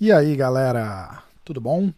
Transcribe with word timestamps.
E 0.00 0.12
aí, 0.12 0.36
galera, 0.36 1.24
tudo 1.44 1.60
bom? 1.60 1.92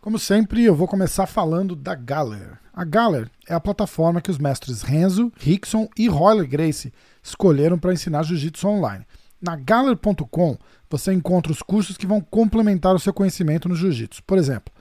Como 0.00 0.18
sempre, 0.18 0.64
eu 0.64 0.74
vou 0.74 0.88
começar 0.88 1.24
falando 1.24 1.76
da 1.76 1.94
Galler. 1.94 2.58
A 2.72 2.82
Galler 2.82 3.30
é 3.48 3.54
a 3.54 3.60
plataforma 3.60 4.20
que 4.20 4.28
os 4.28 4.38
mestres 4.38 4.82
Renzo, 4.82 5.32
Rickson 5.38 5.88
e 5.96 6.08
Roller 6.08 6.48
Grace 6.48 6.92
escolheram 7.22 7.78
para 7.78 7.92
ensinar 7.92 8.24
jiu-jitsu 8.24 8.66
online. 8.66 9.06
Na 9.40 9.54
Galler.com 9.54 10.58
você 10.90 11.12
encontra 11.12 11.52
os 11.52 11.62
cursos 11.62 11.96
que 11.96 12.08
vão 12.08 12.20
complementar 12.20 12.92
o 12.92 12.98
seu 12.98 13.14
conhecimento 13.14 13.68
no 13.68 13.76
jiu-jitsu. 13.76 14.24
Por 14.24 14.36
exemplo, 14.36 14.73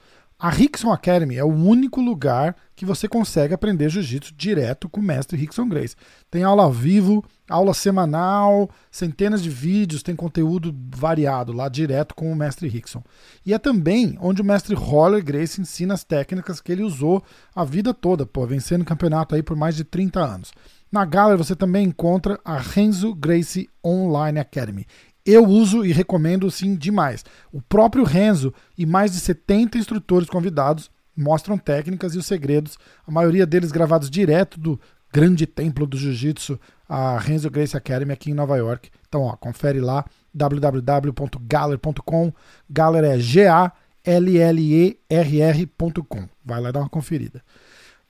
a 0.44 0.50
Rickson 0.50 0.92
Academy 0.92 1.38
é 1.38 1.44
o 1.46 1.48
único 1.48 2.02
lugar 2.02 2.54
que 2.76 2.86
você 2.86 3.08
consegue 3.08 3.54
aprender 3.54 3.88
jiu-jitsu 3.88 4.34
direto 4.36 4.90
com 4.90 5.00
o 5.00 5.04
mestre 5.04 5.38
Rickson 5.38 5.70
Grace. 5.70 5.96
Tem 6.30 6.44
aula 6.44 6.64
ao 6.64 6.72
vivo, 6.74 7.24
aula 7.50 7.74
semanal, 7.74 8.70
centenas 8.92 9.42
de 9.42 9.50
vídeos, 9.50 10.04
tem 10.04 10.18
conteúdo 10.18 10.76
variado 10.94 11.54
lá 11.54 11.70
direto 11.70 12.14
com 12.14 12.30
o 12.30 12.36
mestre 12.36 12.68
Rickson. 12.68 13.02
E 13.46 13.54
é 13.54 13.58
também 13.58 14.18
onde 14.20 14.42
o 14.42 14.46
mestre 14.46 14.76
Roller 14.76 15.24
Grace 15.24 15.62
ensina 15.62 15.94
as 15.94 16.04
técnicas 16.04 16.60
que 16.60 16.74
ele 16.74 16.84
usou 16.84 17.24
a 17.56 17.64
vida 17.64 17.94
toda, 17.94 18.26
pô, 18.26 18.46
vencendo 18.46 18.84
campeonato 18.84 19.36
aí 19.36 19.42
por 19.42 19.56
mais 19.56 19.78
de 19.78 19.86
30 19.86 20.20
anos. 20.20 20.52
Na 20.92 21.06
Galera 21.06 21.38
você 21.38 21.56
também 21.56 21.88
encontra 21.88 22.38
a 22.44 22.58
Renzo 22.58 23.16
Grace 23.16 23.70
Online 23.82 24.40
Academy. 24.40 24.86
Eu 25.26 25.46
uso 25.46 25.86
e 25.86 25.94
recomendo 25.94 26.52
sim 26.52 26.76
demais. 26.76 27.24
O 27.52 27.62
próprio 27.62 28.04
Renzo 28.04 28.54
e 28.78 28.86
mais 28.86 29.14
de 29.14 29.20
70 29.20 29.78
instrutores 29.78 30.30
convidados 30.30 30.92
mostram 31.16 31.58
técnicas 31.58 32.16
e 32.16 32.18
os 32.18 32.26
segredos, 32.26 32.78
a 33.08 33.12
maioria 33.12 33.46
deles 33.46 33.72
gravados 33.72 34.10
direto 34.10 34.60
do 34.60 34.80
grande 35.14 35.46
templo 35.46 35.86
do 35.86 35.96
jiu-jitsu, 35.96 36.60
a 36.90 37.20
Renzo 37.20 37.50
Grace 37.50 37.78
Academy 37.78 38.12
aqui 38.12 38.32
em 38.32 38.34
Nova 38.34 38.58
York. 38.58 38.90
Então, 39.08 39.22
ó, 39.22 39.36
confere 39.36 39.80
lá 39.80 40.04
www.galler.com. 40.34 42.34
Galler 42.70 43.04
é 43.04 43.20
G 43.20 43.48
A 43.48 43.72
L 44.04 44.38
L 44.38 44.62
E 44.62 45.00
R 45.10 45.42
R.com. 45.42 46.28
Vai 46.44 46.60
lá 46.60 46.72
dar 46.72 46.82
uma 46.82 46.90
conferida. 46.90 47.42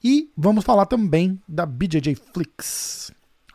E 0.03 0.31
vamos 0.35 0.63
falar 0.63 0.85
também 0.85 1.39
da 1.47 1.65
BJJ 1.65 2.15
Flix. 2.33 3.11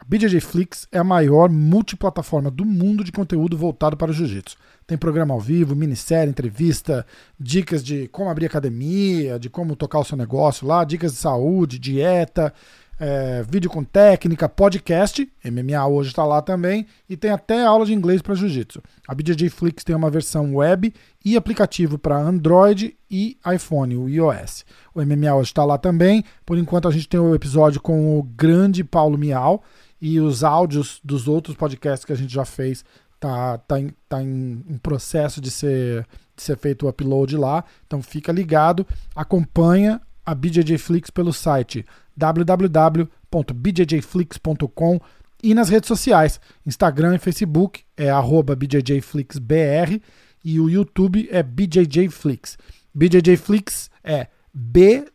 BJJ 0.08 0.40
Flix 0.40 0.88
é 0.90 0.96
a 0.96 1.04
maior 1.04 1.50
multiplataforma 1.50 2.50
do 2.50 2.64
mundo 2.64 3.04
de 3.04 3.12
conteúdo 3.12 3.58
voltado 3.58 3.94
para 3.94 4.10
o 4.10 4.14
jiu-jitsu. 4.14 4.56
Tem 4.86 4.96
programa 4.96 5.34
ao 5.34 5.40
vivo, 5.40 5.76
minissérie, 5.76 6.30
entrevista, 6.30 7.04
dicas 7.38 7.84
de 7.84 8.08
como 8.08 8.30
abrir 8.30 8.46
academia, 8.46 9.38
de 9.38 9.50
como 9.50 9.76
tocar 9.76 9.98
o 9.98 10.04
seu 10.04 10.16
negócio 10.16 10.66
lá, 10.66 10.82
dicas 10.82 11.12
de 11.12 11.18
saúde, 11.18 11.78
dieta, 11.78 12.54
é, 12.98 13.42
vídeo 13.42 13.68
com 13.68 13.84
técnica, 13.84 14.48
podcast, 14.48 15.30
MMA 15.44 15.86
hoje 15.86 16.08
está 16.08 16.24
lá 16.24 16.40
também, 16.40 16.86
e 17.06 17.14
tem 17.14 17.30
até 17.30 17.62
aula 17.62 17.84
de 17.84 17.92
inglês 17.92 18.22
para 18.22 18.34
jiu-jitsu. 18.34 18.82
A 19.06 19.14
BJJ 19.14 19.50
Flix 19.50 19.84
tem 19.84 19.94
uma 19.94 20.08
versão 20.08 20.56
web 20.56 20.90
e 21.22 21.36
aplicativo 21.36 21.98
para 21.98 22.16
Android 22.16 22.96
e 23.10 23.36
iPhone, 23.54 23.94
o 23.94 24.08
iOS. 24.08 24.64
O 24.94 25.02
MMA 25.02 25.34
hoje 25.34 25.50
está 25.50 25.66
lá 25.66 25.76
também. 25.76 26.24
Por 26.46 26.56
enquanto 26.56 26.88
a 26.88 26.90
gente 26.90 27.06
tem 27.06 27.20
o 27.20 27.24
um 27.24 27.34
episódio 27.34 27.78
com 27.78 28.18
o 28.18 28.22
grande 28.22 28.82
Paulo 28.82 29.18
Miau 29.18 29.62
e 30.00 30.20
os 30.20 30.44
áudios 30.44 31.00
dos 31.02 31.28
outros 31.28 31.56
podcasts 31.56 32.04
que 32.04 32.12
a 32.12 32.16
gente 32.16 32.32
já 32.32 32.44
fez 32.44 32.84
tá, 33.18 33.58
tá, 33.58 33.80
em, 33.80 33.90
tá 34.08 34.22
em, 34.22 34.64
em 34.68 34.78
processo 34.78 35.40
de 35.40 35.50
ser, 35.50 36.06
de 36.36 36.42
ser 36.42 36.56
feito 36.56 36.86
o 36.86 36.88
upload 36.88 37.36
lá. 37.36 37.64
Então 37.86 38.00
fica 38.02 38.30
ligado, 38.32 38.86
acompanha 39.14 40.00
a 40.24 40.34
BJJ 40.34 40.78
Flix 40.78 41.10
pelo 41.10 41.32
site 41.32 41.84
www.bjjflix.com 42.16 45.00
e 45.42 45.52
nas 45.54 45.68
redes 45.68 45.86
sociais, 45.86 46.40
Instagram 46.66 47.14
e 47.14 47.18
Facebook 47.18 47.84
é 47.96 48.10
arroba 48.10 48.56
BJJFlixBR 48.56 50.02
e 50.44 50.60
o 50.60 50.68
YouTube 50.68 51.28
é 51.30 51.40
BJJFlix. 51.42 52.58
BJJFlix 52.92 53.88
é 54.02 54.26
B-J-J-F 54.52 55.08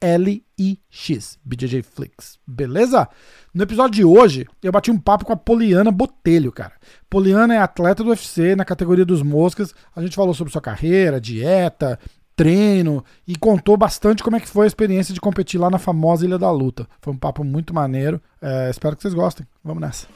L-I-X, 0.00 1.38
BJJ 1.44 1.82
Flix. 1.82 2.38
Beleza? 2.46 3.08
No 3.52 3.62
episódio 3.62 3.94
de 3.94 4.04
hoje, 4.04 4.46
eu 4.62 4.72
bati 4.72 4.90
um 4.90 4.98
papo 4.98 5.24
com 5.24 5.32
a 5.32 5.36
Poliana 5.36 5.90
Botelho, 5.90 6.52
cara. 6.52 6.72
Poliana 7.08 7.54
é 7.54 7.58
atleta 7.58 8.04
do 8.04 8.10
UFC 8.10 8.54
na 8.54 8.64
categoria 8.64 9.04
dos 9.04 9.22
moscas. 9.22 9.74
A 9.94 10.02
gente 10.02 10.16
falou 10.16 10.34
sobre 10.34 10.52
sua 10.52 10.60
carreira, 10.60 11.20
dieta, 11.20 11.98
treino 12.36 13.02
e 13.26 13.34
contou 13.36 13.76
bastante 13.76 14.22
como 14.22 14.36
é 14.36 14.40
que 14.40 14.48
foi 14.48 14.66
a 14.66 14.68
experiência 14.68 15.14
de 15.14 15.20
competir 15.20 15.58
lá 15.58 15.70
na 15.70 15.78
famosa 15.78 16.26
Ilha 16.26 16.38
da 16.38 16.50
Luta. 16.50 16.86
Foi 17.00 17.12
um 17.12 17.16
papo 17.16 17.42
muito 17.42 17.74
maneiro. 17.74 18.20
É, 18.40 18.68
espero 18.68 18.94
que 18.94 19.02
vocês 19.02 19.14
gostem. 19.14 19.46
Vamos 19.64 19.80
nessa. 19.80 20.06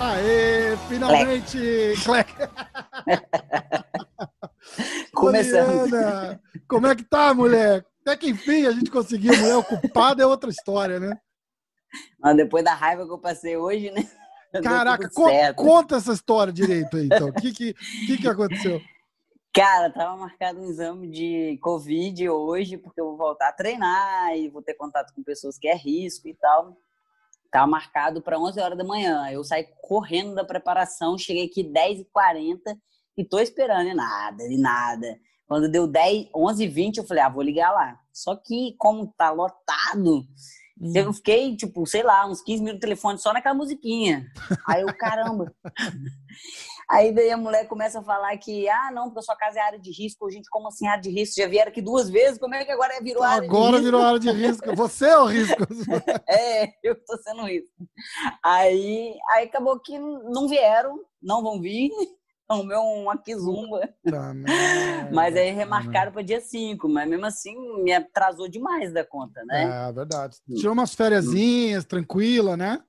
Aê, 0.00 0.76
finalmente! 0.88 1.58
Clec. 2.04 2.32
Começando. 5.12 6.40
como 6.68 6.86
é 6.86 6.94
que 6.94 7.02
tá, 7.02 7.34
mulher? 7.34 7.84
Até 8.02 8.16
que 8.16 8.28
enfim 8.28 8.66
a 8.66 8.70
gente 8.70 8.90
conseguiu. 8.90 9.36
Mulher 9.36 9.56
ocupada 9.56 10.22
é 10.22 10.26
outra 10.26 10.50
história, 10.50 11.00
né? 11.00 11.18
Mas 12.20 12.36
depois 12.36 12.64
da 12.64 12.74
raiva 12.74 13.04
que 13.04 13.12
eu 13.12 13.18
passei 13.18 13.56
hoje, 13.56 13.90
né? 13.90 14.08
Caraca, 14.62 15.10
co 15.10 15.26
conta 15.56 15.96
essa 15.96 16.12
história 16.12 16.52
direito 16.52 16.96
aí, 16.96 17.06
então. 17.06 17.28
O 17.28 17.32
que, 17.32 17.52
que, 17.52 17.74
que, 17.74 18.18
que 18.18 18.28
aconteceu? 18.28 18.80
Cara, 19.52 19.90
tava 19.90 20.16
marcado 20.16 20.60
um 20.60 20.70
exame 20.70 21.08
de 21.08 21.58
Covid 21.60 22.28
hoje, 22.28 22.78
porque 22.78 23.00
eu 23.00 23.06
vou 23.06 23.16
voltar 23.16 23.48
a 23.48 23.52
treinar 23.52 24.36
e 24.36 24.48
vou 24.48 24.62
ter 24.62 24.74
contato 24.74 25.12
com 25.12 25.22
pessoas 25.22 25.58
que 25.58 25.66
é 25.66 25.74
risco 25.74 26.28
e 26.28 26.34
tal. 26.34 26.76
Tava 27.50 27.66
marcado 27.66 28.20
para 28.22 28.38
11 28.38 28.60
horas 28.60 28.78
da 28.78 28.84
manhã. 28.84 29.30
Eu 29.30 29.42
saí 29.42 29.66
correndo 29.82 30.34
da 30.34 30.44
preparação, 30.44 31.16
cheguei 31.16 31.46
aqui 31.46 31.64
10h40 31.64 32.58
e 33.16 33.24
tô 33.24 33.38
esperando 33.38 33.88
e 33.88 33.94
nada, 33.94 34.42
e 34.44 34.58
nada. 34.58 35.18
Quando 35.46 35.70
deu 35.70 35.86
10, 35.86 36.30
11h20, 36.30 36.98
eu 36.98 37.04
falei, 37.04 37.22
ah, 37.22 37.28
vou 37.28 37.42
ligar 37.42 37.72
lá. 37.72 37.98
Só 38.12 38.36
que, 38.36 38.74
como 38.78 39.12
tá 39.16 39.30
lotado, 39.30 40.26
hum. 40.78 40.92
eu 40.94 41.12
fiquei, 41.12 41.56
tipo, 41.56 41.86
sei 41.86 42.02
lá, 42.02 42.26
uns 42.26 42.42
15 42.42 42.62
minutos 42.62 42.76
no 42.76 42.80
telefone 42.80 43.18
só 43.18 43.32
naquela 43.32 43.54
musiquinha. 43.54 44.26
Aí 44.68 44.82
eu, 44.82 44.94
caramba. 44.94 45.52
Aí 46.90 47.12
daí 47.12 47.30
a 47.30 47.36
mulher 47.36 47.68
começa 47.68 48.00
a 48.00 48.02
falar 48.02 48.34
que, 48.38 48.66
ah, 48.66 48.90
não, 48.92 49.04
porque 49.04 49.18
a 49.18 49.22
sua 49.22 49.36
casa 49.36 49.58
é 49.58 49.62
área 49.62 49.78
de 49.78 49.90
risco. 49.90 50.30
Gente, 50.30 50.48
como 50.48 50.68
assim 50.68 50.86
área 50.86 51.02
de 51.02 51.10
risco? 51.10 51.38
Já 51.38 51.46
vieram 51.46 51.70
aqui 51.70 51.82
duas 51.82 52.08
vezes, 52.08 52.38
como 52.38 52.54
é 52.54 52.64
que 52.64 52.72
agora 52.72 52.98
virou 53.02 53.22
área 53.22 53.46
agora 53.46 53.48
de 53.48 53.48
risco? 53.48 53.56
Agora 53.56 53.82
virou 53.82 54.02
área 54.02 54.20
de 54.20 54.30
risco. 54.30 54.74
Você 54.74 55.06
é 55.06 55.18
o 55.18 55.26
risco. 55.26 55.62
é, 56.26 56.72
eu 56.82 56.94
tô 57.04 57.18
sendo 57.18 57.42
risco. 57.44 57.76
Aí, 58.42 59.14
aí 59.32 59.44
acabou 59.44 59.78
que 59.78 59.98
não 59.98 60.48
vieram, 60.48 60.98
não 61.22 61.42
vão 61.42 61.60
vir. 61.60 61.90
O 62.50 62.62
meu 62.62 62.80
uma 62.80 63.18
quizumba. 63.18 63.86
Tá, 64.02 64.32
mas 65.12 65.36
aí 65.36 65.50
remarcaram 65.50 66.10
para 66.10 66.22
dia 66.22 66.40
5, 66.40 66.88
mas 66.88 67.06
mesmo 67.06 67.26
assim 67.26 67.54
me 67.82 67.92
atrasou 67.92 68.48
demais 68.48 68.90
da 68.90 69.04
conta, 69.04 69.44
né? 69.44 69.86
É, 69.86 69.92
verdade. 69.92 70.38
Tirou 70.56 70.72
umas 70.72 70.94
férias 70.94 71.26
tranquila, 71.86 72.56
né? 72.56 72.82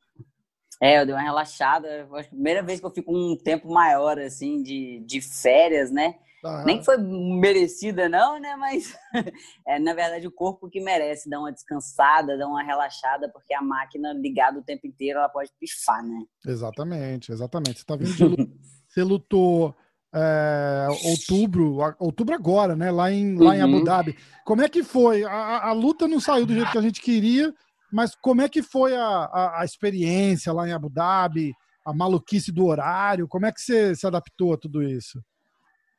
É, 0.81 1.01
eu 1.01 1.05
dei 1.05 1.13
uma 1.13 1.21
relaxada. 1.21 2.07
Foi 2.09 2.21
a 2.21 2.23
primeira 2.23 2.63
vez 2.63 2.79
que 2.79 2.85
eu 2.85 2.91
fico 2.91 3.15
um 3.15 3.35
tempo 3.35 3.71
maior, 3.71 4.17
assim, 4.19 4.63
de, 4.63 5.03
de 5.05 5.21
férias, 5.21 5.91
né? 5.91 6.15
Uhum. 6.43 6.63
Nem 6.65 6.79
que 6.79 6.85
foi 6.85 6.97
merecida, 6.97 8.07
não, 8.07 8.39
né? 8.39 8.55
Mas 8.55 8.95
é, 9.67 9.77
na 9.77 9.93
verdade, 9.93 10.25
o 10.25 10.31
corpo 10.31 10.69
que 10.69 10.79
merece 10.79 11.29
dar 11.29 11.39
uma 11.39 11.51
descansada, 11.51 12.37
dar 12.37 12.47
uma 12.47 12.63
relaxada, 12.63 13.29
porque 13.29 13.53
a 13.53 13.61
máquina 13.61 14.13
ligada 14.13 14.59
o 14.59 14.63
tempo 14.63 14.87
inteiro, 14.87 15.19
ela 15.19 15.29
pode 15.29 15.51
pifar, 15.59 16.01
né? 16.03 16.23
Exatamente, 16.45 17.31
exatamente. 17.31 17.79
Você 17.79 17.85
tá 17.85 17.95
vindo 17.95 18.37
de. 18.37 18.49
Você 18.89 19.03
lutou 19.03 19.75
é, 20.13 20.87
outubro, 21.05 21.77
outubro 21.99 22.33
agora, 22.33 22.75
né? 22.75 22.89
Lá 22.89 23.11
em, 23.11 23.37
lá 23.37 23.55
em 23.55 23.61
Abu 23.61 23.77
uhum. 23.77 23.83
Dhabi. 23.83 24.17
Como 24.43 24.63
é 24.63 24.69
que 24.69 24.83
foi? 24.83 25.23
A, 25.23 25.67
a 25.67 25.71
luta 25.73 26.07
não 26.07 26.19
saiu 26.19 26.45
do 26.45 26.53
jeito 26.53 26.71
que 26.71 26.77
a 26.77 26.81
gente 26.81 27.01
queria, 27.01 27.53
mas 27.91 28.15
como 28.15 28.41
é 28.41 28.49
que 28.49 28.61
foi 28.61 28.95
a, 28.95 29.05
a, 29.05 29.61
a, 29.61 29.65
experiência 29.65 30.53
lá 30.53 30.67
em 30.67 30.71
Abu 30.71 30.89
Dhabi, 30.89 31.53
a 31.85 31.93
maluquice 31.93 32.51
do 32.51 32.65
horário? 32.65 33.27
Como 33.27 33.45
é 33.45 33.51
que 33.51 33.61
você 33.61 33.95
se 33.95 34.05
adaptou 34.05 34.53
a 34.53 34.57
tudo 34.57 34.83
isso? 34.83 35.19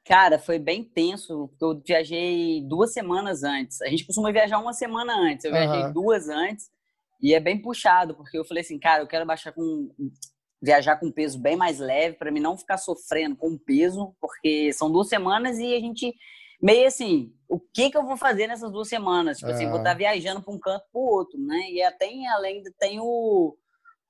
Cara, 0.04 0.38
foi 0.38 0.58
bem 0.58 0.82
tenso, 0.82 1.50
eu 1.60 1.82
viajei 1.86 2.62
duas 2.66 2.92
semanas 2.92 3.42
antes. 3.42 3.80
A 3.82 3.88
gente 3.88 4.06
costuma 4.06 4.32
viajar 4.32 4.58
uma 4.58 4.72
semana 4.72 5.14
antes, 5.14 5.44
eu 5.44 5.52
viajei 5.52 5.84
uhum. 5.84 5.92
duas 5.92 6.28
antes, 6.28 6.70
e 7.22 7.34
é 7.34 7.40
bem 7.40 7.60
puxado, 7.60 8.14
porque 8.14 8.38
eu 8.38 8.44
falei 8.44 8.62
assim, 8.62 8.78
cara, 8.78 9.02
eu 9.02 9.06
quero 9.06 9.26
baixar 9.26 9.52
com 9.52 9.90
viajar 10.62 10.96
com 10.96 11.10
peso 11.10 11.38
bem 11.38 11.56
mais 11.56 11.78
leve 11.78 12.16
para 12.16 12.30
mim 12.30 12.38
não 12.38 12.56
ficar 12.56 12.76
sofrendo 12.76 13.34
com 13.34 13.56
peso, 13.56 14.14
porque 14.20 14.72
são 14.74 14.92
duas 14.92 15.08
semanas 15.08 15.58
e 15.58 15.74
a 15.74 15.80
gente 15.80 16.14
meio 16.60 16.86
assim, 16.86 17.32
o 17.48 17.58
que 17.58 17.90
que 17.90 17.96
eu 17.96 18.04
vou 18.04 18.16
fazer 18.16 18.46
nessas 18.46 18.70
duas 18.70 18.88
semanas? 18.88 19.38
Tipo 19.38 19.50
é. 19.50 19.54
assim, 19.54 19.66
vou 19.66 19.78
estar 19.78 19.90
é. 19.90 19.92
tá 19.92 19.98
viajando 19.98 20.42
para 20.42 20.54
um 20.54 20.58
canto 20.58 20.84
para 20.92 21.00
o 21.00 21.04
outro, 21.04 21.38
né? 21.38 21.70
E 21.70 21.82
até 21.82 22.06
além 22.28 22.62
tem 22.78 23.00
o, 23.00 23.56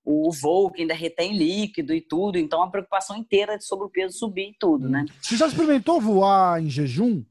o 0.05 0.31
voo 0.33 0.71
que 0.71 0.83
ainda 0.83 0.95
retém 0.95 1.37
líquido 1.37 1.95
e 1.95 2.01
tudo, 2.01 2.39
então 2.39 2.63
a 2.63 2.71
preocupação 2.71 3.17
inteira 3.17 3.59
sobre 3.61 3.87
o 3.87 3.91
peso 3.91 4.19
subir 4.19 4.51
e 4.51 4.57
tudo, 4.59 4.89
né? 4.89 5.07
Você 5.21 5.37
já 5.37 5.47
experimentou 5.47 6.01
voar 6.01 6.63
em 6.63 6.69
jejum? 6.69 7.25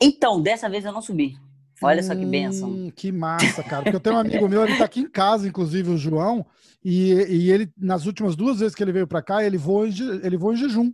Então, 0.00 0.40
dessa 0.40 0.68
vez 0.68 0.84
eu 0.84 0.92
não 0.92 1.02
subi. 1.02 1.36
Olha 1.82 2.02
só 2.02 2.14
que 2.14 2.24
benção. 2.24 2.70
Hum, 2.70 2.90
que 2.94 3.12
massa, 3.12 3.62
cara. 3.62 3.82
Porque 3.82 3.96
eu 3.96 4.00
tenho 4.00 4.16
um 4.16 4.20
amigo 4.20 4.48
meu, 4.48 4.64
ele 4.64 4.76
tá 4.76 4.84
aqui 4.84 5.00
em 5.00 5.10
casa, 5.10 5.46
inclusive 5.46 5.90
o 5.90 5.96
João, 5.96 6.44
e, 6.84 7.12
e 7.12 7.50
ele, 7.50 7.70
nas 7.76 8.06
últimas 8.06 8.34
duas 8.34 8.58
vezes 8.60 8.74
que 8.74 8.82
ele 8.82 8.92
veio 8.92 9.06
para 9.06 9.22
cá, 9.22 9.44
ele 9.44 9.56
voa, 9.56 9.88
em, 9.88 9.92
ele 10.22 10.36
voa 10.36 10.54
em 10.54 10.56
jejum. 10.56 10.92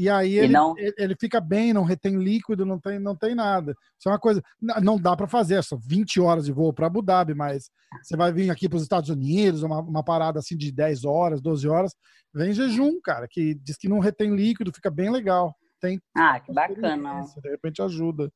E 0.00 0.08
aí 0.08 0.38
ele, 0.38 0.54
não... 0.54 0.74
ele 0.96 1.14
fica 1.14 1.38
bem, 1.42 1.74
não 1.74 1.84
retém 1.84 2.16
líquido, 2.16 2.64
não 2.64 2.80
tem, 2.80 2.98
não 2.98 3.14
tem 3.14 3.34
nada. 3.34 3.72
Isso 3.98 4.08
é 4.08 4.12
uma 4.12 4.18
coisa. 4.18 4.42
Não 4.82 4.98
dá 4.98 5.14
para 5.14 5.26
fazer, 5.26 5.56
é 5.56 5.62
só 5.62 5.76
20 5.76 6.18
horas 6.22 6.46
de 6.46 6.52
voo 6.52 6.72
para 6.72 6.86
Abu 6.86 7.02
Dhabi, 7.02 7.34
mas 7.34 7.70
você 8.02 8.16
vai 8.16 8.32
vir 8.32 8.48
aqui 8.48 8.66
para 8.66 8.76
os 8.76 8.82
Estados 8.82 9.10
Unidos, 9.10 9.62
uma, 9.62 9.80
uma 9.80 10.02
parada 10.02 10.38
assim 10.38 10.56
de 10.56 10.72
10 10.72 11.04
horas, 11.04 11.42
12 11.42 11.68
horas, 11.68 11.92
vem 12.32 12.48
em 12.48 12.54
jejum, 12.54 12.98
cara, 13.02 13.28
que 13.28 13.54
diz 13.56 13.76
que 13.76 13.90
não 13.90 13.98
retém 13.98 14.34
líquido, 14.34 14.72
fica 14.72 14.90
bem 14.90 15.10
legal. 15.10 15.54
Tem, 15.78 16.00
ah, 16.16 16.40
que 16.40 16.50
bacana. 16.50 17.22
De 17.42 17.50
repente 17.50 17.82
ajuda. 17.82 18.32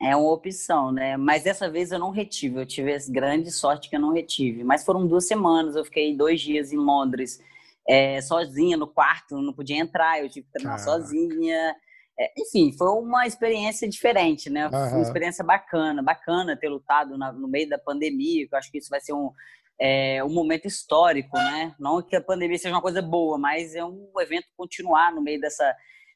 É 0.00 0.14
uma 0.14 0.32
opção, 0.32 0.92
né? 0.92 1.16
Mas 1.16 1.42
dessa 1.42 1.68
vez 1.68 1.90
eu 1.90 1.98
não 1.98 2.10
retive. 2.10 2.60
Eu 2.60 2.66
tive 2.66 2.96
grande 3.08 3.50
sorte 3.50 3.90
que 3.90 3.96
eu 3.96 4.00
não 4.00 4.12
retive. 4.12 4.62
Mas 4.62 4.84
foram 4.84 5.04
duas 5.04 5.26
semanas. 5.26 5.74
Eu 5.74 5.84
fiquei 5.84 6.16
dois 6.16 6.40
dias 6.40 6.72
em 6.72 6.76
Londres, 6.76 7.40
é, 7.88 8.20
sozinha 8.20 8.76
no 8.76 8.86
quarto, 8.86 9.40
não 9.40 9.52
podia 9.52 9.78
entrar. 9.78 10.20
Eu 10.20 10.28
tive 10.28 10.46
que 10.46 10.52
treinar 10.52 10.78
Caraca. 10.78 11.00
sozinha. 11.00 11.74
É, 12.20 12.32
enfim, 12.36 12.72
foi 12.76 12.88
uma 12.88 13.26
experiência 13.26 13.88
diferente, 13.88 14.50
né? 14.50 14.68
Foi 14.68 14.98
uma 14.98 15.02
experiência 15.02 15.44
bacana, 15.44 16.02
bacana 16.02 16.58
ter 16.58 16.68
lutado 16.68 17.16
na, 17.16 17.32
no 17.32 17.48
meio 17.48 17.68
da 17.68 17.78
pandemia. 17.78 18.46
Eu 18.50 18.58
acho 18.58 18.70
que 18.70 18.78
isso 18.78 18.90
vai 18.90 19.00
ser 19.00 19.14
um, 19.14 19.32
é, 19.80 20.22
um 20.22 20.28
momento 20.28 20.66
histórico, 20.66 21.36
né? 21.36 21.74
Não 21.78 22.02
que 22.02 22.16
a 22.16 22.20
pandemia 22.20 22.58
seja 22.58 22.74
uma 22.74 22.82
coisa 22.82 23.00
boa, 23.00 23.38
mas 23.38 23.74
é 23.74 23.84
um 23.84 24.10
evento 24.20 24.46
continuar 24.56 25.12
no 25.12 25.22
meio 25.22 25.40
dessa 25.40 25.74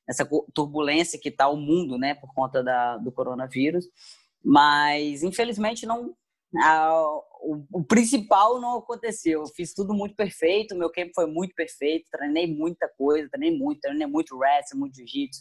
essa 0.08 0.28
turbulência 0.52 1.18
que 1.18 1.28
está 1.28 1.48
o 1.48 1.56
mundo, 1.56 1.96
né, 1.96 2.14
por 2.14 2.34
conta 2.34 2.60
da, 2.60 2.96
do 2.96 3.12
coronavírus. 3.12 3.86
Mas, 4.44 5.22
infelizmente, 5.22 5.86
não 5.86 6.14
a, 6.60 6.92
o, 7.40 7.64
o, 7.72 7.84
principal 7.84 8.60
não 8.60 8.78
aconteceu. 8.78 9.40
Eu 9.40 9.46
fiz 9.46 9.72
tudo 9.72 9.94
muito 9.94 10.14
perfeito, 10.14 10.76
meu 10.76 10.90
camp 10.90 11.10
foi 11.14 11.26
muito 11.26 11.54
perfeito, 11.54 12.10
treinei 12.10 12.46
muita 12.46 12.88
coisa, 12.96 13.28
treinei 13.30 13.58
muito, 13.58 13.80
treinei 13.80 14.06
muito 14.06 14.36
wrestling, 14.36 14.80
muito 14.80 14.96
jiu-jitsu, 14.96 15.40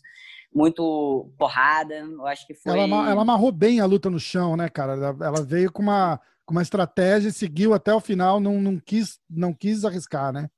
muito 0.53 1.31
porrada. 1.37 1.95
Eu 1.95 2.25
acho 2.27 2.47
que 2.47 2.53
foi. 2.53 2.79
Ela, 2.79 3.09
ela 3.09 3.21
amarrou 3.21 3.51
bem 3.51 3.79
a 3.79 3.85
luta 3.85 4.09
no 4.09 4.19
chão, 4.19 4.55
né, 4.55 4.69
cara? 4.69 4.93
Ela, 4.93 5.25
ela 5.25 5.43
veio 5.43 5.71
com 5.71 5.81
uma, 5.81 6.19
com 6.45 6.53
uma 6.53 6.61
estratégia 6.61 7.29
e 7.29 7.33
seguiu 7.33 7.73
até 7.73 7.93
o 7.93 7.99
final, 7.99 8.39
não, 8.39 8.61
não, 8.61 8.79
quis, 8.79 9.19
não 9.29 9.53
quis 9.53 9.83
arriscar, 9.83 10.31
né? 10.31 10.49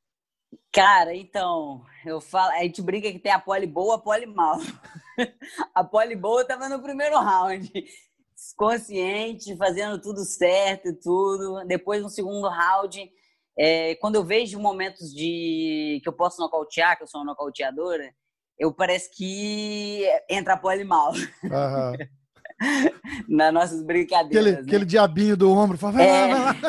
Cara, 0.71 1.15
então, 1.15 1.83
eu 2.05 2.19
falo, 2.19 2.51
a 2.51 2.63
gente 2.63 2.81
brinca 2.81 3.11
que 3.11 3.19
tem 3.19 3.31
a 3.31 3.39
pole 3.39 3.67
boa, 3.67 3.95
a 3.95 3.99
pole 3.99 4.25
mal. 4.25 4.59
a 5.73 5.83
pole 5.83 6.15
boa 6.15 6.45
tava 6.45 6.69
no 6.69 6.81
primeiro 6.81 7.19
round, 7.19 7.71
consciente, 8.55 9.55
fazendo 9.57 10.01
tudo 10.01 10.23
certo 10.23 10.89
e 10.89 10.93
tudo. 10.93 11.65
Depois, 11.65 12.01
no 12.01 12.09
segundo 12.09 12.47
round, 12.49 13.09
é, 13.57 13.95
quando 13.95 14.15
eu 14.15 14.23
vejo 14.23 14.59
momentos 14.59 15.13
de 15.13 15.99
que 16.03 16.09
eu 16.09 16.13
posso 16.13 16.41
nocautear, 16.41 16.97
que 16.97 17.03
eu 17.03 17.07
sou 17.07 17.21
uma 17.21 17.31
nocauteadora, 17.31 18.13
eu 18.57 18.73
parece 18.73 19.09
que 19.15 20.03
entra 20.29 20.57
pole 20.57 20.83
mal. 20.83 21.13
Uhum. 21.43 21.93
nas 23.27 23.53
nossas 23.53 23.83
brincadeiras. 23.83 24.45
Aquele, 24.45 24.51
né? 24.51 24.61
aquele 24.61 24.85
diabinho 24.85 25.35
do 25.35 25.51
ombro, 25.51 25.77
fala, 25.77 25.93
vai 25.93 26.07
é... 26.07 26.11
lá, 26.11 26.51
vai 26.51 26.61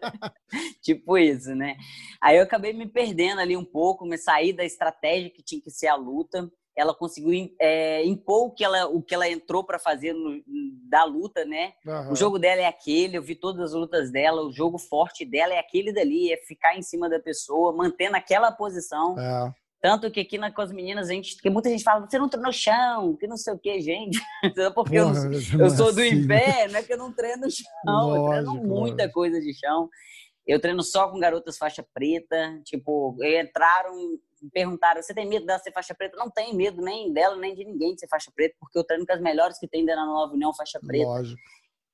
lá. 0.00 0.34
tipo 0.82 1.18
isso, 1.18 1.54
né? 1.54 1.76
Aí 2.20 2.36
eu 2.36 2.42
acabei 2.42 2.72
me 2.72 2.86
perdendo 2.86 3.40
ali 3.40 3.56
um 3.56 3.64
pouco, 3.64 4.06
me 4.06 4.18
saí 4.18 4.52
da 4.52 4.64
estratégia 4.64 5.30
que 5.30 5.42
tinha 5.42 5.60
que 5.60 5.70
ser 5.70 5.88
a 5.88 5.96
luta. 5.96 6.50
Ela 6.76 6.94
conseguiu 6.94 7.52
é, 7.60 8.04
impor 8.04 8.46
o 8.46 8.50
que 8.50 8.64
ela, 8.64 8.86
o 8.86 9.02
que 9.02 9.14
ela 9.14 9.28
entrou 9.28 9.64
para 9.64 9.78
fazer 9.78 10.12
no, 10.12 10.40
da 10.88 11.04
luta, 11.04 11.44
né? 11.44 11.72
Uhum. 11.84 12.12
O 12.12 12.16
jogo 12.16 12.38
dela 12.38 12.60
é 12.60 12.66
aquele, 12.66 13.16
eu 13.16 13.22
vi 13.22 13.34
todas 13.34 13.60
as 13.60 13.72
lutas 13.72 14.10
dela, 14.10 14.42
o 14.42 14.52
jogo 14.52 14.78
forte 14.78 15.24
dela 15.24 15.54
é 15.54 15.58
aquele 15.58 15.92
dali, 15.92 16.32
é 16.32 16.36
ficar 16.36 16.76
em 16.76 16.82
cima 16.82 17.08
da 17.08 17.18
pessoa, 17.18 17.72
mantendo 17.72 18.16
aquela 18.16 18.50
posição. 18.52 19.18
É. 19.18 19.52
Tanto 19.82 20.10
que 20.10 20.20
aqui 20.20 20.36
na, 20.36 20.52
com 20.52 20.60
as 20.60 20.70
meninas, 20.70 21.08
a 21.08 21.12
gente, 21.12 21.40
que 21.40 21.48
muita 21.48 21.70
gente 21.70 21.82
fala, 21.82 22.06
você 22.06 22.18
não 22.18 22.28
treina 22.28 22.46
no 22.46 22.52
chão, 22.52 23.16
que 23.16 23.26
não 23.26 23.36
sei 23.36 23.54
o 23.54 23.58
que, 23.58 23.80
gente. 23.80 24.20
Porque 24.74 25.00
Porra, 25.00 25.30
eu, 25.54 25.60
eu 25.60 25.70
sou 25.70 25.92
do 25.92 26.00
assim, 26.00 26.26
pé, 26.26 26.68
não 26.68 26.78
é 26.78 26.82
que 26.82 26.92
eu 26.92 26.98
não 26.98 27.10
treino 27.10 27.42
no 27.42 27.50
chão, 27.50 27.64
lógico, 27.86 28.26
eu 28.26 28.30
treino 28.30 28.68
muita 28.68 29.08
coisa 29.08 29.40
de 29.40 29.54
chão. 29.54 29.88
Eu 30.50 30.60
treino 30.60 30.82
só 30.82 31.08
com 31.08 31.18
garotas 31.18 31.56
faixa 31.56 31.84
preta, 31.94 32.60
tipo, 32.64 33.16
entraram, 33.22 33.94
me 34.42 34.50
perguntaram, 34.52 35.02
você 35.02 35.14
tem 35.14 35.28
medo 35.28 35.46
dela 35.46 35.58
ser 35.58 35.72
faixa 35.72 35.94
preta? 35.94 36.16
Não 36.16 36.30
tenho 36.30 36.56
medo 36.56 36.82
nem 36.82 37.12
dela, 37.12 37.36
nem 37.36 37.54
de 37.54 37.64
ninguém 37.64 37.94
de 37.94 38.00
ser 38.00 38.08
faixa 38.08 38.32
preta, 38.34 38.56
porque 38.58 38.78
eu 38.78 38.84
treino 38.84 39.06
com 39.06 39.12
as 39.12 39.20
melhores 39.20 39.58
que 39.58 39.68
tem 39.68 39.84
dentro 39.84 40.00
da 40.00 40.06
Nova 40.06 40.32
União 40.32 40.52
faixa 40.54 40.80
preta. 40.84 41.06
Lógico. 41.06 41.40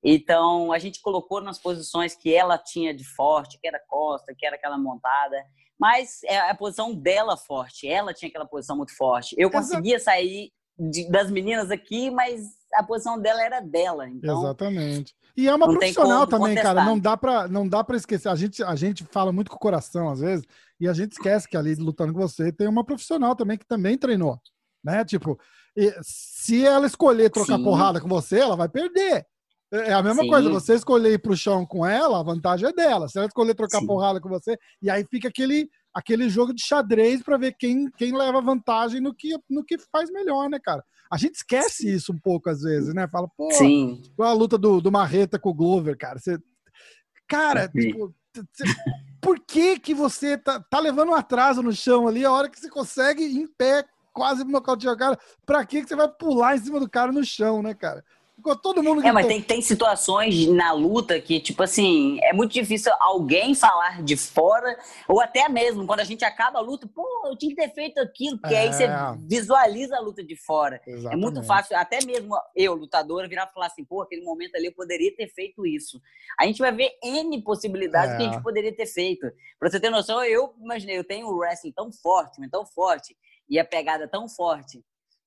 Então, 0.02 0.72
a 0.72 0.78
gente 0.78 1.00
colocou 1.02 1.40
nas 1.40 1.58
posições 1.58 2.14
que 2.14 2.32
ela 2.32 2.56
tinha 2.56 2.94
de 2.94 3.04
forte, 3.04 3.58
que 3.60 3.66
era 3.66 3.80
costa, 3.88 4.34
que 4.36 4.46
era 4.46 4.56
aquela 4.56 4.78
montada 4.78 5.36
mas 5.78 6.22
é 6.24 6.38
a 6.38 6.54
posição 6.54 6.94
dela 6.94 7.36
forte. 7.36 7.86
Ela 7.86 8.14
tinha 8.14 8.28
aquela 8.28 8.46
posição 8.46 8.76
muito 8.76 8.96
forte. 8.96 9.34
Eu 9.38 9.50
conseguia 9.50 9.98
sair 10.00 10.50
de, 10.78 11.10
das 11.10 11.30
meninas 11.30 11.70
aqui, 11.70 12.10
mas 12.10 12.40
a 12.74 12.82
posição 12.82 13.20
dela 13.20 13.42
era 13.42 13.60
dela. 13.60 14.08
Então, 14.08 14.42
Exatamente. 14.42 15.14
E 15.36 15.48
é 15.48 15.54
uma 15.54 15.66
profissional 15.66 16.26
também, 16.26 16.48
contestar. 16.48 16.74
cara. 16.74 16.84
Não 16.86 16.98
dá 16.98 17.16
para 17.16 17.46
não 17.48 17.68
dá 17.68 17.84
para 17.84 17.96
esquecer. 17.96 18.28
A 18.28 18.34
gente 18.34 18.62
a 18.62 18.74
gente 18.74 19.04
fala 19.04 19.32
muito 19.32 19.50
com 19.50 19.56
o 19.56 19.60
coração 19.60 20.08
às 20.08 20.20
vezes 20.20 20.46
e 20.80 20.88
a 20.88 20.92
gente 20.92 21.12
esquece 21.12 21.48
que 21.48 21.56
ali 21.56 21.74
lutando 21.74 22.12
com 22.12 22.20
você 22.20 22.50
tem 22.50 22.66
uma 22.66 22.84
profissional 22.84 23.36
também 23.36 23.58
que 23.58 23.66
também 23.66 23.98
treinou, 23.98 24.40
né? 24.82 25.04
Tipo, 25.04 25.38
se 26.02 26.64
ela 26.64 26.86
escolher 26.86 27.30
trocar 27.30 27.58
Sim. 27.58 27.64
porrada 27.64 28.00
com 28.00 28.08
você, 28.08 28.38
ela 28.38 28.56
vai 28.56 28.68
perder. 28.68 29.26
É, 29.72 29.90
é 29.90 29.92
a 29.92 30.02
mesma 30.02 30.22
Sim. 30.22 30.30
coisa, 30.30 30.48
você 30.48 30.74
escolher 30.74 31.12
ir 31.12 31.18
pro 31.18 31.36
chão 31.36 31.66
com 31.66 31.84
ela, 31.84 32.20
a 32.20 32.22
vantagem 32.22 32.68
é 32.68 32.72
dela. 32.72 33.08
Se 33.08 33.18
ela 33.18 33.26
escolher 33.26 33.54
trocar 33.54 33.80
Sim. 33.80 33.86
porrada 33.86 34.20
com 34.20 34.28
você, 34.28 34.56
e 34.80 34.88
aí 34.88 35.04
fica 35.10 35.28
aquele, 35.28 35.68
aquele 35.96 36.28
jogo 36.28 36.52
de 36.52 36.62
xadrez 36.62 37.22
para 37.22 37.38
ver 37.38 37.56
quem, 37.58 37.90
quem 37.96 38.14
leva 38.14 38.42
vantagem 38.42 39.00
no 39.00 39.14
que, 39.14 39.34
no 39.48 39.64
que 39.64 39.78
faz 39.90 40.10
melhor, 40.10 40.50
né, 40.50 40.58
cara? 40.62 40.84
A 41.10 41.16
gente 41.16 41.36
esquece 41.36 41.84
Sim. 41.84 41.88
isso 41.88 42.12
um 42.12 42.18
pouco 42.18 42.50
às 42.50 42.60
vezes, 42.60 42.92
né? 42.92 43.08
Fala, 43.08 43.26
pô, 43.34 43.50
Sim. 43.52 44.02
a 44.20 44.32
luta 44.32 44.58
do, 44.58 44.78
do 44.82 44.92
Marreta 44.92 45.38
com 45.38 45.48
o 45.48 45.54
Glover, 45.54 45.96
cara. 45.96 46.18
Você, 46.18 46.38
cara, 47.26 47.66
tipo, 47.68 48.14
você, 48.34 48.64
por 49.22 49.40
que 49.40 49.78
que 49.78 49.94
você 49.94 50.36
tá, 50.36 50.60
tá 50.60 50.78
levando 50.78 51.12
um 51.12 51.14
atraso 51.14 51.62
no 51.62 51.72
chão 51.72 52.06
ali 52.06 52.26
a 52.26 52.32
hora 52.32 52.50
que 52.50 52.60
você 52.60 52.68
consegue 52.68 53.24
em 53.24 53.46
pé 53.46 53.82
quase 54.12 54.44
nocautear 54.44 54.92
o 54.92 54.98
cara? 54.98 55.18
Pra 55.46 55.64
que 55.64 55.80
que 55.80 55.88
você 55.88 55.96
vai 55.96 56.08
pular 56.08 56.56
em 56.56 56.60
cima 56.60 56.78
do 56.78 56.90
cara 56.90 57.10
no 57.10 57.24
chão, 57.24 57.62
né, 57.62 57.72
cara? 57.72 58.04
Ficou 58.36 58.54
todo 58.54 58.82
mundo 58.82 59.04
É, 59.04 59.10
mas 59.10 59.26
tem, 59.26 59.40
tem 59.40 59.62
situações 59.62 60.46
na 60.48 60.70
luta 60.72 61.18
que, 61.18 61.40
tipo 61.40 61.62
assim, 61.62 62.18
é 62.22 62.34
muito 62.34 62.52
difícil 62.52 62.92
alguém 63.00 63.54
falar 63.54 64.02
de 64.02 64.14
fora, 64.14 64.78
ou 65.08 65.22
até 65.22 65.48
mesmo 65.48 65.86
quando 65.86 66.00
a 66.00 66.04
gente 66.04 66.22
acaba 66.22 66.58
a 66.58 66.62
luta, 66.62 66.86
pô, 66.86 67.02
eu 67.24 67.36
tinha 67.36 67.54
que 67.54 67.60
ter 67.60 67.72
feito 67.72 67.98
aquilo, 67.98 68.38
porque 68.38 68.54
é. 68.54 68.58
aí 68.58 68.72
você 68.72 68.86
visualiza 69.26 69.96
a 69.96 70.00
luta 70.00 70.22
de 70.22 70.36
fora. 70.36 70.80
Exatamente. 70.86 71.14
É 71.14 71.16
muito 71.16 71.42
fácil, 71.42 71.76
até 71.78 72.04
mesmo 72.04 72.36
eu, 72.54 72.74
lutadora, 72.74 73.26
virar 73.26 73.48
e 73.50 73.54
falar 73.54 73.66
assim, 73.66 73.84
pô, 73.84 74.02
aquele 74.02 74.22
momento 74.22 74.54
ali 74.54 74.66
eu 74.66 74.74
poderia 74.74 75.14
ter 75.16 75.28
feito 75.28 75.66
isso. 75.66 75.98
A 76.38 76.44
gente 76.44 76.58
vai 76.58 76.72
ver 76.72 76.90
N 77.02 77.42
possibilidades 77.42 78.14
é. 78.14 78.16
que 78.18 78.22
a 78.22 78.32
gente 78.32 78.42
poderia 78.42 78.74
ter 78.74 78.86
feito. 78.86 79.26
Pra 79.58 79.70
você 79.70 79.80
ter 79.80 79.88
noção, 79.88 80.22
eu 80.22 80.54
imaginei, 80.60 80.98
eu 80.98 81.04
tenho 81.04 81.26
um 81.26 81.36
wrestling 81.36 81.72
tão 81.72 81.90
forte, 81.90 82.38
tão 82.50 82.66
forte, 82.66 83.16
e 83.48 83.58
a 83.58 83.64
pegada 83.64 84.06
tão 84.06 84.28
forte 84.28 84.78
que 84.78 84.84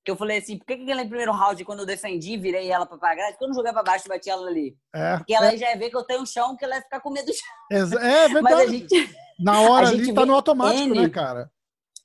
eu 0.08 0.16
falei 0.16 0.38
assim, 0.38 0.56
por 0.56 0.66
que, 0.66 0.76
que 0.76 0.90
ela 0.90 1.02
em 1.02 1.08
primeiro 1.08 1.32
round, 1.32 1.64
quando 1.64 1.80
eu 1.80 1.86
defendi, 1.86 2.36
virei 2.36 2.70
ela 2.70 2.86
pra, 2.86 2.96
pra 2.96 3.14
grade, 3.14 3.36
quando 3.38 3.50
eu 3.50 3.56
joguei 3.56 3.72
pra 3.72 3.82
baixo, 3.82 4.08
bati 4.08 4.30
ela 4.30 4.48
ali? 4.48 4.76
É, 4.94 5.16
Porque 5.16 5.34
ela 5.34 5.52
é. 5.52 5.56
já 5.56 5.70
ia 5.70 5.78
ver 5.78 5.90
que 5.90 5.96
eu 5.96 6.04
tenho 6.04 6.26
chão, 6.26 6.56
que 6.56 6.64
ela 6.64 6.76
ia 6.76 6.82
ficar 6.82 7.00
com 7.00 7.10
medo 7.10 7.26
do 7.26 7.32
chão. 7.32 8.00
É, 8.00 8.24
é 8.24 8.28
verdade. 8.28 8.42
Mas 8.42 8.60
a 8.60 8.66
gente, 8.66 9.16
Na 9.40 9.60
hora 9.62 9.86
a 9.86 9.90
ali 9.90 10.12
tá 10.12 10.26
no 10.26 10.34
automático, 10.34 10.88
N, 10.88 11.00
né, 11.00 11.08
cara? 11.08 11.50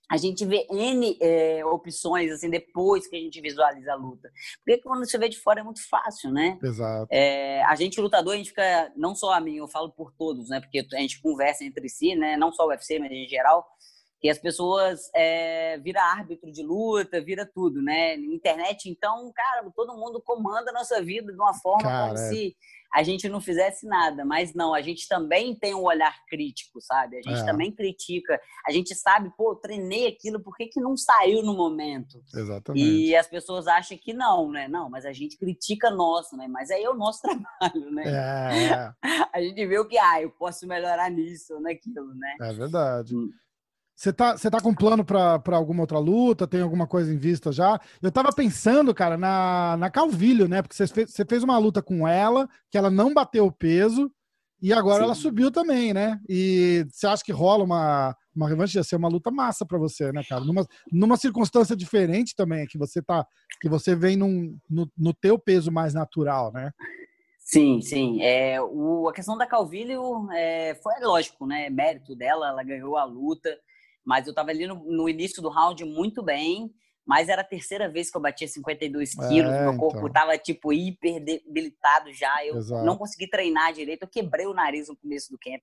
A 0.09 0.17
gente 0.17 0.45
vê 0.45 0.67
N 0.69 1.17
é, 1.19 1.65
opções, 1.65 2.31
assim, 2.31 2.49
depois 2.49 3.07
que 3.07 3.15
a 3.15 3.19
gente 3.19 3.41
visualiza 3.41 3.91
a 3.91 3.95
luta. 3.95 4.31
Porque 4.63 4.81
quando 4.81 5.03
você 5.03 5.17
vê 5.17 5.27
de 5.27 5.39
fora 5.39 5.59
é 5.59 5.63
muito 5.63 5.85
fácil, 5.87 6.31
né? 6.31 6.57
Exato. 6.63 7.07
É, 7.11 7.63
a 7.63 7.75
gente, 7.75 7.99
lutador, 7.99 8.33
a 8.33 8.37
gente 8.37 8.49
fica, 8.49 8.91
não 8.95 9.15
só 9.15 9.33
a 9.33 9.41
mim, 9.41 9.57
eu 9.57 9.67
falo 9.67 9.91
por 9.91 10.11
todos, 10.13 10.47
né? 10.47 10.61
Porque 10.61 10.85
a 10.93 10.99
gente 10.99 11.19
conversa 11.21 11.65
entre 11.65 11.89
si, 11.89 12.15
né? 12.15 12.37
Não 12.37 12.53
só 12.53 12.65
o 12.65 12.69
UFC, 12.69 12.99
mas 12.99 13.11
em 13.11 13.27
geral 13.27 13.65
que 14.25 14.29
as 14.31 14.39
pessoas 14.39 15.11
é, 15.13 15.77
vira 15.77 16.01
árbitro 16.01 16.51
de 16.51 16.63
luta, 16.63 17.21
vira 17.21 17.45
tudo, 17.45 17.79
né? 17.79 18.15
Internet, 18.15 18.89
então, 18.89 19.31
cara, 19.31 19.69
todo 19.75 19.95
mundo 19.95 20.19
comanda 20.19 20.71
a 20.71 20.73
nossa 20.73 20.99
vida 20.99 21.31
de 21.31 21.37
uma 21.37 21.53
forma 21.53 21.83
cara, 21.83 22.07
como 22.07 22.17
se 22.17 22.57
a 22.91 23.03
gente 23.03 23.29
não 23.29 23.39
fizesse 23.39 23.85
nada. 23.85 24.25
Mas 24.25 24.55
não, 24.55 24.73
a 24.73 24.81
gente 24.81 25.07
também 25.07 25.53
tem 25.53 25.75
um 25.75 25.83
olhar 25.83 26.25
crítico, 26.25 26.81
sabe? 26.81 27.17
A 27.17 27.21
gente 27.21 27.39
é. 27.39 27.45
também 27.45 27.71
critica. 27.71 28.41
A 28.67 28.71
gente 28.71 28.95
sabe, 28.95 29.31
pô, 29.37 29.55
treinei 29.55 30.07
aquilo, 30.07 30.39
por 30.39 30.55
que, 30.57 30.65
que 30.65 30.81
não 30.81 30.97
saiu 30.97 31.43
no 31.43 31.55
momento? 31.55 32.19
Exatamente. 32.33 32.83
E 32.83 33.15
as 33.15 33.27
pessoas 33.27 33.67
acham 33.67 33.95
que 33.95 34.11
não, 34.11 34.49
né? 34.49 34.67
Não, 34.67 34.89
mas 34.89 35.05
a 35.05 35.13
gente 35.13 35.37
critica 35.37 35.91
nosso, 35.91 36.35
né? 36.35 36.47
Mas 36.47 36.71
aí 36.71 36.83
é 36.83 36.89
o 36.89 36.95
nosso 36.95 37.21
trabalho, 37.61 37.91
né? 37.91 38.03
É. 38.07 38.93
a 39.31 39.39
gente 39.39 39.67
vê 39.67 39.77
o 39.77 39.87
que, 39.87 39.99
ah, 39.99 40.19
eu 40.19 40.31
posso 40.31 40.65
melhorar 40.65 41.11
nisso 41.11 41.53
ou 41.53 41.61
naquilo, 41.61 42.11
né? 42.15 42.37
É 42.41 42.53
verdade. 42.53 43.15
Hum. 43.15 43.29
Você 43.95 44.11
tá, 44.11 44.35
você 44.35 44.51
tá 44.51 44.59
com 44.59 44.75
plano 44.75 45.05
para 45.05 45.55
alguma 45.55 45.81
outra 45.81 45.97
luta? 45.97 46.45
Tem 46.45 46.61
alguma 46.61 46.85
coisa 46.85 47.13
em 47.13 47.17
vista 47.17 47.51
já? 47.51 47.79
Eu 48.01 48.11
tava 48.11 48.29
pensando, 48.33 48.93
cara, 48.93 49.17
na, 49.17 49.77
na 49.77 49.89
Calvilho, 49.89 50.49
né? 50.49 50.61
Porque 50.61 50.75
você 50.75 50.85
fez, 50.85 51.11
você 51.11 51.23
fez 51.23 51.43
uma 51.43 51.57
luta 51.57 51.81
com 51.81 52.05
ela, 52.05 52.49
que 52.69 52.77
ela 52.77 52.91
não 52.91 53.13
bateu 53.13 53.45
o 53.45 53.51
peso, 53.51 54.11
e 54.61 54.73
agora 54.73 54.97
Sim. 54.97 55.03
ela 55.03 55.15
subiu 55.15 55.51
também, 55.51 55.93
né? 55.93 56.19
E 56.27 56.85
você 56.91 57.07
acha 57.07 57.23
que 57.23 57.31
rola 57.31 57.63
uma, 57.63 58.17
uma 58.35 58.49
revanche? 58.49 58.77
Ia 58.77 58.83
ser 58.83 58.97
uma 58.97 59.07
luta 59.07 59.31
massa 59.31 59.65
para 59.65 59.77
você, 59.77 60.11
né, 60.11 60.23
cara? 60.27 60.43
Numa, 60.43 60.67
numa 60.91 61.15
circunstância 61.17 61.75
diferente 61.75 62.35
também, 62.35 62.65
que 62.65 62.77
você 62.77 63.01
tá. 63.01 63.25
Que 63.61 63.69
você 63.69 63.95
vem 63.95 64.17
num, 64.17 64.57
no, 64.69 64.91
no 64.97 65.13
teu 65.13 65.39
peso 65.39 65.71
mais 65.71 65.93
natural, 65.93 66.51
né? 66.51 66.71
Sim, 67.39 67.79
sim. 67.79 68.21
É, 68.23 68.59
o, 68.59 69.07
a 69.07 69.13
questão 69.13 69.37
da 69.37 69.45
Calvilho 69.45 70.27
é, 70.31 70.75
foi 70.81 70.93
lógico, 70.99 71.45
né? 71.45 71.69
Mérito 71.69 72.15
dela, 72.15 72.49
ela 72.49 72.63
ganhou 72.63 72.97
a 72.97 73.05
luta. 73.05 73.55
Mas 74.05 74.27
eu 74.27 74.31
estava 74.31 74.51
ali 74.51 74.67
no, 74.67 74.75
no, 74.75 75.09
início 75.09 75.41
do 75.41 75.49
round 75.49 75.83
muito 75.83 76.21
bem, 76.23 76.71
mas 77.05 77.27
era 77.27 77.41
a 77.41 77.45
terceira 77.45 77.89
vez 77.89 78.09
que 78.09 78.17
eu 78.17 78.21
batia 78.21 78.47
52 78.47 79.17
é, 79.17 79.27
quilos, 79.27 79.53
é, 79.53 79.61
meu 79.63 79.77
corpo 79.77 79.99
então. 79.99 80.11
tava 80.11 80.37
tipo 80.37 80.71
hiper 80.71 81.23
debilitado 81.23 82.13
já, 82.13 82.45
eu 82.45 82.57
Exato. 82.57 82.85
não 82.85 82.97
consegui 82.97 83.29
treinar 83.29 83.73
direito, 83.73 84.03
eu 84.03 84.09
quebrei 84.09 84.45
o 84.45 84.53
nariz 84.53 84.87
no 84.87 84.95
começo 84.95 85.31
do 85.31 85.37
camp. 85.37 85.61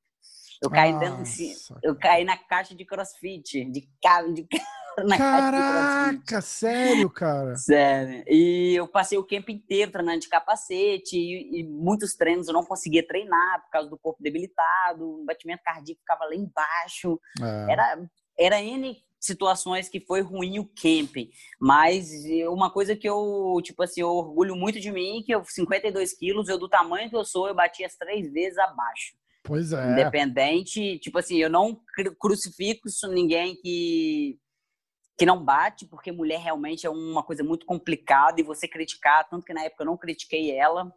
Eu 0.63 0.71
caí 0.71 0.97
dentro 0.97 1.25
de, 1.25 1.53
eu 1.83 1.97
caí 1.97 2.25
na 2.25 2.37
caixa 2.37 2.73
de 2.73 2.85
crossfit, 2.85 3.65
de 3.65 3.89
carro, 4.01 4.33
de 4.33 4.47
na 5.05 5.17
Caraca, 5.17 6.41
sério, 6.41 7.11
cara? 7.11 7.57
Sério. 7.57 8.25
E 8.29 8.75
eu 8.77 8.87
passei 8.87 9.19
o 9.19 9.25
camp 9.25 9.49
inteiro 9.49 9.91
treinando 9.91 10.21
de 10.21 10.29
capacete 10.29 11.17
e, 11.17 11.61
e, 11.61 11.65
muitos 11.65 12.15
treinos 12.15 12.49
eu 12.49 12.55
não 12.55 12.65
conseguia 12.65 13.07
treinar 13.07 13.63
por 13.63 13.71
causa 13.71 13.89
do 13.89 13.99
corpo 13.99 14.23
debilitado, 14.23 15.05
o 15.05 15.25
batimento 15.25 15.63
cardíaco 15.65 16.01
ficava 16.01 16.25
lá 16.27 16.35
embaixo. 16.35 17.19
É. 17.41 17.73
Era 17.73 18.09
era 18.43 18.63
N 18.63 19.03
situações 19.21 19.89
que 19.89 20.01
foi 20.01 20.21
ruim 20.21 20.59
o 20.59 20.65
camping, 20.65 21.31
mas 21.61 22.11
uma 22.51 22.71
coisa 22.73 22.97
que 22.97 23.09
eu, 23.09 23.61
tipo 23.63 23.81
assim, 23.83 24.01
eu 24.01 24.09
orgulho 24.09 24.57
muito 24.57 24.81
de 24.81 24.91
mim, 24.91 25.23
que 25.25 25.33
eu, 25.33 25.45
52 25.45 26.13
quilos, 26.15 26.49
eu 26.49 26.59
do 26.59 26.69
tamanho 26.69 27.09
que 27.09 27.17
eu 27.17 27.25
sou, 27.25 27.47
eu 27.47 27.55
bati 27.55 27.85
as 27.85 27.95
três 27.95 28.33
vezes 28.33 28.59
abaixo. 28.59 29.15
Pois 29.45 29.73
é. 29.73 29.93
Independente, 29.93 30.99
tipo 30.99 31.19
assim, 31.19 31.37
eu 31.37 31.49
não 31.49 31.81
crucifico 32.19 32.89
ninguém 33.09 33.55
que 33.57 34.39
que 35.19 35.27
não 35.27 35.45
bate, 35.45 35.87
porque 35.87 36.11
mulher 36.11 36.41
realmente 36.41 36.87
é 36.87 36.91
uma 36.91 37.23
coisa 37.23 37.45
muito 37.45 37.65
complicada 37.65 38.41
e 38.41 38.45
você 38.45 38.67
criticar, 38.67 39.29
tanto 39.29 39.45
que 39.45 39.53
na 39.53 39.63
época 39.63 39.83
eu 39.83 39.87
não 39.87 39.97
critiquei 39.97 40.51
ela, 40.51 40.93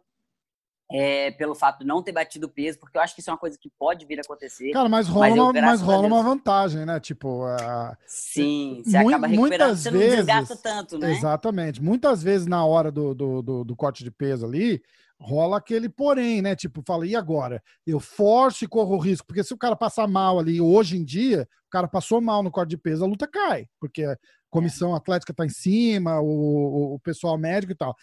é, 0.90 1.32
pelo 1.32 1.54
fato 1.54 1.80
de 1.80 1.84
não 1.84 2.02
ter 2.02 2.12
batido 2.12 2.48
peso, 2.48 2.78
porque 2.78 2.96
eu 2.96 3.02
acho 3.02 3.14
que 3.14 3.20
isso 3.20 3.30
é 3.30 3.32
uma 3.32 3.38
coisa 3.38 3.58
que 3.58 3.70
pode 3.78 4.06
vir 4.06 4.18
a 4.18 4.22
acontecer. 4.22 4.70
Cara, 4.70 4.88
mas 4.88 5.08
rola, 5.08 5.28
mas, 5.28 5.36
eu, 5.36 5.44
uma, 5.44 5.52
mas 5.52 5.80
rola 5.80 6.06
uma 6.06 6.22
vantagem, 6.22 6.86
né? 6.86 7.00
Tipo, 7.00 7.44
uh, 7.44 7.96
sim, 8.06 8.82
você 8.84 8.98
mu 9.00 9.08
acaba 9.08 9.26
recuperando, 9.26 9.68
muitas 9.68 9.82
você 9.82 9.90
vezes, 9.90 10.10
não 10.10 10.16
desgasta 10.16 10.56
tanto, 10.56 10.98
né? 10.98 11.12
Exatamente. 11.12 11.82
Muitas 11.82 12.22
vezes 12.22 12.46
na 12.46 12.64
hora 12.64 12.92
do, 12.92 13.14
do, 13.14 13.42
do, 13.42 13.64
do 13.64 13.76
corte 13.76 14.04
de 14.04 14.12
peso 14.12 14.46
ali, 14.46 14.80
rola 15.18 15.56
aquele 15.56 15.88
porém, 15.88 16.40
né? 16.40 16.54
Tipo, 16.54 16.82
fala, 16.86 17.04
e 17.04 17.16
agora? 17.16 17.60
Eu 17.84 17.98
forço 17.98 18.64
e 18.64 18.68
corro 18.68 18.94
o 18.94 19.00
risco, 19.00 19.26
porque 19.26 19.42
se 19.42 19.52
o 19.52 19.58
cara 19.58 19.74
passar 19.74 20.06
mal 20.06 20.38
ali, 20.38 20.60
hoje 20.60 20.96
em 20.96 21.04
dia, 21.04 21.48
o 21.66 21.70
cara 21.70 21.88
passou 21.88 22.20
mal 22.20 22.44
no 22.44 22.50
corte 22.50 22.70
de 22.70 22.78
peso, 22.78 23.02
a 23.02 23.08
luta 23.08 23.26
cai, 23.26 23.66
porque 23.80 24.04
a 24.04 24.16
comissão 24.48 24.94
atlética 24.94 25.34
tá 25.34 25.44
em 25.44 25.50
cima, 25.50 26.20
o, 26.20 26.94
o 26.94 27.00
pessoal 27.00 27.36
médico 27.36 27.72
e 27.72 27.76
tal 27.76 27.96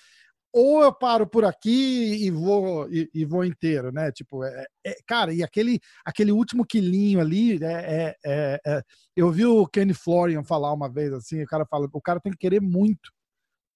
ou 0.54 0.84
eu 0.84 0.94
paro 0.94 1.26
por 1.26 1.44
aqui 1.44 2.24
e 2.24 2.30
vou 2.30 2.88
e, 2.92 3.10
e 3.12 3.26
vou 3.26 3.44
inteiro, 3.44 3.92
né? 3.92 4.12
Tipo, 4.12 4.44
é, 4.44 4.66
é, 4.86 4.96
cara, 5.08 5.34
e 5.34 5.42
aquele 5.42 5.80
aquele 6.06 6.32
último 6.32 6.64
quilinho 6.64 7.20
ali, 7.20 7.62
é, 7.64 7.66
é, 7.66 8.16
é, 8.24 8.62
é 8.64 8.82
eu 9.16 9.32
vi 9.32 9.46
o 9.46 9.66
Kenny 9.66 9.96
Florian 9.96 10.44
falar 10.44 10.72
uma 10.72 10.88
vez 10.88 11.12
assim, 11.12 11.42
o 11.42 11.48
cara 11.48 11.66
fala, 11.66 11.90
o 11.92 12.02
cara 12.02 12.20
tem 12.20 12.32
que 12.32 12.38
querer 12.38 12.62
muito 12.62 13.12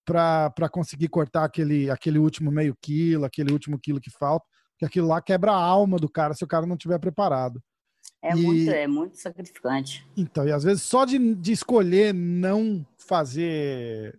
para 0.06 0.70
conseguir 0.72 1.08
cortar 1.10 1.46
aquele 1.46 1.90
aquele 1.90 2.20
último 2.20 2.52
meio 2.52 2.76
quilo, 2.80 3.26
aquele 3.26 3.52
último 3.52 3.80
quilo 3.80 4.00
que 4.00 4.12
falta, 4.12 4.46
que 4.78 4.86
aquilo 4.86 5.08
lá 5.08 5.20
quebra 5.20 5.52
a 5.52 5.60
alma 5.60 5.98
do 5.98 6.08
cara 6.08 6.36
se 6.36 6.44
o 6.44 6.48
cara 6.48 6.68
não 6.68 6.78
tiver 6.78 7.00
preparado. 7.00 7.60
É, 8.22 8.32
e, 8.32 8.36
muito, 8.36 8.72
é 8.72 8.88
muito 8.88 9.18
sacrificante. 9.18 10.08
Então, 10.16 10.48
e 10.48 10.52
às 10.52 10.64
vezes 10.64 10.84
só 10.84 11.06
de, 11.06 11.36
de 11.36 11.52
escolher 11.52 12.14
não 12.14 12.86
fazer 12.98 14.18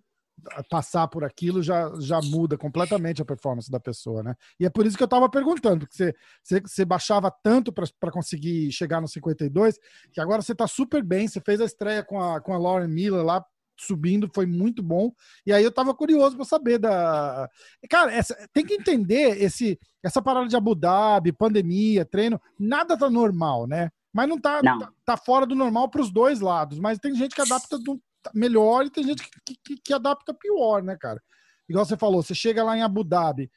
passar 0.68 1.08
por 1.08 1.24
aquilo 1.24 1.62
já, 1.62 1.92
já 2.00 2.20
muda 2.20 2.56
completamente 2.56 3.20
a 3.20 3.24
performance 3.24 3.70
da 3.70 3.80
pessoa, 3.80 4.22
né? 4.22 4.34
E 4.58 4.64
é 4.64 4.70
por 4.70 4.86
isso 4.86 4.96
que 4.96 5.02
eu 5.02 5.06
estava 5.06 5.28
perguntando, 5.28 5.80
porque 5.80 5.96
você, 5.96 6.14
você, 6.42 6.60
você 6.60 6.84
baixava 6.84 7.30
tanto 7.30 7.72
para 7.72 8.10
conseguir 8.10 8.70
chegar 8.72 9.00
no 9.00 9.08
52, 9.08 9.78
que 10.12 10.20
agora 10.20 10.42
você 10.42 10.52
está 10.52 10.66
super 10.66 11.02
bem, 11.02 11.28
você 11.28 11.40
fez 11.40 11.60
a 11.60 11.64
estreia 11.64 12.02
com 12.02 12.20
a, 12.20 12.40
com 12.40 12.52
a 12.52 12.58
Lauren 12.58 12.88
Miller 12.88 13.24
lá, 13.24 13.44
subindo, 13.80 14.30
foi 14.34 14.46
muito 14.46 14.82
bom. 14.82 15.12
E 15.46 15.52
aí 15.52 15.62
eu 15.62 15.68
estava 15.68 15.94
curioso 15.94 16.36
para 16.36 16.44
saber 16.44 16.78
da. 16.78 17.48
Cara, 17.88 18.12
essa, 18.12 18.36
tem 18.52 18.64
que 18.64 18.74
entender 18.74 19.40
esse, 19.42 19.78
essa 20.02 20.20
parada 20.20 20.48
de 20.48 20.56
Abu 20.56 20.74
Dhabi, 20.74 21.32
pandemia, 21.32 22.04
treino, 22.04 22.40
nada 22.58 22.96
tá 22.96 23.08
normal, 23.08 23.66
né? 23.66 23.90
Mas 24.12 24.28
não 24.28 24.40
tá, 24.40 24.60
não. 24.62 24.78
tá, 24.78 24.92
tá 25.04 25.16
fora 25.16 25.46
do 25.46 25.54
normal 25.54 25.88
para 25.88 26.00
os 26.00 26.10
dois 26.10 26.40
lados. 26.40 26.78
Mas 26.78 26.98
tem 26.98 27.14
gente 27.14 27.34
que 27.34 27.42
adapta 27.42 27.78
do, 27.78 28.00
melhor 28.34 28.84
e 28.84 28.90
tem 28.90 29.04
gente 29.04 29.22
que, 29.44 29.54
que, 29.64 29.76
que, 29.76 29.94
adapta 29.94 30.34
pior, 30.34 30.82
né, 30.82 30.96
cara? 30.96 31.22
Igual 31.68 31.84
você 31.84 31.96
falou, 31.96 32.22
você 32.22 32.34
chega 32.34 32.64
lá 32.64 32.76
em 32.76 32.82
Abu 32.82 33.04
Dhabi, 33.04 33.50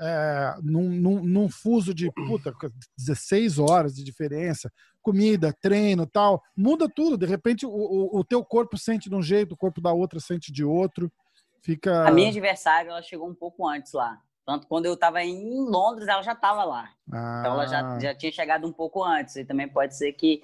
é, 0.00 0.54
num, 0.62 0.88
num, 0.88 1.22
num, 1.22 1.48
fuso 1.48 1.94
de 1.94 2.10
puta, 2.12 2.52
16 2.96 3.58
horas 3.58 3.94
de 3.94 4.02
diferença, 4.02 4.72
comida, 5.00 5.54
treino 5.60 6.06
tal, 6.06 6.42
muda 6.56 6.88
tudo. 6.88 7.16
De 7.16 7.26
repente, 7.26 7.66
o, 7.66 7.70
o, 7.70 8.20
o, 8.20 8.24
teu 8.24 8.44
corpo 8.44 8.76
sente 8.76 9.08
de 9.08 9.14
um 9.14 9.22
jeito, 9.22 9.52
o 9.52 9.56
corpo 9.56 9.80
da 9.80 9.92
outra 9.92 10.18
sente 10.18 10.50
de 10.50 10.64
outro. 10.64 11.12
Fica... 11.62 12.08
A 12.08 12.10
minha 12.10 12.30
adversária, 12.30 12.90
ela 12.90 13.02
chegou 13.02 13.28
um 13.28 13.34
pouco 13.34 13.68
antes 13.68 13.92
lá. 13.92 14.20
Tanto 14.44 14.66
quando 14.66 14.86
eu 14.86 14.94
estava 14.94 15.22
em 15.22 15.68
Londres, 15.68 16.08
ela 16.08 16.22
já 16.22 16.32
estava 16.32 16.64
lá. 16.64 16.90
Ah. 17.12 17.36
Então 17.40 17.52
ela 17.54 17.66
já, 17.66 17.94
ah. 17.94 18.00
já 18.00 18.14
tinha 18.14 18.32
chegado 18.32 18.66
um 18.66 18.72
pouco 18.72 19.04
antes. 19.04 19.36
E 19.36 19.44
também 19.44 19.68
pode 19.68 19.96
ser 19.96 20.12
que 20.14 20.42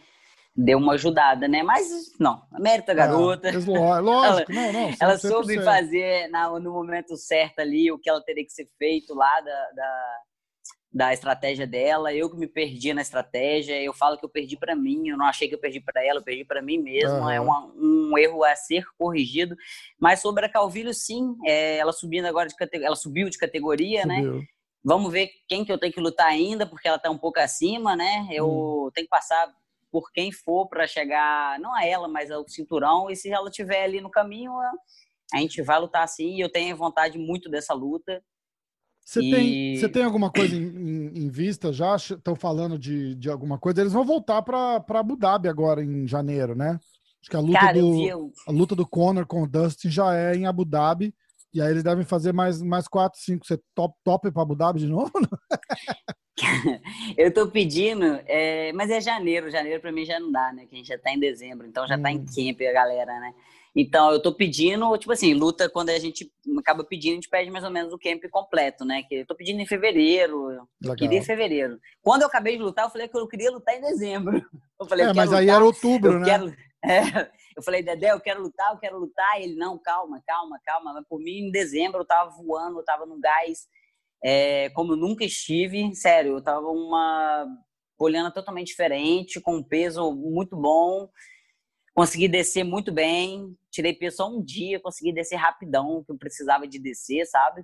deu 0.55 0.79
uma 0.79 0.95
ajudada, 0.95 1.47
né? 1.47 1.63
Mas 1.63 1.89
não, 2.19 2.43
a 2.53 2.61
mérito 2.61 2.87
da 2.89 2.95
garota. 2.95 3.49
É, 3.49 3.53
lógico, 3.53 4.53
ela, 4.53 4.73
não, 4.73 4.73
não. 4.73 4.95
Ela 5.01 5.19
soube 5.19 5.63
fazer 5.63 6.29
na, 6.29 6.51
no 6.59 6.73
momento 6.73 7.17
certo 7.17 7.61
ali 7.61 7.91
o 7.93 7.99
que 7.99 8.11
ela 8.11 8.21
teria 8.21 8.45
que 8.45 8.53
ser 8.53 8.69
feito 8.77 9.15
lá 9.15 9.41
da, 9.41 9.71
da, 9.71 10.19
da 10.93 11.13
estratégia 11.13 11.67
dela. 11.67 12.13
Eu 12.13 12.29
que 12.29 12.37
me 12.37 12.49
perdi 12.49 12.93
na 12.93 13.03
estratégia, 13.03 13.81
eu 13.81 13.93
falo 13.93 14.19
que 14.19 14.25
eu 14.25 14.29
perdi 14.29 14.57
para 14.57 14.75
mim, 14.75 15.09
eu 15.09 15.17
não 15.17 15.27
achei 15.27 15.49
que 15.49 15.55
eu 15.55 15.61
perdi 15.61 15.81
para 15.81 16.05
ela, 16.05 16.19
eu 16.19 16.25
perdi 16.25 16.45
para 16.45 16.61
mim 16.61 16.79
mesmo. 16.79 17.19
Uhum. 17.19 17.31
É 17.31 17.41
uma, 17.41 17.73
um 17.77 18.19
erro 18.19 18.43
a 18.43 18.57
ser 18.57 18.85
corrigido. 18.99 19.55
Mas 19.99 20.21
sobre 20.21 20.47
a 20.47 20.49
Calvilho, 20.49 20.93
sim, 20.93 21.37
é, 21.47 21.79
ela 21.79 21.93
subindo 21.93 22.27
agora 22.27 22.49
de 22.49 22.55
ela 22.85 22.97
subiu 22.97 23.31
de 23.31 23.39
categoria, 23.39 24.05
né? 24.05 24.17
subiu. 24.17 24.35
né? 24.41 24.47
Vamos 24.85 25.13
ver 25.13 25.31
quem 25.47 25.65
que 25.65 25.73
eu 25.73 25.79
tenho 25.79 25.93
que 25.93 26.01
lutar 26.01 26.29
ainda, 26.29 26.67
porque 26.67 26.89
ela 26.89 26.97
está 26.97 27.11
um 27.11 27.19
pouco 27.19 27.39
acima, 27.39 27.95
né? 27.95 28.27
Eu 28.31 28.49
hum. 28.49 28.91
tenho 28.95 29.07
que 29.07 29.11
passar 29.11 29.53
por 29.91 30.11
quem 30.13 30.31
for 30.33 30.69
para 30.69 30.87
chegar, 30.87 31.59
não 31.61 31.75
a 31.75 31.85
ela, 31.85 32.09
mas 32.09 32.31
ao 32.31 32.49
cinturão. 32.49 33.11
E 33.11 33.17
se 33.17 33.31
ela 33.31 33.49
estiver 33.49 33.85
ali 33.85 34.01
no 34.01 34.11
caminho, 34.11 34.53
a 35.33 35.39
gente 35.39 35.63
vai 35.63 35.81
lutar 35.81 36.03
assim. 36.03 36.37
E 36.37 36.41
eu 36.41 36.51
tenho 36.51 36.77
vontade 36.77 37.19
muito 37.19 37.51
dessa 37.51 37.75
luta. 37.75 38.23
Você, 39.05 39.21
e... 39.23 39.31
tem, 39.31 39.77
você 39.77 39.89
tem 39.89 40.03
alguma 40.05 40.31
coisa 40.31 40.55
em, 40.55 40.67
em, 40.67 41.25
em 41.25 41.31
vista 41.31 41.73
já? 41.73 41.97
Estão 41.97 42.37
falando 42.37 42.79
de, 42.79 43.15
de 43.15 43.31
alguma 43.31 43.59
coisa? 43.59 43.81
Eles 43.81 43.93
vão 43.93 44.05
voltar 44.05 44.43
para 44.43 44.85
Abu 44.87 45.17
Dhabi 45.17 45.49
agora 45.49 45.83
em 45.83 46.07
janeiro, 46.07 46.55
né? 46.55 46.79
Acho 47.21 47.31
que 47.31 47.37
a 47.37 47.41
luta, 47.41 47.59
Cara, 47.59 47.81
do, 47.81 48.33
a 48.47 48.53
luta 48.53 48.77
do 48.77 48.87
Conor 48.87 49.27
com 49.27 49.43
o 49.43 49.49
Dustin 49.49 49.91
já 49.91 50.15
é 50.15 50.37
em 50.37 50.47
Abu 50.47 50.65
Dhabi. 50.65 51.15
E 51.53 51.63
aí 51.63 51.71
eles 51.71 51.83
devem 51.83 52.05
fazer 52.05 52.33
mais, 52.33 52.61
mais 52.61 52.87
quatro, 52.87 53.19
cinco. 53.21 53.47
Você 53.47 53.59
top, 53.75 53.95
top 54.05 54.31
para 54.31 54.43
Abu 54.43 54.55
Dhabi 54.55 54.81
de 54.81 54.87
novo? 54.87 55.11
eu 57.17 57.33
tô 57.33 57.49
pedindo, 57.49 58.21
é, 58.27 58.73
mas 58.73 58.91
é 58.91 59.01
janeiro. 59.01 59.51
Janeiro 59.51 59.81
para 59.81 59.93
mim 59.93 60.05
já 60.05 60.21
não 60.21 60.31
dá, 60.31 60.53
né? 60.53 60.67
Que 60.67 60.75
a 60.75 60.79
gente 60.79 60.89
já 60.89 60.99
tá 60.99 61.11
em 61.11 61.19
dezembro, 61.19 61.67
então 61.67 61.87
já 61.87 61.97
hum. 61.97 62.03
tá 62.03 62.11
em 62.11 62.19
hum. 62.19 62.25
camp 62.25 62.61
a 62.69 62.73
galera, 62.73 63.19
né? 63.19 63.35
Então 63.75 64.11
eu 64.11 64.21
tô 64.21 64.33
pedindo, 64.35 64.97
tipo 64.99 65.13
assim, 65.13 65.35
luta 65.35 65.69
quando 65.69 65.91
a 65.91 65.99
gente 65.99 66.31
acaba 66.59 66.83
pedindo, 66.83 67.13
a 67.13 67.15
gente 67.17 67.29
pede 67.29 67.51
mais 67.51 67.65
ou 67.65 67.71
menos 67.71 67.93
o 67.93 67.99
camp 67.99 68.25
completo, 68.31 68.85
né? 68.85 69.03
Que 69.05 69.17
eu 69.17 69.27
tô 69.27 69.35
pedindo 69.35 69.61
em 69.61 69.67
fevereiro, 69.67 70.67
Legal. 70.81 70.97
queria 70.97 71.19
em 71.19 71.25
fevereiro. 71.25 71.79
Quando 72.03 72.23
eu 72.23 72.29
acabei 72.29 72.57
de 72.57 72.63
lutar, 72.63 72.87
eu 72.87 72.91
falei 72.91 73.07
que 73.07 73.17
eu 73.17 73.29
queria 73.29 73.51
lutar 73.51 73.77
em 73.77 73.81
dezembro. 73.81 74.45
Eu 74.81 74.87
falei, 74.87 75.07
é, 75.07 75.13
mas 75.13 75.27
lutar, 75.27 75.41
aí 75.41 75.49
era 75.49 75.65
outubro, 75.65 76.21
né? 76.21 76.25
Quero, 76.25 76.57
é, 76.85 77.29
eu 77.59 77.63
falei, 77.63 77.83
Dedé, 77.83 78.13
eu 78.13 78.21
quero 78.21 78.41
lutar, 78.41 78.73
eu 78.73 78.79
quero 78.79 78.99
lutar. 78.99 79.41
E 79.41 79.45
ele, 79.45 79.55
não, 79.57 79.79
calma, 79.79 80.23
calma, 80.27 80.59
calma. 80.65 80.95
Mas 80.95 81.05
por 81.09 81.19
mim, 81.19 81.49
em 81.49 81.51
dezembro, 81.51 82.01
eu 82.01 82.07
tava 82.07 82.31
voando, 82.31 82.79
eu 82.79 82.85
tava 82.85 83.05
no 83.05 83.19
gás 83.21 83.67
é, 84.23 84.69
como 84.71 84.93
eu 84.93 84.97
nunca 84.97 85.25
estive, 85.25 85.95
sério, 85.95 86.33
eu 86.33 86.43
tava 86.43 86.67
uma 86.69 87.47
poliana 87.97 88.31
totalmente 88.31 88.69
diferente, 88.69 89.41
com 89.41 89.57
um 89.57 89.63
peso 89.63 90.13
muito 90.13 90.57
bom, 90.57 91.09
consegui 91.95 92.29
descer 92.29 92.65
muito 92.65 92.93
bem, 92.93 93.57
tirei 93.71 93.93
peso 93.93 94.19
só 94.19 94.29
um 94.29 94.43
dia, 94.43 94.81
consegui 94.81 95.13
descer 95.13 95.37
rapidão, 95.37 96.03
que 96.05 96.13
eu 96.13 96.19
precisava 96.19 96.67
de 96.67 96.79
descer, 96.79 97.27
sabe? 97.27 97.63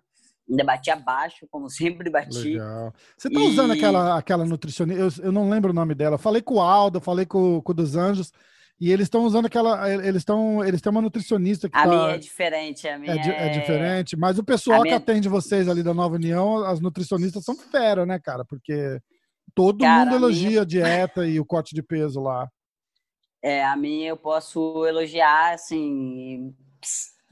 Ainda 0.49 0.65
bati 0.65 0.91
abaixo, 0.91 1.47
como 1.51 1.69
sempre 1.71 2.11
bati. 2.11 2.39
Legal. 2.39 2.93
Você 3.17 3.31
tá 3.31 3.41
e... 3.41 3.47
usando 3.49 3.73
aquela, 3.73 4.19
aquela 4.19 4.45
nutricionista, 4.45 5.03
eu, 5.21 5.27
eu 5.27 5.33
não 5.33 5.49
lembro 5.49 5.71
o 5.71 5.75
nome 5.75 5.95
dela, 5.95 6.19
falei 6.19 6.43
com 6.43 6.55
o 6.55 6.61
Aldo, 6.61 7.01
falei 7.01 7.27
com, 7.27 7.61
com 7.61 7.73
o 7.73 7.75
dos 7.75 7.97
Anjos, 7.97 8.33
E 8.81 8.91
eles 8.91 9.05
estão 9.07 9.25
usando 9.25 9.47
aquela. 9.47 9.89
Eles 9.91 10.17
estão. 10.23 10.65
Eles 10.65 10.81
têm 10.81 10.91
uma 10.91 11.01
nutricionista 11.01 11.69
que. 11.69 11.77
A 11.77 11.83
tá, 11.83 11.89
minha 11.89 12.11
é 12.11 12.19
diferente, 12.19 12.89
a 12.89 12.99
minha 12.99 13.13
é, 13.13 13.17
é 13.17 13.47
é- 13.47 13.49
diferente. 13.61 14.17
Mas 14.17 14.39
o 14.39 14.45
pessoal 14.45 14.79
A 14.81 14.83
que 14.83 14.89
minha- 14.89 14.97
atende 14.97 15.29
vocês 15.29 15.69
ali 15.69 15.83
da 15.83 15.95
Nova 15.95 16.17
União, 16.17 16.65
as 16.65 16.81
nutricionistas 16.81 17.45
são 17.45 17.55
fera, 17.57 18.05
né, 18.05 18.19
cara? 18.19 18.45
Porque 18.45 18.99
todo 19.55 19.79
Cara, 19.79 20.05
mundo 20.05 20.13
a 20.15 20.17
elogia 20.17 20.63
a 20.63 20.65
dieta 20.65 21.27
e 21.27 21.39
o 21.39 21.45
corte 21.47 21.75
de 21.75 21.83
peso 21.83 22.21
lá. 22.21 22.49
É, 23.41 23.65
a 23.65 23.77
minha 23.77 24.09
eu 24.09 24.17
posso 24.17 24.85
elogiar, 24.87 25.55
assim. 25.55 26.53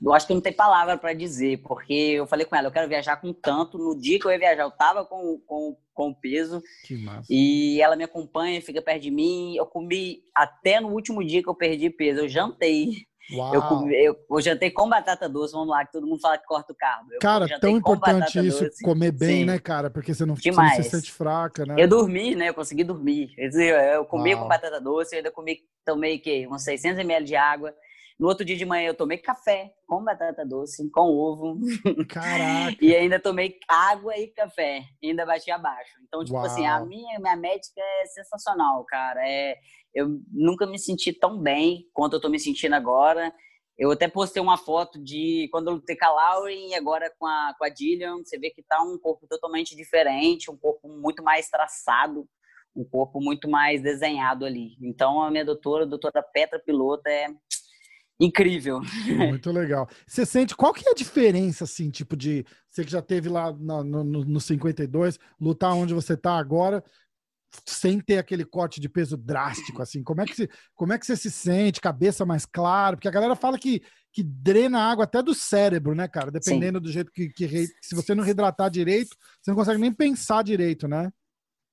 Eu 0.05 0.13
acho 0.13 0.27
que 0.27 0.35
não 0.35 0.41
tem 0.41 0.53
palavra 0.53 0.99
para 0.99 1.13
dizer, 1.13 1.59
porque 1.63 1.93
eu 1.93 2.27
falei 2.27 2.45
com 2.45 2.57
ela, 2.57 2.67
eu 2.69 2.73
quero 2.73 2.89
viajar 2.89 3.17
com 3.17 3.33
tanto. 3.33 3.79
No 3.79 3.97
dia 3.99 4.19
que 4.19 4.27
eu 4.27 4.33
ia 4.33 4.39
viajar, 4.39 4.63
eu 4.65 4.71
tava 4.71 5.05
com, 5.05 5.39
com, 5.47 5.77
com 5.95 6.09
o 6.11 6.15
peso 6.15 6.61
Que 6.85 6.97
massa. 6.97 7.27
e 7.31 7.81
ela 7.81 7.95
me 7.95 8.05
acompanha, 8.05 8.61
fica 8.61 8.83
perto 8.83 9.03
de 9.03 9.11
mim. 9.11 9.55
Eu 9.57 9.67
comi 9.67 10.23
até 10.35 10.81
no 10.81 10.89
último 10.89 11.25
dia 11.25 11.43
que 11.43 11.49
eu 11.49 11.55
perdi 11.55 11.89
peso, 11.89 12.21
eu 12.21 12.29
jantei. 12.29 13.07
Uau. 13.33 13.55
Eu, 13.55 13.63
comi, 13.63 13.95
eu, 13.95 14.17
eu 14.29 14.41
jantei 14.41 14.71
com 14.73 14.89
batata 14.89 15.29
doce, 15.29 15.53
vamos 15.53 15.69
lá, 15.69 15.87
que 15.87 15.93
todo 15.93 16.07
mundo 16.07 16.21
fala 16.21 16.37
que 16.37 16.45
corta 16.45 16.73
o 16.73 16.77
carbo. 16.77 17.13
Eu 17.13 17.21
Cara, 17.21 17.47
tão 17.61 17.71
importante 17.71 18.45
isso, 18.45 18.65
doce. 18.65 18.83
comer 18.83 19.13
bem, 19.13 19.41
Sim. 19.41 19.45
né, 19.45 19.59
cara? 19.61 19.89
Porque 19.89 20.13
você 20.13 20.27
não, 20.27 20.35
você 20.35 20.51
não 20.51 20.57
Demais. 20.57 20.85
se 20.85 20.91
sente 20.91 21.13
fraca, 21.13 21.65
né? 21.65 21.77
Eu 21.79 21.87
dormi, 21.87 22.35
né? 22.35 22.49
Eu 22.49 22.55
consegui 22.55 22.83
dormir. 22.83 23.33
Dizer, 23.37 23.95
eu 23.95 24.05
comi 24.05 24.35
Uau. 24.35 24.43
com 24.43 24.49
batata 24.49 24.81
doce, 24.81 25.15
eu 25.15 25.19
ainda 25.19 25.31
comi, 25.31 25.61
tomei 25.87 26.19
que 26.19 26.47
uns 26.49 26.65
600 26.65 26.99
ml 26.99 27.25
de 27.25 27.37
água. 27.37 27.73
No 28.23 28.29
outro 28.29 28.45
dia 28.45 28.57
de 28.57 28.65
manhã 28.65 28.87
eu 28.87 28.95
tomei 28.95 29.19
café 29.19 29.75
com 29.85 30.05
batata 30.05 30.47
doce, 30.47 30.89
com 30.93 31.11
ovo, 31.11 31.59
Caraca. 32.09 32.77
e 32.81 32.95
ainda 32.95 33.19
tomei 33.19 33.59
água 33.67 34.17
e 34.17 34.29
café, 34.29 34.85
e 35.03 35.09
ainda 35.09 35.27
bati 35.27 35.51
abaixo. 35.51 35.91
Então, 36.07 36.25
tipo 36.25 36.39
assim, 36.39 36.65
a 36.65 36.77
Uau. 36.77 36.87
minha, 36.87 37.19
minha 37.19 37.35
médica 37.35 37.81
é 37.81 38.07
sensacional, 38.07 38.85
cara. 38.85 39.29
É, 39.29 39.57
eu 39.93 40.21
nunca 40.31 40.69
me 40.69 40.79
senti 40.79 41.13
tão 41.13 41.37
bem 41.37 41.91
quanto 41.93 42.13
eu 42.15 42.21
tô 42.21 42.29
me 42.29 42.39
sentindo 42.39 42.75
agora. 42.75 43.35
Eu 43.77 43.91
até 43.91 44.07
postei 44.07 44.41
uma 44.41 44.57
foto 44.57 45.03
de 45.03 45.49
quando 45.51 45.67
eu 45.67 45.75
lutei 45.75 45.97
com 45.97 46.05
a 46.05 46.13
Lauren 46.13 46.69
e 46.69 46.75
agora 46.77 47.13
com 47.19 47.27
a, 47.27 47.57
com 47.59 47.65
a 47.65 47.69
Dillian. 47.69 48.19
Você 48.19 48.39
vê 48.39 48.51
que 48.51 48.63
tá 48.63 48.81
um 48.85 48.97
corpo 49.01 49.27
totalmente 49.27 49.75
diferente, 49.75 50.49
um 50.49 50.57
corpo 50.57 50.87
muito 50.87 51.25
mais 51.25 51.49
traçado, 51.49 52.25
um 52.77 52.85
corpo 52.85 53.21
muito 53.21 53.51
mais 53.51 53.83
desenhado 53.83 54.45
ali. 54.45 54.77
Então, 54.81 55.21
a 55.21 55.29
minha 55.29 55.45
doutora, 55.45 55.83
a 55.83 55.89
doutora 55.89 56.23
Petra 56.23 56.61
Piloto, 56.61 57.09
é 57.09 57.27
incrível. 58.21 58.81
Muito 59.29 59.51
legal. 59.51 59.89
Você 60.07 60.25
sente 60.25 60.55
qual 60.55 60.73
que 60.73 60.87
é 60.89 60.93
a 60.93 60.95
diferença, 60.95 61.65
assim, 61.65 61.91
tipo 61.91 62.17
de 62.17 62.45
você 62.69 62.85
que 62.85 62.91
já 62.91 63.03
teve 63.03 63.29
lá 63.29 63.53
no, 63.53 63.83
no, 63.83 64.05
no 64.05 64.41
52, 64.41 65.19
lutar 65.41 65.75
onde 65.75 65.93
você 65.93 66.17
tá 66.17 66.37
agora, 66.37 66.83
sem 67.67 68.01
ter 68.01 68.19
aquele 68.19 68.45
corte 68.45 68.81
de 68.81 68.89
peso 68.89 69.17
drástico, 69.17 69.83
assim, 69.83 70.03
como 70.03 70.23
é 70.23 70.25
que 70.25 70.35
você, 70.35 70.49
como 70.75 70.93
é 70.93 70.99
que 70.99 71.05
você 71.05 71.17
se 71.17 71.31
sente? 71.31 71.81
Cabeça 71.81 72.25
mais 72.25 72.47
clara? 72.47 72.97
Porque 72.97 73.09
a 73.09 73.13
galera 73.13 73.37
fala 73.37 73.59
que, 73.59 73.83
que 74.13 74.23
drena 74.23 74.79
água 74.79 75.05
até 75.05 75.23
do 75.23 75.35
cérebro, 75.35 75.95
né, 75.95 76.09
cara? 76.09 76.31
Dependendo 76.31 76.81
do 76.81 76.91
jeito 76.91 77.13
que, 77.13 77.29
que 77.29 77.67
se 77.81 77.95
você 77.95 78.15
não 78.15 78.25
reidratar 78.25 78.71
direito, 78.71 79.17
você 79.41 79.51
não 79.51 79.57
consegue 79.57 79.81
nem 79.81 79.93
pensar 79.93 80.43
direito, 80.43 80.89
né? 80.89 81.11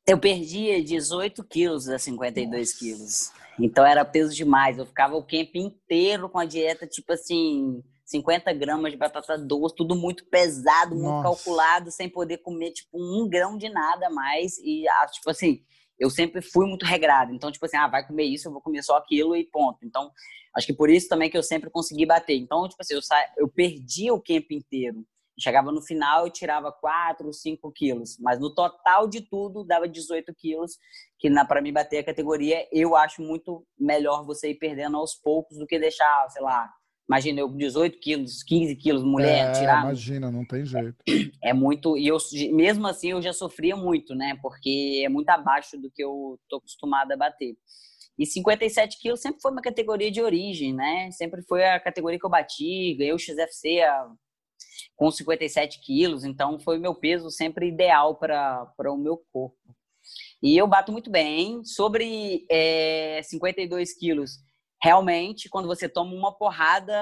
Eu 0.09 0.17
perdia 0.17 0.83
18 0.83 1.43
quilos 1.43 1.87
a 1.87 1.99
52 1.99 2.73
quilos. 2.73 3.31
Então 3.59 3.85
era 3.85 4.03
peso 4.03 4.33
demais. 4.33 4.77
Eu 4.77 4.85
ficava 4.85 5.15
o 5.15 5.21
camp 5.23 5.55
inteiro 5.55 6.27
com 6.27 6.39
a 6.39 6.45
dieta, 6.45 6.87
tipo 6.87 7.13
assim, 7.13 7.83
50 8.05 8.51
gramas 8.53 8.91
de 8.91 8.97
batata 8.97 9.37
doce, 9.37 9.75
tudo 9.75 9.95
muito 9.95 10.25
pesado, 10.25 10.95
muito 10.95 11.09
Nossa. 11.09 11.23
calculado, 11.23 11.91
sem 11.91 12.09
poder 12.09 12.39
comer, 12.39 12.71
tipo, 12.71 12.89
um 12.93 13.29
grão 13.29 13.55
de 13.55 13.69
nada 13.69 14.07
a 14.07 14.09
mais. 14.09 14.57
E, 14.57 14.85
tipo 15.13 15.29
assim, 15.29 15.61
eu 15.99 16.09
sempre 16.09 16.41
fui 16.41 16.65
muito 16.65 16.85
regrado. 16.85 17.31
Então, 17.31 17.51
tipo 17.51 17.65
assim, 17.65 17.77
ah, 17.77 17.87
vai 17.87 18.05
comer 18.05 18.23
isso, 18.23 18.47
eu 18.47 18.51
vou 18.51 18.61
comer 18.61 18.81
só 18.81 18.97
aquilo 18.97 19.35
e 19.35 19.45
ponto. 19.45 19.77
Então, 19.83 20.09
acho 20.55 20.65
que 20.65 20.73
por 20.73 20.89
isso 20.89 21.07
também 21.07 21.29
que 21.29 21.37
eu 21.37 21.43
sempre 21.43 21.69
consegui 21.69 22.07
bater. 22.07 22.35
Então, 22.35 22.67
tipo 22.67 22.81
assim, 22.81 22.95
eu, 22.95 23.01
sa... 23.01 23.15
eu 23.37 23.47
perdia 23.47 24.11
o 24.11 24.21
camp 24.21 24.49
inteiro. 24.51 25.05
Chegava 25.39 25.71
no 25.71 25.81
final, 25.81 26.25
eu 26.25 26.31
tirava 26.31 26.71
4, 26.71 27.31
5 27.31 27.71
quilos. 27.71 28.17
Mas 28.19 28.39
no 28.39 28.53
total 28.53 29.07
de 29.07 29.21
tudo, 29.21 29.63
dava 29.63 29.87
18 29.87 30.33
quilos, 30.35 30.77
que 31.17 31.29
para 31.45 31.61
mim 31.61 31.71
bater 31.71 31.99
a 31.99 32.03
categoria, 32.03 32.67
eu 32.71 32.95
acho 32.95 33.21
muito 33.21 33.65
melhor 33.79 34.25
você 34.25 34.49
ir 34.51 34.55
perdendo 34.55 34.97
aos 34.97 35.15
poucos 35.15 35.57
do 35.57 35.65
que 35.65 35.79
deixar, 35.79 36.29
sei 36.29 36.41
lá, 36.41 36.69
imagina 37.07 37.39
eu 37.39 37.49
com 37.49 37.57
18 37.57 37.99
quilos, 37.99 38.43
15 38.43 38.75
quilos, 38.75 39.03
mulher, 39.03 39.47
É, 39.47 39.51
tirar. 39.51 39.81
imagina, 39.81 40.29
não 40.31 40.45
tem 40.45 40.65
jeito. 40.65 40.97
É 41.41 41.53
muito. 41.53 41.97
E 41.97 42.05
eu, 42.05 42.17
mesmo 42.51 42.85
assim, 42.85 43.11
eu 43.11 43.21
já 43.21 43.31
sofria 43.31 43.73
muito, 43.73 44.13
né? 44.13 44.37
Porque 44.41 45.01
é 45.05 45.07
muito 45.09 45.29
abaixo 45.29 45.77
do 45.77 45.89
que 45.89 46.03
eu 46.03 46.37
tô 46.49 46.57
acostumada 46.57 47.13
a 47.13 47.17
bater. 47.17 47.55
E 48.17 48.25
57 48.25 48.99
quilos 48.99 49.21
sempre 49.21 49.41
foi 49.41 49.49
uma 49.51 49.61
categoria 49.61 50.11
de 50.11 50.21
origem, 50.21 50.73
né? 50.73 51.09
Sempre 51.11 51.41
foi 51.43 51.63
a 51.63 51.79
categoria 51.79 52.19
que 52.19 52.25
eu 52.25 52.29
bati, 52.29 52.93
ganhei 52.95 53.13
o 53.13 53.17
XFC 53.17 53.79
a- 53.81 54.11
com 54.95 55.11
57 55.11 55.81
quilos, 55.81 56.23
então 56.23 56.59
foi 56.59 56.77
o 56.77 56.81
meu 56.81 56.95
peso 56.95 57.29
sempre 57.29 57.67
ideal 57.67 58.15
para 58.15 58.73
o 58.87 58.97
meu 58.97 59.23
corpo. 59.31 59.57
E 60.41 60.57
eu 60.57 60.67
bato 60.67 60.91
muito 60.91 61.09
bem. 61.09 61.63
Sobre 61.63 62.45
é, 62.49 63.21
52 63.23 63.93
quilos, 63.97 64.37
realmente, 64.81 65.49
quando 65.49 65.67
você 65.67 65.87
toma 65.89 66.13
uma 66.13 66.35
porrada, 66.35 66.93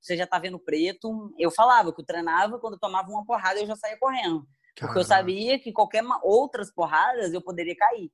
você 0.00 0.16
já 0.16 0.26
tá 0.26 0.38
vendo 0.38 0.58
preto. 0.58 1.32
Eu 1.38 1.50
falava 1.50 1.92
que 1.92 2.00
eu 2.00 2.06
treinava, 2.06 2.58
quando 2.58 2.74
eu 2.74 2.80
tomava 2.80 3.08
uma 3.08 3.24
porrada, 3.24 3.60
eu 3.60 3.66
já 3.66 3.76
saía 3.76 3.98
correndo. 3.98 4.46
Porque 4.78 4.98
eu 4.98 5.04
sabia 5.04 5.58
que 5.58 5.72
qualquer 5.72 6.02
outras 6.22 6.72
porradas 6.72 7.32
eu 7.32 7.42
poderia 7.42 7.76
cair. 7.76 8.10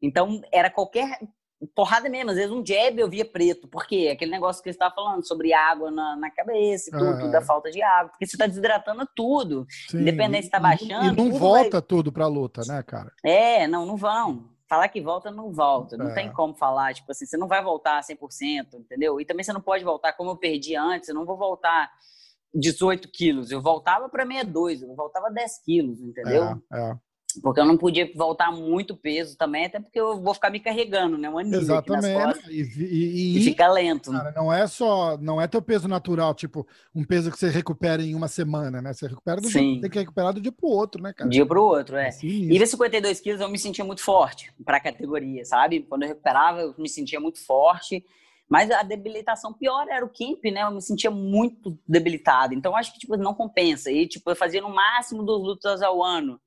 Então, 0.00 0.40
era 0.52 0.70
qualquer 0.70 1.18
porrada 1.74 2.08
mesmo. 2.08 2.30
Às 2.30 2.36
vezes 2.36 2.50
um 2.52 2.64
jab 2.64 2.98
eu 3.00 3.08
via 3.08 3.24
preto. 3.24 3.66
Por 3.68 3.86
quê? 3.86 4.10
Aquele 4.12 4.30
negócio 4.30 4.62
que 4.62 4.68
você 4.68 4.74
estava 4.76 4.94
falando 4.94 5.26
sobre 5.26 5.52
água 5.52 5.90
na, 5.90 6.16
na 6.16 6.30
cabeça 6.30 6.88
e 6.88 6.92
tudo, 6.92 7.04
Aham. 7.10 7.18
tudo, 7.18 7.30
da 7.32 7.42
falta 7.42 7.70
de 7.70 7.82
água. 7.82 8.10
Porque 8.10 8.26
você 8.26 8.36
está 8.36 8.46
desidratando 8.46 9.08
tudo. 9.14 9.66
Sim, 9.90 9.98
Independente 10.02 10.44
se 10.44 10.50
tá 10.50 10.58
e- 10.58 10.62
baixando, 10.62 11.04
E 11.04 11.08
não 11.08 11.16
tudo 11.16 11.38
volta 11.38 11.82
tudo 11.82 12.12
pra 12.12 12.26
luta, 12.26 12.62
né, 12.66 12.82
cara? 12.82 13.12
É, 13.24 13.66
não, 13.66 13.84
não 13.86 13.96
vão. 13.96 14.50
Falar 14.68 14.88
que 14.88 15.00
volta, 15.00 15.30
não 15.30 15.50
volta. 15.50 15.96
Não 15.96 16.10
É. 16.10 16.14
tem 16.14 16.30
como 16.32 16.54
falar, 16.54 16.92
tipo 16.94 17.10
assim, 17.10 17.24
você 17.24 17.36
não 17.38 17.48
vai 17.48 17.62
voltar 17.62 18.02
100%, 18.02 18.74
entendeu? 18.74 19.18
E 19.20 19.24
também 19.24 19.42
você 19.42 19.52
não 19.52 19.62
pode 19.62 19.82
voltar 19.82 20.12
como 20.12 20.30
eu 20.30 20.36
perdi 20.36 20.76
antes, 20.76 21.08
eu 21.08 21.14
não 21.14 21.24
vou 21.24 21.38
voltar 21.38 21.90
18 22.54 23.08
quilos. 23.10 23.50
Eu 23.50 23.60
voltava 23.62 24.08
para 24.08 24.26
62, 24.26 24.82
eu 24.82 24.94
voltava 24.94 25.30
10 25.30 25.58
quilos, 25.64 26.00
entendeu? 26.00 26.60
É, 26.72 26.78
é. 26.90 26.96
Porque 27.42 27.60
eu 27.60 27.64
não 27.64 27.76
podia 27.76 28.10
voltar 28.14 28.50
muito 28.52 28.96
peso 28.96 29.36
também, 29.36 29.66
até 29.66 29.78
porque 29.80 29.98
eu 29.98 30.20
vou 30.20 30.34
ficar 30.34 30.50
me 30.50 30.60
carregando, 30.60 31.16
né? 31.18 31.28
Uma 31.28 31.42
nível 31.42 31.76
aqui 31.76 31.90
nas 31.90 32.04
Exatamente. 32.04 32.34
costas. 32.34 32.50
E, 32.52 32.82
e- 32.82 33.38
E 33.38 33.40
fica 33.42 33.68
lento. 33.68 34.10
cara, 34.12 34.32
não 34.36 34.52
é 34.52 34.66
só, 34.66 35.16
não 35.18 35.40
é 35.40 35.46
teu 35.46 35.60
peso 35.62 35.86
natural, 35.88 36.34
tipo, 36.34 36.66
um 36.94 37.04
peso 37.04 37.30
que 37.30 37.38
você 37.38 37.48
recupera 37.48 38.02
em 38.02 38.14
uma 38.14 38.28
semana, 38.28 38.80
né? 38.82 38.92
Você 38.92 39.06
recupera 39.06 39.40
do 39.40 39.48
Sim. 39.48 39.72
dia, 39.74 39.80
tem 39.82 39.90
que 39.90 39.98
recuperar 39.98 40.32
do 40.32 40.40
dia 40.40 40.52
pro 40.52 40.68
outro, 40.68 41.02
né, 41.02 41.12
cara? 41.12 41.26
um 41.26 41.30
dia 41.30 41.46
pro 41.46 41.62
outro, 41.62 41.96
é. 41.96 42.08
É. 42.08 42.10
E 42.24 42.58
ves 42.58 42.70
52 42.70 43.20
quilos 43.20 43.40
eu 43.40 43.48
me 43.48 43.58
sentia 43.58 43.84
muito 43.84 44.02
forte 44.02 44.52
para 44.64 44.76
a 44.78 44.80
categoria, 44.80 45.44
sabe? 45.44 45.80
Quando 45.80 46.02
eu 46.02 46.08
recuperava, 46.08 46.60
eu 46.60 46.74
me 46.78 46.88
sentia 46.88 47.20
muito 47.20 47.44
forte. 47.44 48.04
Mas 48.50 48.70
a 48.70 48.82
debilitação 48.82 49.52
pior 49.52 49.86
era 49.90 50.02
o 50.02 50.08
camp, 50.08 50.42
né? 50.50 50.62
Eu 50.62 50.70
me 50.70 50.80
sentia 50.80 51.10
muito 51.10 51.78
debilitado. 51.86 52.54
Então, 52.54 52.74
acho 52.74 52.94
que, 52.94 52.98
tipo, 53.00 53.14
não 53.14 53.34
compensa. 53.34 53.90
E, 53.90 54.06
tipo, 54.08 54.30
eu 54.30 54.34
fazia 54.34 54.62
no 54.62 54.74
máximo 54.74 55.22
duas 55.22 55.42
lutas 55.42 55.82
ao 55.82 56.02
ano. 56.02 56.40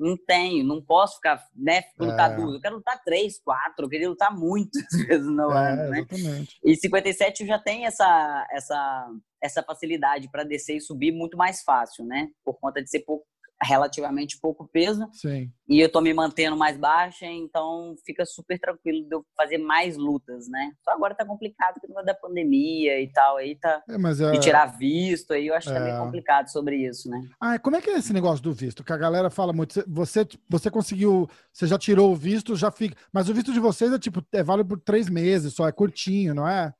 Não 0.00 0.16
tenho, 0.16 0.64
não 0.64 0.82
posso 0.82 1.16
ficar, 1.16 1.46
né? 1.54 1.82
Lutar 1.98 2.32
É. 2.32 2.36
duas. 2.36 2.54
Eu 2.54 2.60
quero 2.60 2.76
lutar 2.76 3.00
três, 3.04 3.38
quatro. 3.38 3.84
Eu 3.84 3.88
queria 3.90 4.08
lutar 4.08 4.34
muitas 4.36 4.82
vezes 5.06 5.26
no 5.26 5.52
É, 5.52 5.72
ano, 5.72 5.90
né? 5.90 5.98
exatamente. 5.98 6.58
E 6.64 6.74
57 6.74 7.42
eu 7.42 7.46
já 7.46 7.58
tem 7.58 7.84
essa, 7.84 8.46
essa, 8.50 9.08
essa 9.42 9.62
facilidade 9.62 10.30
para 10.30 10.42
descer 10.42 10.76
e 10.76 10.80
subir 10.80 11.12
muito 11.12 11.36
mais 11.36 11.62
fácil, 11.62 12.04
né? 12.06 12.28
Por 12.42 12.54
conta 12.58 12.82
de 12.82 12.88
ser 12.88 13.00
pouco, 13.00 13.26
relativamente 13.62 14.38
pouco 14.40 14.68
peso. 14.72 15.06
Sim. 15.12 15.50
E 15.68 15.78
eu 15.80 15.90
tô 15.90 16.00
me 16.00 16.12
mantendo 16.12 16.56
mais 16.56 16.76
baixa, 16.76 17.26
então 17.26 17.94
fica 18.04 18.24
super 18.24 18.58
tranquilo 18.58 19.06
de 19.08 19.14
eu 19.14 19.24
fazer 19.36 19.58
mais 19.58 19.96
lutas, 19.96 20.48
né? 20.48 20.72
Só 20.82 20.90
agora 20.92 21.14
tá 21.14 21.24
complicado 21.24 21.80
por 21.80 21.88
causa 21.88 22.06
da 22.06 22.14
pandemia 22.14 23.00
e 23.00 23.12
tal, 23.12 23.36
aí 23.36 23.56
tá. 23.56 23.82
É, 23.88 23.94
é... 23.94 24.30
De 24.32 24.40
tirar 24.40 24.66
visto, 24.66 25.32
aí 25.32 25.46
eu 25.46 25.54
acho 25.54 25.68
que 25.68 25.74
tá 25.74 25.80
É. 25.80 25.84
meio 25.84 25.98
complicado 25.98 26.48
sobre 26.48 26.76
isso, 26.76 27.08
né? 27.08 27.20
Ah, 27.40 27.58
como 27.58 27.76
é 27.76 27.80
que 27.80 27.90
é 27.90 27.98
esse 27.98 28.12
negócio 28.12 28.42
do 28.42 28.52
visto? 28.52 28.82
Que 28.82 28.92
a 28.92 28.96
galera 28.96 29.30
fala 29.30 29.52
muito. 29.52 29.84
Você, 29.86 30.26
você 30.48 30.70
conseguiu, 30.70 31.28
você 31.52 31.66
já 31.66 31.78
tirou 31.78 32.10
o 32.10 32.16
visto, 32.16 32.56
já 32.56 32.70
fica. 32.70 32.96
Mas 33.12 33.28
o 33.28 33.34
visto 33.34 33.52
de 33.52 33.60
vocês 33.60 33.92
é 33.92 33.98
tipo, 33.98 34.24
é 34.32 34.42
válido 34.42 34.68
por 34.70 34.80
três 34.80 35.08
meses, 35.08 35.54
só 35.54 35.68
é 35.68 35.72
curtinho, 35.72 36.34
não 36.34 36.48
é? 36.48 36.74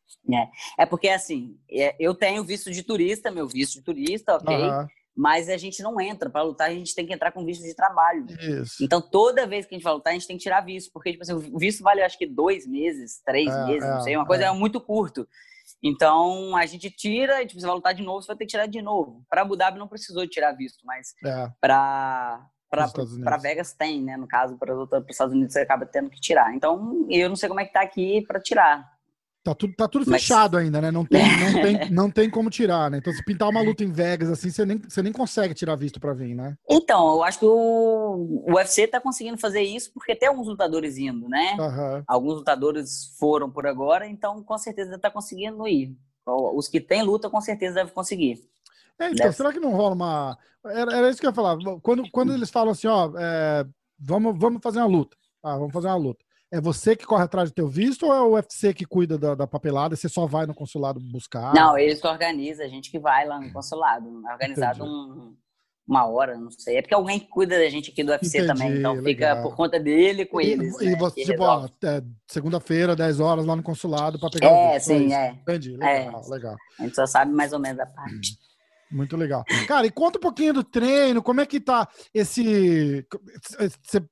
É 0.79 0.87
porque 0.87 1.09
assim, 1.09 1.59
é, 1.71 1.95
eu 1.99 2.15
tenho 2.15 2.45
visto 2.45 2.71
de 2.71 2.83
turista, 2.83 3.31
meu 3.31 3.49
visto 3.49 3.75
de 3.75 3.83
turista, 3.83 4.37
ok? 4.37 4.55
Aham, 4.55 4.89
Mas 5.21 5.51
a 5.51 5.59
gente 5.59 5.83
não 5.83 6.01
entra. 6.01 6.31
Para 6.31 6.43
lutar, 6.43 6.71
a 6.71 6.73
gente 6.73 6.95
tem 6.95 7.07
que 7.07 7.13
entrar 7.13 7.31
com 7.31 7.45
visto 7.45 7.63
de 7.63 7.75
trabalho. 7.75 8.25
Isso. 8.41 8.83
Então, 8.83 9.03
toda 9.03 9.47
vez 9.47 9.67
que 9.67 9.75
a 9.75 9.77
gente 9.77 9.85
vai 9.85 9.93
lutar, 9.93 10.13
a 10.13 10.15
gente 10.15 10.27
tem 10.27 10.39
que 10.39 10.43
tirar 10.43 10.63
visto, 10.63 10.91
porque 10.91 11.11
tipo 11.11 11.23
assim, 11.23 11.35
o 11.35 11.59
visto 11.59 11.83
vale, 11.83 12.01
acho 12.01 12.17
que, 12.17 12.27
dois 12.27 12.67
meses, 12.67 13.21
três 13.23 13.51
É, 13.51 13.67
meses, 13.67 13.87
não 13.87 13.99
é, 13.99 14.01
sei, 14.01 14.17
uma 14.17 14.25
coisa 14.25 14.45
é. 14.45 14.47
é. 14.47 14.53
muito 14.53 14.81
curto. 14.81 15.29
Então, 15.83 16.57
a 16.57 16.65
gente 16.65 16.91
tira, 16.91 17.43
e 17.43 17.47
tipo, 17.47 17.61
você 17.61 17.67
vai 17.67 17.77
lutar 17.77 17.93
de 17.93 18.03
novo, 18.03 18.23
você 18.23 18.29
vai 18.29 18.37
ter 18.37 18.47
que 18.47 18.51
tirar 18.51 18.65
de 18.65 18.81
novo. 18.81 19.23
Para 19.29 19.43
Abu 19.43 19.57
Dhabi 19.57 19.79
não 19.79 19.89
precisou 19.89 20.27
tirar 20.27 20.53
visto, 20.53 20.87
mas 20.87 21.15
É, 21.23 21.51
para 21.61 22.41
para 22.71 23.37
Vegas 23.37 23.75
tem, 23.75 24.03
né? 24.03 24.17
No 24.17 24.27
caso, 24.27 24.57
para 24.57 24.75
os 24.75 24.89
Estados 25.11 25.35
Unidos 25.35 25.53
você 25.53 25.61
acaba 25.61 25.85
tendo 25.85 26.09
que 26.09 26.21
tirar. 26.21 26.55
Então, 26.55 27.07
eu 27.11 27.29
não 27.29 27.37
sei 27.37 27.49
como 27.49 27.61
é 27.61 27.65
que 27.67 27.73
tá 27.73 27.83
aqui 27.83 28.25
para 28.27 28.41
tirar. 28.41 28.89
Tá 29.43 29.55
tudo, 29.55 29.75
tá 29.75 29.89
tudo 29.89 30.05
Mas... 30.07 30.21
fechado 30.21 30.59
ainda, 30.59 30.83
né? 30.83 30.91
Não 30.91 31.05
tem, 31.05 31.23
não, 31.23 31.63
tem, 31.63 31.91
não 31.91 32.11
tem 32.11 32.31
como 32.31 32.51
tirar, 32.51 32.91
né? 32.91 32.99
Então, 32.99 33.11
se 33.13 33.25
pintar 33.25 33.49
uma 33.49 33.63
luta 33.63 33.83
em 33.83 33.91
Vegas, 33.91 34.29
assim, 34.29 34.51
você 34.51 34.67
nem, 34.67 34.77
você 34.77 35.03
nem 35.03 35.13
consegue 35.13 35.55
tirar 35.55 35.77
visto 35.77 35.99
para 35.99 36.13
vir, 36.13 36.35
né? 36.35 36.59
Então, 36.69 37.15
eu 37.15 37.23
acho 37.23 37.39
que 37.39 37.47
o, 37.47 38.45
UFC 38.49 38.87
tá 38.87 39.01
conseguindo 39.01 39.39
fazer 39.39 39.63
isso 39.63 39.91
porque 39.95 40.15
tem 40.15 40.29
alguns 40.29 40.47
lutadores 40.47 40.99
indo, 40.99 41.27
né? 41.27 41.57
Uhum. 41.59 42.03
Alguns 42.07 42.35
lutadores 42.35 43.17
foram 43.19 43.51
por 43.51 43.67
agora, 43.67 44.07
então 44.07 44.43
com 44.43 44.59
certeza 44.59 44.99
tá 44.99 45.11
conseguindo 45.11 45.67
ir. 45.67 45.97
Os 46.27 46.69
que 46.69 46.79
têm 46.79 47.03
luta, 47.03 47.31
com 47.31 47.41
certeza 47.41 47.77
devem 47.77 47.95
conseguir. 47.95 48.47
É, 48.99 49.07
então, 49.07 49.25
Deve... 49.25 49.33
será 49.33 49.53
que 49.53 49.59
não 49.59 49.71
rola 49.71 49.95
uma. 49.95 50.39
Era, 50.67 50.95
era, 50.95 51.11
isso 51.11 51.19
que 51.19 51.27
eu 51.27 51.31
ia 51.31 51.35
falar. 51.35 51.57
Quando, 51.81 52.09
quando 52.11 52.35
eles 52.35 52.51
falam 52.51 52.73
assim, 52.73 52.87
ó, 52.87 53.11
é, 53.17 53.67
vamos, 53.99 54.39
vamos 54.39 54.61
fazer 54.63 54.81
uma 54.81 54.87
luta. 54.87 55.17
Ah, 55.43 55.57
vamos 55.57 55.73
fazer 55.73 55.87
uma 55.87 55.97
luta. 55.97 56.23
É 56.53 56.61
você 56.61 56.97
que 56.97 57.07
corre 57.07 57.23
atrás 57.23 57.51
do 57.51 57.55
teu 57.55 57.69
visto 57.69 58.07
ou 58.07 58.15
é 58.15 58.21
o 58.21 58.33
UFC 58.33 58.75
que 58.75 58.85
cuida 58.85 59.17
da, 59.17 59.37
da 59.37 59.47
papelada 59.47 59.95
e 59.95 59.97
você 59.97 60.09
só 60.09 60.27
vai 60.27 60.47
no 60.47 60.55
consulado 60.55 60.99
buscar? 60.99 61.55
Não, 61.55 61.79
eles 61.79 62.01
que 62.01 62.09
organizam, 62.09 62.67
a 62.67 62.69
gente 62.69 62.91
que 62.91 62.99
vai 62.99 63.25
lá 63.25 63.41
no 63.41 63.53
consulado. 63.53 64.09
É 64.27 64.33
organizado 64.33 64.85
um, 64.85 65.37
uma 65.87 66.07
hora, 66.07 66.37
não 66.37 66.51
sei. 66.51 66.79
É 66.79 66.83
porque 66.83 66.95
alguém 66.95 67.21
que 67.21 67.29
cuida 67.29 67.57
da 67.57 67.69
gente 67.69 67.93
aqui 67.93 68.03
do 68.03 68.11
UFC 68.11 68.39
Entendi, 68.39 68.47
também, 68.49 68.79
então 68.79 68.95
legal. 68.95 69.05
fica 69.05 69.43
por 69.43 69.55
conta 69.55 69.79
dele 69.79 70.27
com 70.27 70.41
eles. 70.41 70.81
E, 70.81 70.87
né, 70.87 70.97
você, 70.97 71.25
tipo, 71.25 71.43
ó, 71.43 71.69
é, 71.85 72.03
segunda-feira, 72.27 72.97
10 72.97 73.21
horas 73.21 73.47
lá 73.47 73.55
no 73.55 73.63
consulado 73.63 74.19
para 74.19 74.31
pegar 74.31 74.49
é, 74.49 74.71
o 74.71 74.73
visto. 74.75 74.87
Sim, 74.87 75.15
é, 75.15 75.31
Entendi, 75.31 75.77
legal, 75.77 76.23
é. 76.25 76.31
legal. 76.31 76.57
A 76.81 76.83
gente 76.83 76.97
só 76.97 77.07
sabe 77.07 77.33
mais 77.33 77.53
ou 77.53 77.61
menos 77.61 77.79
a 77.79 77.87
parte. 77.87 78.39
Muito 78.91 79.17
legal. 79.17 79.45
Cara, 79.69 79.87
e 79.87 79.91
conta 79.91 80.19
um 80.19 80.23
pouquinho 80.23 80.55
do 80.55 80.65
treino, 80.65 81.23
como 81.23 81.41
é 81.41 81.47
que 81.47 81.61
tá 81.61 81.89
esse. 82.13 83.07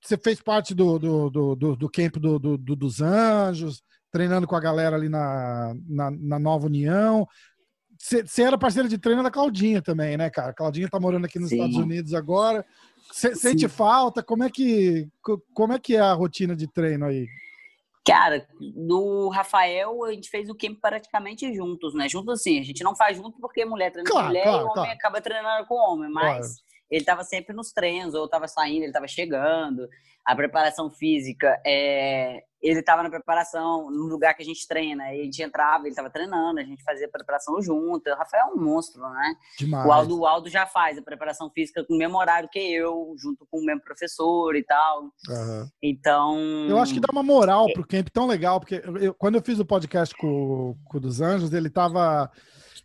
Você 0.01 0.17
fez 0.17 0.41
parte 0.41 0.75
do, 0.75 0.99
do, 0.99 1.31
do, 1.31 1.57
do, 1.57 1.77
do 1.77 1.91
camp 1.91 2.17
do, 2.17 2.39
do, 2.39 2.57
dos 2.57 3.01
Anjos, 3.01 3.83
treinando 4.11 4.47
com 4.47 4.55
a 4.55 4.61
galera 4.61 4.95
ali 4.95 5.09
na, 5.09 5.75
na, 5.89 6.11
na 6.11 6.39
Nova 6.39 6.67
União. 6.67 7.27
Você 7.99 8.43
era 8.43 8.57
parceira 8.57 8.89
de 8.89 8.97
treino 8.97 9.25
da 9.25 9.31
Claudinha 9.31 9.83
também, 9.83 10.17
né, 10.17 10.31
cara? 10.31 10.51
A 10.51 10.55
Claudinha 10.55 10.89
tá 10.89 11.01
morando 11.01 11.25
aqui 11.25 11.41
nos 11.41 11.49
Sim. 11.49 11.57
Estados 11.57 11.77
Unidos 11.77 12.15
agora. 12.15 12.65
Cê, 13.13 13.35
sente 13.35 13.67
falta? 13.67 14.23
Como 14.23 14.45
é, 14.45 14.51
que, 14.51 15.09
como 15.53 15.73
é 15.73 15.79
que 15.81 15.97
é 15.97 16.01
a 16.01 16.13
rotina 16.13 16.55
de 16.55 16.69
treino 16.69 17.07
aí? 17.07 17.27
Cara, 18.09 18.47
no 18.75 19.29
Rafael 19.29 20.05
a 20.05 20.13
gente 20.13 20.31
fez 20.31 20.49
o 20.49 20.55
camp 20.55 20.79
praticamente 20.81 21.55
juntos, 21.55 21.95
né? 21.95 22.09
Juntos 22.09 22.41
assim, 22.41 22.59
a 22.59 22.63
gente 22.63 22.83
não 22.83 22.97
faz 22.97 23.17
junto 23.17 23.39
porque 23.39 23.65
mulher 23.65 23.93
treina 23.93 24.09
claro, 24.09 24.27
com 24.27 24.29
mulher 24.29 24.45
claro, 24.45 24.59
e 24.59 24.63
homem 24.63 24.75
claro. 24.75 24.93
acaba 24.93 25.21
treinando 25.21 25.67
com 25.67 25.75
homem, 25.75 26.11
mas 26.11 26.63
ele 26.91 27.03
estava 27.03 27.23
sempre 27.23 27.55
nos 27.55 27.73
treinos, 27.73 28.15
ou 28.15 28.25
estava 28.25 28.49
saindo, 28.49 28.79
ele 28.79 28.87
estava 28.87 29.07
chegando. 29.07 29.87
A 30.25 30.35
preparação 30.35 30.91
física, 30.91 31.61
é, 31.67 32.43
ele 32.61 32.81
estava 32.81 33.03
na 33.03 33.11
preparação 33.11 33.91
no 33.91 34.07
lugar 34.07 34.35
que 34.35 34.43
a 34.43 34.45
gente 34.45 34.67
treina. 34.67 35.05
Aí 35.05 35.21
a 35.21 35.25
gente 35.25 35.43
entrava, 35.43 35.85
ele 35.85 35.91
estava 35.91 36.11
treinando, 36.11 36.59
a 36.59 36.65
gente 36.65 36.83
fazia 36.83 37.07
a 37.07 37.11
preparação 37.11 37.61
junto. 37.63 38.11
O 38.11 38.17
Rafael 38.17 38.49
é 38.49 38.53
um 38.53 38.61
monstro, 38.61 39.01
né? 39.01 39.35
Demais. 39.59 39.87
O 39.87 39.93
Aldo, 39.93 40.19
o 40.21 40.27
Aldo 40.27 40.49
já 40.49 40.67
faz 40.67 40.99
a 40.99 41.03
preparação 41.03 41.51
física 41.51 41.85
com 41.85 41.95
o 41.95 41.99
mesmo 41.99 42.19
horário 42.19 42.49
que 42.51 42.59
eu, 42.59 43.15
junto 43.17 43.47
com 43.51 43.61
o 43.61 43.65
mesmo 43.65 43.83
professor 43.83 44.57
e 44.57 44.65
tal. 44.65 45.05
Uhum. 45.05 45.69
Então. 45.83 46.39
Eu 46.69 46.79
acho 46.79 46.93
que 46.93 47.01
dá 47.01 47.09
uma 47.13 47.23
moral 47.23 47.73
pro 47.73 47.87
camp 47.87 48.09
tão 48.13 48.27
legal, 48.27 48.59
porque 48.59 48.83
eu, 49.01 49.15
quando 49.15 49.37
eu 49.37 49.43
fiz 49.43 49.59
o 49.59 49.65
podcast 49.65 50.15
com, 50.17 50.77
com 50.85 50.99
o 50.99 51.01
dos 51.01 51.21
Anjos, 51.21 51.53
ele 51.53 51.69
estava 51.69 52.31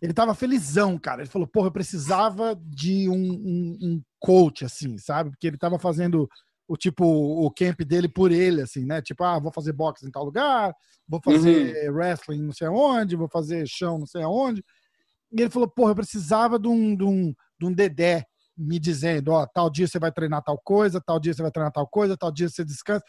ele 0.02 0.14
tava 0.14 0.36
felizão, 0.36 0.98
cara. 0.98 1.22
Ele 1.22 1.30
falou, 1.30 1.48
porra, 1.48 1.68
eu 1.68 1.72
precisava 1.72 2.60
de 2.62 3.08
um, 3.10 3.16
um, 3.16 3.78
um 3.82 4.02
coach, 4.20 4.66
assim, 4.66 4.98
sabe? 4.98 5.30
Porque 5.30 5.48
ele 5.48 5.58
tava 5.58 5.80
fazendo 5.80 6.30
o 6.68 6.78
tipo 6.78 7.06
o 7.06 7.52
camp 7.52 7.82
dele 7.82 8.08
por 8.08 8.32
ele, 8.32 8.62
assim, 8.62 8.86
né? 8.86 9.02
Tipo, 9.02 9.24
ah, 9.24 9.40
vou 9.40 9.52
fazer 9.52 9.74
boxe 9.74 10.06
em 10.08 10.12
tal 10.12 10.24
lugar, 10.24 10.74
vou 11.08 11.22
fazer 11.24 11.90
uhum. 11.90 11.96
wrestling 11.96 12.42
não 12.42 12.54
sei 12.54 12.68
aonde, 12.68 13.16
vou 13.16 13.30
fazer 13.30 13.68
chão 13.68 14.00
não 14.00 14.08
sei 14.08 14.24
aonde. 14.24 14.64
E 15.32 15.42
ele 15.42 15.50
falou, 15.50 15.68
porra, 15.70 15.92
eu 15.92 15.96
precisava 15.96 16.60
de 16.60 16.68
um, 16.68 16.96
de 16.96 17.04
um, 17.04 17.34
de 17.60 17.66
um 17.66 17.74
dedé 17.74 18.26
me 18.56 18.80
dizendo, 18.80 19.32
ó, 19.32 19.48
tal 19.48 19.70
dia 19.70 19.88
você 19.88 19.98
vai 19.98 20.12
treinar 20.12 20.44
tal 20.44 20.60
coisa, 20.60 21.02
tal 21.02 21.20
dia 21.20 21.34
você 21.34 21.42
vai 21.42 21.52
treinar 21.52 21.72
tal 21.72 21.88
coisa, 21.88 22.16
tal 22.16 22.32
dia 22.32 22.48
você 22.48 22.64
descansa. 22.64 23.04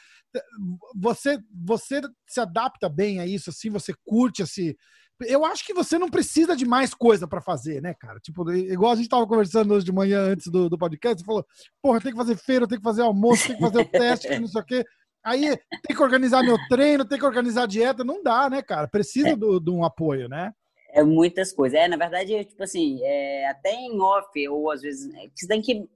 Você, 0.97 1.39
você 1.53 2.01
se 2.27 2.41
adapta 2.41 2.89
bem 2.89 3.21
a 3.21 3.27
isso, 3.27 3.51
assim, 3.51 3.69
você 3.69 3.93
curte 4.05 4.43
esse, 4.43 4.77
eu 5.23 5.45
acho 5.45 5.65
que 5.65 5.75
você 5.75 5.99
não 5.99 6.09
precisa 6.09 6.57
de 6.57 6.67
mais 6.67 6.93
coisa 6.93 7.27
para 7.27 7.41
fazer, 7.41 7.81
né, 7.81 7.95
cara? 7.95 8.19
Tipo, 8.21 8.51
igual 8.53 8.93
a 8.93 8.97
gente 8.97 9.09
tava 9.09 9.27
conversando 9.27 9.75
hoje 9.75 9.85
de 9.85 9.93
manhã 9.93 10.21
antes 10.21 10.51
do, 10.51 10.69
do 10.69 10.79
podcast, 10.79 11.21
você 11.21 11.25
falou, 11.25 11.45
porra, 11.83 12.01
tem 12.01 12.13
que 12.13 12.19
fazer 12.19 12.37
feira, 12.37 12.67
tem 12.67 12.79
que 12.79 12.85
fazer 12.85 13.03
almoço, 13.03 13.47
tem 13.47 13.57
que 13.57 13.63
fazer 13.63 13.81
o 13.81 13.85
teste, 13.85 14.39
não 14.39 14.49
sei 14.49 14.61
o 14.61 14.65
quê. 14.65 14.85
Aí 15.25 15.57
tem 15.87 15.97
que 15.97 16.03
organizar 16.03 16.43
meu 16.43 16.59
treino, 16.69 17.05
tem 17.05 17.19
que 17.19 17.25
organizar 17.25 17.63
a 17.63 17.67
dieta. 17.67 18.05
Não 18.05 18.23
dá, 18.23 18.51
né, 18.51 18.61
cara? 18.61 18.87
Precisa 18.87 19.31
é. 19.31 19.37
de 19.37 19.71
um 19.71 19.85
apoio, 19.85 20.29
né? 20.29 20.53
É 20.93 21.03
muitas 21.03 21.53
coisas. 21.53 21.79
É, 21.79 21.89
na 21.89 21.97
verdade, 21.97 22.45
tipo 22.45 22.63
assim, 22.63 23.01
é, 23.03 23.49
até 23.49 23.73
em 23.73 23.99
off, 24.01 24.49
ou 24.49 24.71
às 24.71 24.83
vezes, 24.83 25.13
é, 25.15 25.29
você 25.35 25.47
tem 25.49 25.63
que 25.63 25.89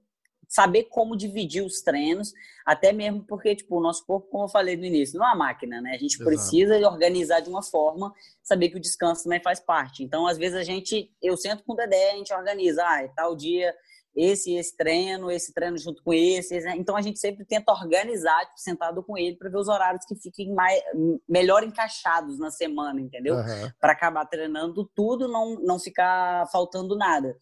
saber 0.49 0.85
como 0.85 1.15
dividir 1.15 1.63
os 1.63 1.81
treinos, 1.81 2.33
até 2.65 2.91
mesmo 2.91 3.23
porque, 3.23 3.55
tipo, 3.55 3.77
o 3.77 3.81
nosso 3.81 4.03
corpo, 4.03 4.27
como 4.31 4.45
eu 4.45 4.49
falei 4.49 4.75
no 4.75 4.83
início, 4.83 5.19
não 5.19 5.25
é 5.25 5.29
uma 5.29 5.45
máquina, 5.45 5.79
né? 5.79 5.91
A 5.91 5.97
gente 5.97 6.15
Exato. 6.15 6.25
precisa 6.25 6.75
organizar 6.89 7.39
de 7.39 7.49
uma 7.49 7.61
forma, 7.61 8.11
saber 8.41 8.69
que 8.69 8.77
o 8.77 8.81
descanso 8.81 9.23
também 9.23 9.41
faz 9.43 9.59
parte. 9.59 10.03
Então, 10.03 10.25
às 10.25 10.39
vezes, 10.39 10.57
a 10.57 10.63
gente, 10.63 11.13
eu 11.21 11.37
sento 11.37 11.63
com 11.63 11.73
o 11.73 11.75
Dedé, 11.75 12.11
a 12.11 12.15
gente 12.15 12.33
organiza, 12.33 12.83
ah, 12.83 13.03
é 13.03 13.07
tal 13.09 13.35
dia, 13.35 13.75
esse 14.15 14.55
esse 14.55 14.75
treino, 14.75 15.29
esse 15.29 15.53
treino 15.53 15.77
junto 15.77 16.01
com 16.03 16.11
esse. 16.11 16.55
esse. 16.55 16.67
Então, 16.69 16.97
a 16.97 17.01
gente 17.01 17.19
sempre 17.19 17.45
tenta 17.45 17.71
organizar, 17.71 18.39
tipo, 18.45 18.59
sentado 18.59 19.03
com 19.03 19.15
ele, 19.15 19.35
para 19.35 19.51
ver 19.51 19.57
os 19.57 19.67
horários 19.67 20.03
que 20.03 20.15
fiquem 20.15 20.51
mais, 20.51 20.81
melhor 21.27 21.63
encaixados 21.63 22.39
na 22.39 22.49
semana, 22.49 22.99
entendeu? 22.99 23.35
Uhum. 23.35 23.71
Para 23.79 23.91
acabar 23.91 24.25
treinando 24.25 24.83
tudo, 24.95 25.27
não, 25.27 25.59
não 25.61 25.77
ficar 25.77 26.47
faltando 26.51 26.97
nada. 26.97 27.37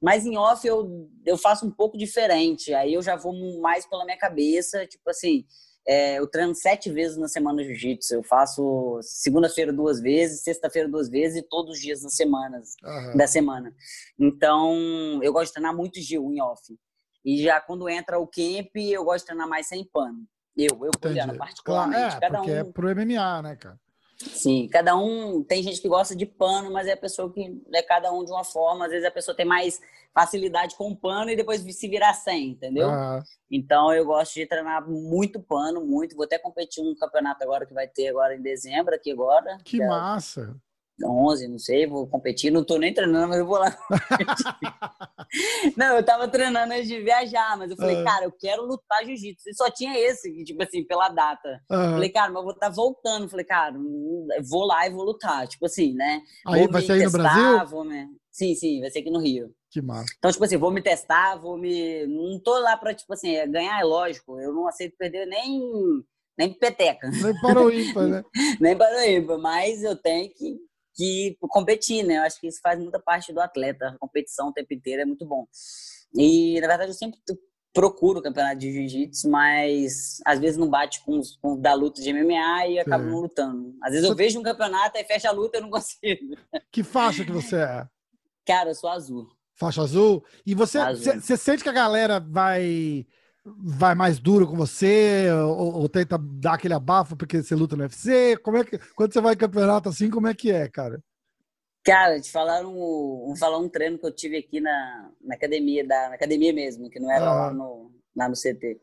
Mas 0.00 0.24
em 0.24 0.36
off 0.36 0.66
eu, 0.66 1.10
eu 1.26 1.36
faço 1.36 1.66
um 1.66 1.70
pouco 1.70 1.98
diferente. 1.98 2.72
Aí 2.72 2.94
eu 2.94 3.02
já 3.02 3.16
vou 3.16 3.32
mais 3.60 3.86
pela 3.86 4.04
minha 4.04 4.16
cabeça. 4.16 4.86
Tipo 4.86 5.10
assim, 5.10 5.44
é, 5.86 6.18
eu 6.18 6.26
treino 6.26 6.54
sete 6.54 6.90
vezes 6.90 7.16
na 7.16 7.28
semana 7.28 7.62
jiu-jitsu. 7.62 8.14
Eu 8.14 8.22
faço 8.22 8.98
segunda-feira 9.02 9.72
duas 9.72 10.00
vezes, 10.00 10.42
sexta-feira 10.42 10.88
duas 10.88 11.08
vezes 11.08 11.38
e 11.38 11.42
todos 11.42 11.76
os 11.76 11.80
dias 11.80 12.02
nas 12.02 12.14
semanas, 12.14 12.74
uhum. 12.82 13.16
da 13.16 13.26
semana. 13.26 13.74
Então, 14.18 15.20
eu 15.22 15.32
gosto 15.32 15.48
de 15.48 15.54
treinar 15.54 15.76
muito 15.76 16.00
Gil 16.00 16.32
em 16.32 16.40
off. 16.40 16.62
E 17.24 17.42
já 17.42 17.60
quando 17.60 17.88
entra 17.88 18.18
o 18.18 18.26
camp, 18.26 18.74
eu 18.76 19.04
gosto 19.04 19.20
de 19.20 19.26
treinar 19.26 19.48
mais 19.48 19.66
sem 19.66 19.84
pano. 19.84 20.26
Eu, 20.56 20.78
eu 20.84 20.90
Juliana, 21.02 21.34
particularmente. 21.36 22.00
Claro, 22.00 22.16
é, 22.16 22.20
cada 22.20 22.38
porque 22.38 22.50
é 22.50 22.54
um... 22.54 22.68
é 22.68 22.72
pro 22.72 22.94
MMA, 22.94 23.42
né, 23.42 23.56
cara? 23.56 23.78
Sim, 24.28 24.68
cada 24.68 24.96
um 24.96 25.42
tem 25.42 25.62
gente 25.62 25.80
que 25.80 25.88
gosta 25.88 26.14
de 26.14 26.26
pano, 26.26 26.70
mas 26.70 26.86
é 26.86 26.92
a 26.92 26.96
pessoa 26.96 27.32
que 27.32 27.60
é 27.74 27.82
cada 27.82 28.12
um 28.12 28.24
de 28.24 28.30
uma 28.30 28.44
forma. 28.44 28.84
Às 28.84 28.90
vezes 28.90 29.06
a 29.06 29.10
pessoa 29.10 29.36
tem 29.36 29.46
mais 29.46 29.80
facilidade 30.12 30.76
com 30.76 30.94
pano 30.94 31.30
e 31.30 31.36
depois 31.36 31.60
se 31.60 31.88
virar 31.88 32.12
sem, 32.14 32.50
entendeu? 32.50 32.90
Ah. 32.90 33.22
Então 33.50 33.92
eu 33.94 34.04
gosto 34.04 34.34
de 34.34 34.46
treinar 34.46 34.86
muito 34.88 35.40
pano, 35.40 35.84
muito. 35.84 36.16
Vou 36.16 36.24
até 36.24 36.38
competir 36.38 36.84
um 36.84 36.94
campeonato 36.94 37.42
agora 37.42 37.64
que 37.64 37.72
vai 37.72 37.88
ter 37.88 38.08
agora 38.08 38.36
em 38.36 38.42
dezembro 38.42 38.94
aqui 38.94 39.10
agora. 39.10 39.56
Que, 39.64 39.78
que 39.78 39.82
é 39.82 39.86
massa! 39.88 40.54
11, 41.04 41.48
não 41.48 41.58
sei, 41.58 41.86
vou 41.86 42.06
competir, 42.06 42.50
não 42.50 42.64
tô 42.64 42.78
nem 42.78 42.92
treinando, 42.92 43.28
mas 43.28 43.38
eu 43.38 43.46
vou 43.46 43.58
lá. 43.58 43.76
não, 45.76 45.96
eu 45.96 46.04
tava 46.04 46.28
treinando 46.28 46.72
antes 46.72 46.88
de 46.88 47.00
viajar, 47.00 47.56
mas 47.56 47.70
eu 47.70 47.76
falei, 47.76 47.96
uhum. 47.96 48.04
cara, 48.04 48.24
eu 48.24 48.32
quero 48.32 48.64
lutar 48.64 49.04
jiu-jitsu. 49.04 49.48
E 49.48 49.54
só 49.54 49.70
tinha 49.70 49.98
esse, 49.98 50.44
tipo 50.44 50.62
assim, 50.62 50.84
pela 50.84 51.08
data. 51.08 51.60
Uhum. 51.70 51.92
Falei, 51.92 52.08
cara, 52.10 52.28
mas 52.28 52.38
eu 52.38 52.44
vou 52.44 52.52
estar 52.52 52.68
tá 52.68 52.72
voltando. 52.72 53.28
Falei, 53.28 53.44
cara, 53.44 53.74
vou 54.48 54.64
lá 54.64 54.86
e 54.86 54.90
vou 54.90 55.04
lutar. 55.04 55.46
Tipo 55.46 55.66
assim, 55.66 55.94
né? 55.94 56.20
Aí 56.46 56.62
vou 56.62 56.72
vai 56.72 56.82
sair 56.82 57.04
no 57.04 57.10
Brasil? 57.10 57.66
Vou 57.66 57.84
me... 57.84 58.06
Sim, 58.30 58.54
sim, 58.54 58.80
vai 58.80 58.90
ser 58.90 59.00
aqui 59.00 59.10
no 59.10 59.20
Rio. 59.20 59.52
Que 59.70 59.80
massa. 59.80 60.12
Então, 60.18 60.30
tipo 60.30 60.44
assim, 60.44 60.56
vou 60.56 60.72
me 60.72 60.82
testar, 60.82 61.36
vou 61.36 61.56
me. 61.56 62.06
Não 62.06 62.40
tô 62.40 62.58
lá 62.58 62.76
pra, 62.76 62.94
tipo 62.94 63.12
assim, 63.12 63.34
ganhar, 63.50 63.80
é 63.80 63.84
lógico. 63.84 64.40
Eu 64.40 64.52
não 64.52 64.66
aceito 64.66 64.96
perder 64.96 65.26
nem 65.26 65.60
nem 66.40 66.54
peteca. 66.54 67.10
Nem 67.10 67.38
para 67.40 67.60
o 67.60 67.70
ímpar, 67.70 68.08
né? 68.08 68.24
nem 68.58 68.76
para 68.76 68.98
o 68.98 69.04
ímpar, 69.04 69.38
mas 69.38 69.82
eu 69.82 69.94
tenho 69.94 70.32
que 70.32 70.56
que 71.00 71.36
competir, 71.48 72.04
né? 72.04 72.18
Eu 72.18 72.22
acho 72.22 72.40
que 72.40 72.46
isso 72.46 72.60
faz 72.62 72.78
muita 72.78 73.00
parte 73.00 73.32
do 73.32 73.40
atleta. 73.40 73.88
A 73.88 73.98
competição 73.98 74.48
o 74.48 74.52
tempo 74.52 74.74
inteiro 74.74 75.02
é 75.02 75.04
muito 75.04 75.26
bom. 75.26 75.46
E, 76.14 76.60
na 76.60 76.68
verdade, 76.68 76.90
eu 76.90 76.94
sempre 76.94 77.18
procuro 77.72 78.18
o 78.18 78.22
campeonato 78.22 78.58
de 78.58 78.72
jiu-jitsu, 78.72 79.30
mas 79.30 80.20
às 80.26 80.40
vezes 80.40 80.56
não 80.56 80.68
bate 80.68 81.04
com 81.04 81.18
os 81.18 81.36
com, 81.36 81.58
da 81.58 81.72
luta 81.72 82.02
de 82.02 82.12
MMA 82.12 82.66
e 82.66 82.78
acabo 82.80 83.04
não 83.04 83.20
lutando. 83.20 83.74
Às 83.82 83.92
vezes 83.92 84.08
eu 84.08 84.14
vejo 84.14 84.40
um 84.40 84.42
campeonato 84.42 84.98
e 84.98 85.04
fecha 85.04 85.28
a 85.28 85.32
luta 85.32 85.56
e 85.56 85.60
eu 85.60 85.62
não 85.62 85.70
consigo. 85.70 86.36
Que 86.70 86.82
faixa 86.82 87.24
que 87.24 87.30
você 87.30 87.56
é? 87.56 87.86
Cara, 88.44 88.70
eu 88.70 88.74
sou 88.74 88.90
azul. 88.90 89.28
Faixa 89.54 89.82
azul? 89.82 90.24
E 90.44 90.54
você, 90.54 90.78
você 90.94 91.36
sente 91.36 91.62
que 91.62 91.68
a 91.68 91.72
galera 91.72 92.18
vai 92.18 93.06
vai 93.58 93.94
mais 93.94 94.18
duro 94.18 94.46
com 94.46 94.56
você 94.56 95.30
ou, 95.32 95.80
ou, 95.80 95.88
tenta 95.88 96.18
dar 96.18 96.54
aquele 96.54 96.74
abafo 96.74 97.16
porque 97.16 97.42
você 97.42 97.54
luta 97.54 97.76
no 97.76 97.82
UFC? 97.82 98.36
Como 98.38 98.56
é 98.56 98.64
que 98.64 98.78
quando 98.94 99.12
você 99.12 99.20
vai 99.20 99.34
em 99.34 99.38
campeonato 99.38 99.88
assim, 99.88 100.10
como 100.10 100.28
é 100.28 100.34
que 100.34 100.50
é, 100.50 100.68
cara? 100.68 101.02
Cara, 101.82 102.20
te 102.20 102.30
falaram 102.30 102.74
um, 102.76 103.34
falar 103.36 103.58
um 103.58 103.68
treino 103.68 103.98
que 103.98 104.06
eu 104.06 104.14
tive 104.14 104.36
aqui 104.36 104.60
na, 104.60 105.10
na 105.20 105.34
academia 105.34 105.86
da 105.86 106.10
na 106.10 106.14
academia 106.14 106.52
mesmo, 106.52 106.90
que 106.90 107.00
não 107.00 107.10
era 107.10 107.26
ah. 107.26 107.34
lá 107.34 107.52
no 107.52 107.90
lá 108.14 108.28
no 108.28 108.34
CT. 108.34 108.80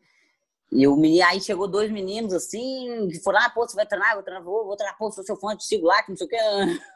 E 0.70 0.86
o 0.86 0.98
menino, 0.98 1.26
aí 1.26 1.40
chegou 1.40 1.66
dois 1.68 1.90
meninos 1.90 2.34
assim, 2.34 3.08
que 3.10 3.20
foram, 3.20 3.40
ah, 3.40 3.50
pô, 3.50 3.66
você 3.66 3.76
vai 3.76 3.86
treinar? 3.86 4.16
Vou 4.16 4.24
treinar, 4.24 4.44
vou, 4.44 4.66
vou 4.66 4.76
treinar, 4.76 4.98
pô, 4.98 5.10
sou 5.10 5.24
seu 5.24 5.38
fã, 5.38 5.56
te 5.56 5.64
sigo 5.64 5.86
lá, 5.86 6.04
que 6.04 6.10
não 6.10 6.18
sei 6.18 6.28
o 6.28 6.30
que. 6.30 6.38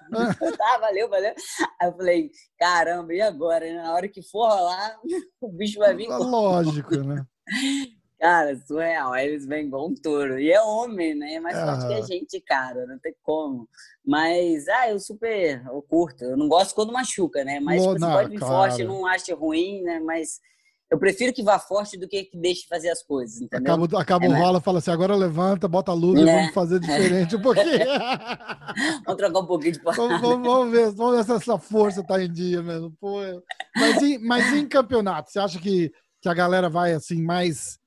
tá, 0.57 0.77
valeu, 0.77 1.09
valeu. 1.09 1.33
Aí 1.79 1.87
eu 1.87 1.93
falei, 1.93 2.31
caramba, 2.59 3.13
e 3.13 3.21
agora? 3.21 3.73
Na 3.73 3.93
hora 3.93 4.09
que 4.09 4.21
for 4.21 4.49
rolar, 4.49 4.99
o 5.39 5.47
bicho 5.49 5.79
vai 5.79 5.95
vir. 5.95 6.09
Lógico, 6.09 6.97
né? 6.97 7.25
Cara, 8.19 8.55
surreal. 8.67 9.13
Aí 9.13 9.27
eles 9.27 9.47
vêm 9.47 9.65
igual 9.65 9.87
um 9.87 9.95
touro. 9.95 10.39
E 10.39 10.51
é 10.51 10.61
homem, 10.61 11.15
né? 11.15 11.33
É 11.35 11.39
mais 11.39 11.57
forte 11.59 11.87
que 11.87 11.93
a 11.93 12.01
gente, 12.01 12.39
cara. 12.41 12.85
Não 12.85 12.99
tem 12.99 13.15
como. 13.23 13.67
Mas, 14.05 14.67
ah, 14.67 14.89
eu 14.89 14.99
super 14.99 15.63
eu 15.65 15.81
curto. 15.81 16.23
Eu 16.23 16.37
não 16.37 16.47
gosto 16.47 16.75
quando 16.75 16.93
machuca, 16.93 17.43
né? 17.43 17.59
Mas 17.59 17.81
tipo, 17.81 17.93
você 17.93 18.05
pode 18.05 18.29
vir 18.29 18.39
claro. 18.39 18.53
forte, 18.53 18.83
não 18.83 19.07
acho 19.07 19.35
ruim, 19.35 19.81
né? 19.81 19.99
Mas 19.99 20.39
eu 20.91 20.99
prefiro 20.99 21.31
que 21.31 21.41
vá 21.41 21.57
forte 21.57 21.97
do 21.97 22.05
que 22.05 22.25
que 22.25 22.37
deixe 22.37 22.67
fazer 22.67 22.89
as 22.89 23.01
coisas, 23.01 23.39
entendeu? 23.39 23.73
Acaba, 23.73 24.01
acaba 24.01 24.25
é, 24.25 24.29
o 24.29 24.33
rola, 24.33 24.59
fala 24.59 24.79
assim, 24.79 24.91
agora 24.91 25.15
levanta, 25.15 25.65
bota 25.65 25.89
a 25.91 25.95
luz 25.95 26.19
é. 26.19 26.23
e 26.23 26.25
vamos 26.25 26.53
fazer 26.53 26.81
diferente 26.81 27.33
um 27.33 27.41
pouquinho. 27.41 27.79
vamos 29.05 29.17
trocar 29.17 29.39
um 29.39 29.45
pouquinho 29.45 29.71
de 29.71 29.79
vamos, 29.81 30.21
vamos, 30.21 30.47
vamos, 30.47 30.71
ver, 30.71 30.91
vamos 30.91 31.15
ver 31.15 31.23
se 31.23 31.31
essa 31.31 31.57
força 31.57 32.03
tá 32.03 32.21
em 32.21 32.29
dia 32.29 32.61
mesmo. 32.61 32.91
Pô, 32.99 33.21
mas, 33.73 34.03
em, 34.03 34.19
mas 34.19 34.53
em 34.53 34.67
campeonato, 34.67 35.31
você 35.31 35.39
acha 35.39 35.57
que, 35.59 35.93
que 36.21 36.29
a 36.29 36.33
galera 36.33 36.69
vai 36.69 36.93
assim 36.93 37.21
mais 37.21 37.79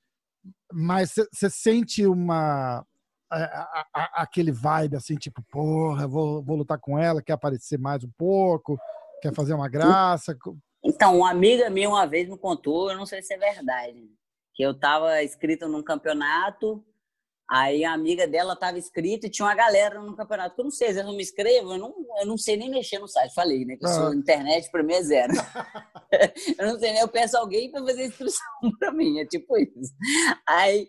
mas 0.71 1.13
você 1.31 1.49
sente 1.49 2.05
uma 2.05 2.85
a, 3.31 3.37
a, 3.43 3.87
a, 3.93 4.21
aquele 4.21 4.51
vibe 4.51 4.95
assim, 4.95 5.15
tipo, 5.15 5.41
porra, 5.49 6.07
vou, 6.07 6.43
vou 6.43 6.57
lutar 6.57 6.79
com 6.79 6.97
ela, 6.97 7.21
quer 7.21 7.33
aparecer 7.33 7.77
mais 7.77 8.03
um 8.03 8.11
pouco, 8.17 8.77
quer 9.21 9.33
fazer 9.33 9.53
uma 9.53 9.67
graça. 9.67 10.37
Então, 10.83 11.17
uma 11.19 11.31
amiga 11.31 11.69
minha 11.69 11.89
uma 11.89 12.05
vez 12.05 12.29
me 12.29 12.37
contou, 12.37 12.91
eu 12.91 12.97
não 12.97 13.05
sei 13.05 13.21
se 13.21 13.33
é 13.33 13.37
verdade, 13.37 14.09
que 14.53 14.63
eu 14.63 14.71
estava 14.71 15.23
inscrito 15.23 15.67
num 15.67 15.83
campeonato 15.83 16.85
Aí 17.49 17.83
a 17.83 17.93
amiga 17.93 18.27
dela 18.27 18.53
estava 18.53 18.77
inscrita 18.77 19.27
e 19.27 19.29
tinha 19.29 19.47
uma 19.47 19.55
galera 19.55 20.01
no 20.01 20.15
campeonato. 20.15 20.55
Que 20.55 20.61
eu 20.61 20.65
não 20.65 20.71
sei, 20.71 20.89
eu 20.89 21.03
não 21.03 21.15
me 21.15 21.23
inscrevo, 21.23 21.73
eu 21.73 21.77
não, 21.77 21.93
eu 22.19 22.25
não 22.25 22.37
sei 22.37 22.57
nem 22.57 22.69
mexer 22.69 22.99
no 22.99 23.07
site. 23.07 23.33
Falei, 23.33 23.65
né? 23.65 23.77
Que 23.77 23.85
eu 23.85 23.89
sou 23.89 24.13
internet 24.13 24.69
para 24.71 24.83
mim 24.83 24.93
é 24.93 25.03
zero. 25.03 25.33
eu 26.57 26.67
não 26.67 26.79
sei 26.79 26.91
nem, 26.91 27.01
eu 27.01 27.07
peço 27.07 27.37
alguém 27.37 27.71
para 27.71 27.83
fazer 27.83 28.05
instrução 28.05 28.45
para 28.79 28.91
mim, 28.91 29.19
é 29.19 29.25
tipo 29.25 29.57
isso. 29.57 29.93
Aí 30.47 30.87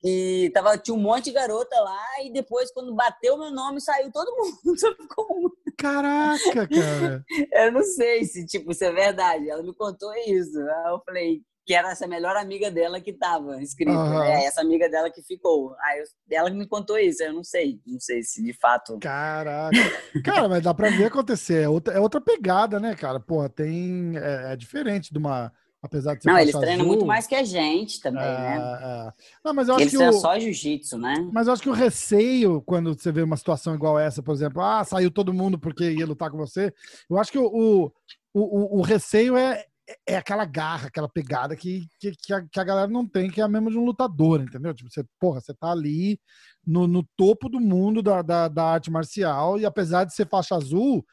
que 0.00 0.50
tava, 0.54 0.78
tinha 0.78 0.94
um 0.94 1.00
monte 1.00 1.24
de 1.24 1.32
garota 1.32 1.74
lá 1.80 2.04
e 2.24 2.32
depois, 2.32 2.70
quando 2.70 2.94
bateu 2.94 3.36
meu 3.36 3.50
nome, 3.50 3.80
saiu 3.80 4.12
todo 4.12 4.34
mundo. 4.36 4.78
Só 4.78 4.94
ficou 4.94 5.52
Caraca, 5.76 6.68
cara! 6.68 7.24
eu 7.52 7.72
não 7.72 7.82
sei 7.82 8.24
se, 8.24 8.46
tipo, 8.46 8.70
isso 8.70 8.84
é 8.84 8.92
verdade. 8.92 9.48
Ela 9.48 9.62
me 9.62 9.74
contou 9.74 10.12
isso. 10.26 10.58
Aí 10.58 10.92
eu 10.92 11.02
falei, 11.04 11.42
que 11.68 11.74
era 11.74 11.90
essa 11.90 12.06
melhor 12.06 12.34
amiga 12.34 12.70
dela 12.70 12.98
que 12.98 13.10
estava 13.10 13.60
inscrita, 13.60 13.92
uhum. 13.92 14.20
né? 14.20 14.46
Essa 14.46 14.62
amiga 14.62 14.88
dela 14.88 15.10
que 15.10 15.20
ficou. 15.20 15.76
Aí 15.84 15.98
eu, 15.98 16.04
ela 16.30 16.48
me 16.48 16.66
contou 16.66 16.96
isso, 16.96 17.22
eu 17.22 17.34
não 17.34 17.44
sei, 17.44 17.78
não 17.86 18.00
sei 18.00 18.22
se 18.22 18.42
de 18.42 18.54
fato. 18.54 18.98
Caraca. 18.98 19.76
cara, 20.24 20.48
mas 20.48 20.62
dá 20.62 20.72
pra 20.72 20.88
ver 20.88 21.04
acontecer. 21.04 21.64
É 21.64 21.68
outra, 21.68 21.92
é 21.92 22.00
outra 22.00 22.22
pegada, 22.22 22.80
né, 22.80 22.94
cara? 22.94 23.20
Porra, 23.20 23.50
tem. 23.50 24.16
É, 24.16 24.54
é 24.54 24.56
diferente 24.56 25.12
de 25.12 25.18
uma. 25.18 25.52
Apesar 25.82 26.14
de 26.14 26.22
ser 26.22 26.30
Não, 26.30 26.38
eles 26.38 26.56
treinam 26.56 26.80
azul, 26.80 26.86
muito 26.86 27.04
mais 27.04 27.26
que 27.26 27.34
a 27.34 27.44
gente 27.44 28.00
também, 28.00 28.24
é, 28.24 28.26
né? 28.26 28.56
É. 28.56 29.12
Não, 29.44 29.52
mas 29.52 29.68
eu 29.68 29.74
acho 29.74 29.82
eles 29.82 29.96
que 29.96 30.02
o, 30.02 30.12
só 30.14 30.38
jiu-jitsu, 30.38 30.96
né? 30.96 31.28
Mas 31.30 31.46
eu 31.46 31.52
acho 31.52 31.62
que 31.62 31.68
o 31.68 31.74
receio, 31.74 32.62
quando 32.62 32.94
você 32.94 33.12
vê 33.12 33.22
uma 33.22 33.36
situação 33.36 33.74
igual 33.74 33.98
essa, 33.98 34.22
por 34.22 34.34
exemplo, 34.34 34.62
ah, 34.62 34.82
saiu 34.84 35.10
todo 35.10 35.34
mundo 35.34 35.58
porque 35.58 35.90
ia 35.90 36.06
lutar 36.06 36.30
com 36.30 36.38
você, 36.38 36.72
eu 37.10 37.18
acho 37.18 37.30
que 37.30 37.38
o, 37.38 37.46
o, 37.46 37.92
o, 38.32 38.78
o 38.78 38.82
receio 38.82 39.36
é, 39.36 39.66
é 40.06 40.16
aquela 40.16 40.44
garra, 40.44 40.88
aquela 40.88 41.08
pegada 41.08 41.56
que, 41.56 41.86
que, 41.98 42.12
que, 42.12 42.32
a, 42.32 42.42
que, 42.42 42.60
a, 42.60 42.64
galera 42.64 42.88
não 42.88 43.06
tem, 43.06 43.30
que 43.30 43.40
é 43.40 43.44
a 43.44 43.48
mesma 43.48 43.70
de 43.70 43.78
um 43.78 43.84
lutador, 43.84 44.40
entendeu? 44.40 44.74
Tipo, 44.74 44.90
você, 44.90 45.04
porra, 45.18 45.40
você 45.40 45.54
tá 45.54 45.70
ali 45.70 46.20
no, 46.66 46.86
no 46.86 47.06
topo 47.16 47.48
do 47.48 47.58
mundo 47.58 48.02
da, 48.02 48.20
da, 48.20 48.48
da, 48.48 48.64
arte 48.64 48.90
marcial 48.90 49.58
e 49.58 49.64
apesar 49.64 50.04
de 50.04 50.14
ser 50.14 50.28
faixa 50.28 50.54
azul, 50.54 51.04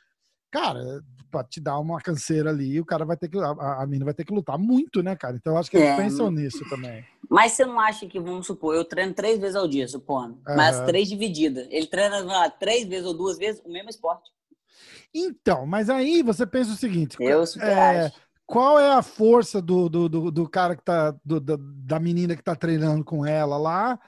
cara, 0.52 1.02
pra 1.32 1.44
te 1.44 1.62
dar 1.62 1.80
uma 1.80 2.02
canseira 2.02 2.50
ali, 2.50 2.80
o 2.80 2.86
cara 2.86 3.06
vai 3.06 3.16
ter 3.16 3.30
que, 3.30 3.38
a, 3.38 3.82
a 3.82 3.88
mina 3.88 4.04
vai 4.04 4.14
ter 4.14 4.26
que 4.26 4.34
lutar 4.34 4.58
muito, 4.58 5.02
né, 5.02 5.16
cara? 5.16 5.38
Então 5.38 5.54
eu 5.54 5.60
acho 5.60 5.72
que 5.72 5.78
eles 5.78 5.90
é. 5.90 5.96
pensam 5.96 6.30
nisso 6.30 6.68
também. 6.70 7.06
Mas 7.30 7.54
você 7.54 7.66
não 7.66 7.80
acha 7.80 8.06
que, 8.08 8.20
vamos 8.20 8.46
supor, 8.46 8.76
eu 8.76 8.84
treino 8.84 9.14
três 9.14 9.40
vezes 9.40 9.56
ao 9.56 9.68
dia, 9.68 9.88
supondo, 9.88 10.40
mas 10.46 10.82
três 10.82 11.08
divididas. 11.08 11.68
Ele 11.70 11.88
treina 11.88 12.50
três 12.52 12.86
vezes 12.86 13.06
ou 13.06 13.14
duas 13.14 13.38
vezes 13.38 13.62
o 13.64 13.72
mesmo 13.72 13.90
esporte. 13.90 14.30
Então, 15.14 15.66
mas 15.66 15.90
aí 15.90 16.22
você 16.22 16.46
pensa 16.46 16.72
o 16.72 16.76
seguinte: 16.76 17.16
eu 17.22 17.46
super 17.46 17.68
é, 17.68 18.06
acho 18.06 18.25
qual 18.45 18.79
é 18.79 18.91
a 18.91 19.01
força 19.01 19.62
do, 19.62 19.89
do, 19.89 20.10
do, 20.10 20.31
do 20.31 20.49
cara 20.49 20.75
que 20.75 20.84
tá. 20.84 21.15
Do, 21.23 21.39
da 21.39 21.99
menina 21.99 22.36
que 22.36 22.43
tá 22.43 22.55
treinando 22.55 23.03
com 23.03 23.25
ela 23.25 23.58
lá? 23.58 23.99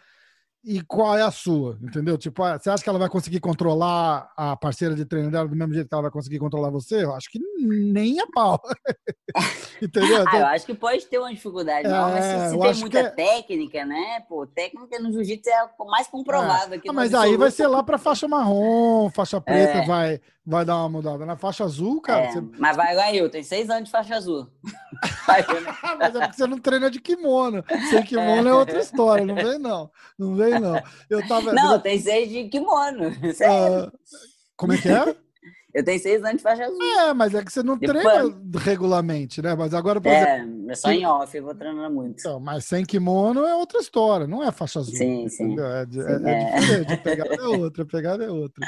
e 0.67 0.81
qual 0.81 1.17
é 1.17 1.21
a 1.21 1.31
sua, 1.31 1.77
entendeu? 1.81 2.17
Tipo, 2.17 2.43
ah, 2.43 2.59
você 2.59 2.69
acha 2.69 2.83
que 2.83 2.89
ela 2.89 2.99
vai 2.99 3.07
conseguir 3.07 3.39
controlar 3.39 4.29
a 4.35 4.53
parceira 4.57 4.93
de 4.95 5.05
treino 5.05 5.31
dela 5.31 5.47
do 5.47 5.55
mesmo 5.55 5.73
jeito 5.73 5.87
que 5.87 5.93
ela 5.93 6.01
vai 6.01 6.11
conseguir 6.11 6.39
controlar 6.39 6.69
você? 6.69 7.05
Eu 7.05 7.15
acho 7.15 7.31
que 7.31 7.39
nem 7.57 8.19
a 8.19 8.27
pau. 8.27 8.61
entendeu? 9.81 10.25
Ah, 10.27 10.39
eu 10.39 10.45
acho 10.47 10.65
que 10.65 10.73
pode 10.73 11.05
ter 11.05 11.19
uma 11.19 11.33
dificuldade, 11.33 11.87
é, 11.87 11.89
não, 11.89 12.11
mas 12.11 12.25
se, 12.25 12.49
se 12.49 12.59
tem 12.59 12.81
muita 12.81 12.99
é... 12.99 13.09
técnica, 13.09 13.85
né? 13.85 14.19
Pô, 14.27 14.45
técnica 14.45 14.99
no 14.99 15.09
jiu-jitsu 15.13 15.49
é 15.49 15.69
o 15.79 15.85
mais 15.85 16.07
comprovado 16.07 16.73
é. 16.73 16.77
aqui. 16.77 16.89
Ah, 16.89 16.93
mas 16.93 17.13
aí 17.13 17.37
vai 17.37 17.49
ser 17.49 17.67
lá 17.67 17.81
para 17.81 17.97
faixa 17.97 18.27
marrom, 18.27 19.09
faixa 19.09 19.39
preta, 19.39 19.79
é. 19.79 19.85
vai, 19.85 20.21
vai 20.47 20.63
dar 20.63 20.77
uma 20.77 20.87
mudada. 20.87 21.25
Na 21.25 21.35
faixa 21.35 21.65
azul, 21.65 21.99
cara. 21.99 22.21
É, 22.21 22.31
você... 22.31 22.41
Mas 22.57 22.77
vai 22.77 22.93
igual 22.93 23.13
eu, 23.13 23.29
tem 23.29 23.43
seis 23.43 23.69
anos 23.69 23.85
de 23.85 23.91
faixa 23.91 24.15
azul. 24.15 24.47
mas 25.27 26.15
é 26.15 26.19
porque 26.21 26.37
você 26.37 26.47
não 26.47 26.57
treina 26.57 26.89
de 26.89 27.01
kimono. 27.01 27.63
Sem 27.89 28.01
kimono 28.03 28.47
é, 28.47 28.53
outra 28.53 28.79
história, 28.79 29.25
não 29.25 29.35
vem 29.35 29.59
não. 29.59 29.91
Não 30.17 30.35
vem 30.35 30.57
não. 30.57 30.81
Eu 31.09 31.27
tava... 31.27 31.51
Não, 31.51 31.77
tem 31.77 31.99
seis 31.99 32.29
de 32.29 32.47
kimono. 32.47 33.13
Sério. 33.35 33.87
Uh, 33.87 33.91
como 34.55 34.71
é 34.71 34.77
que 34.77 34.87
é? 34.87 35.15
Eu 35.77 35.83
tenho 35.83 35.99
seis 35.99 36.23
anos 36.23 36.37
de 36.37 36.41
faixa 36.41 36.65
azul. 36.65 36.81
É, 36.81 37.13
mas 37.13 37.35
é 37.35 37.43
que 37.43 37.53
você 37.53 37.61
não 37.61 37.77
Depois... 37.77 38.03
treina 38.03 38.35
regularmente, 38.55 39.43
né? 39.43 39.53
Mas 39.53 39.75
agora, 39.75 40.01
por 40.01 40.11
é, 40.11 40.39
exemplo. 40.39 40.71
É 40.71 40.73
só 40.75 40.91
em 40.91 41.05
off, 41.05 41.37
eu 41.37 41.43
vou 41.43 41.53
treinando 41.53 41.93
muito. 41.93 42.19
Então, 42.19 42.39
mas 42.39 42.65
sem 42.65 42.83
kimono 42.83 43.45
é 43.45 43.53
outra 43.53 43.79
história, 43.79 44.25
não 44.25 44.43
é 44.43 44.51
faixa 44.51 44.79
azul. 44.79 44.95
Sim, 44.95 45.29
sim. 45.29 45.55
É, 45.59 45.85
sim, 45.85 45.99
é, 46.01 46.13
é, 46.13 46.55
diferente, 46.55 46.93
a 46.93 46.97
pegada 46.97 47.35
é 47.35 47.41
outra, 47.43 47.83
a 47.83 47.85
pegada 47.85 48.23
é 48.23 48.29
outra. 48.31 48.67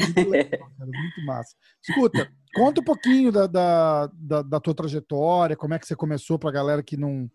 Muito 0.00 0.20
legal, 0.28 0.70
cara, 0.76 0.90
muito 0.92 1.24
massa. 1.24 1.56
Escuta, 1.82 2.30
conta 2.54 2.82
um 2.82 2.84
pouquinho 2.84 3.32
da, 3.32 3.46
da, 3.46 4.10
da, 4.12 4.42
da 4.42 4.60
tua 4.60 4.74
trajetória, 4.74 5.56
como 5.56 5.72
é 5.72 5.78
que 5.78 5.86
você 5.86 5.96
começou 5.96 6.38
para 6.38 6.50
a 6.50 6.52
galera 6.52 6.82
que 6.82 6.94
não 6.94 7.26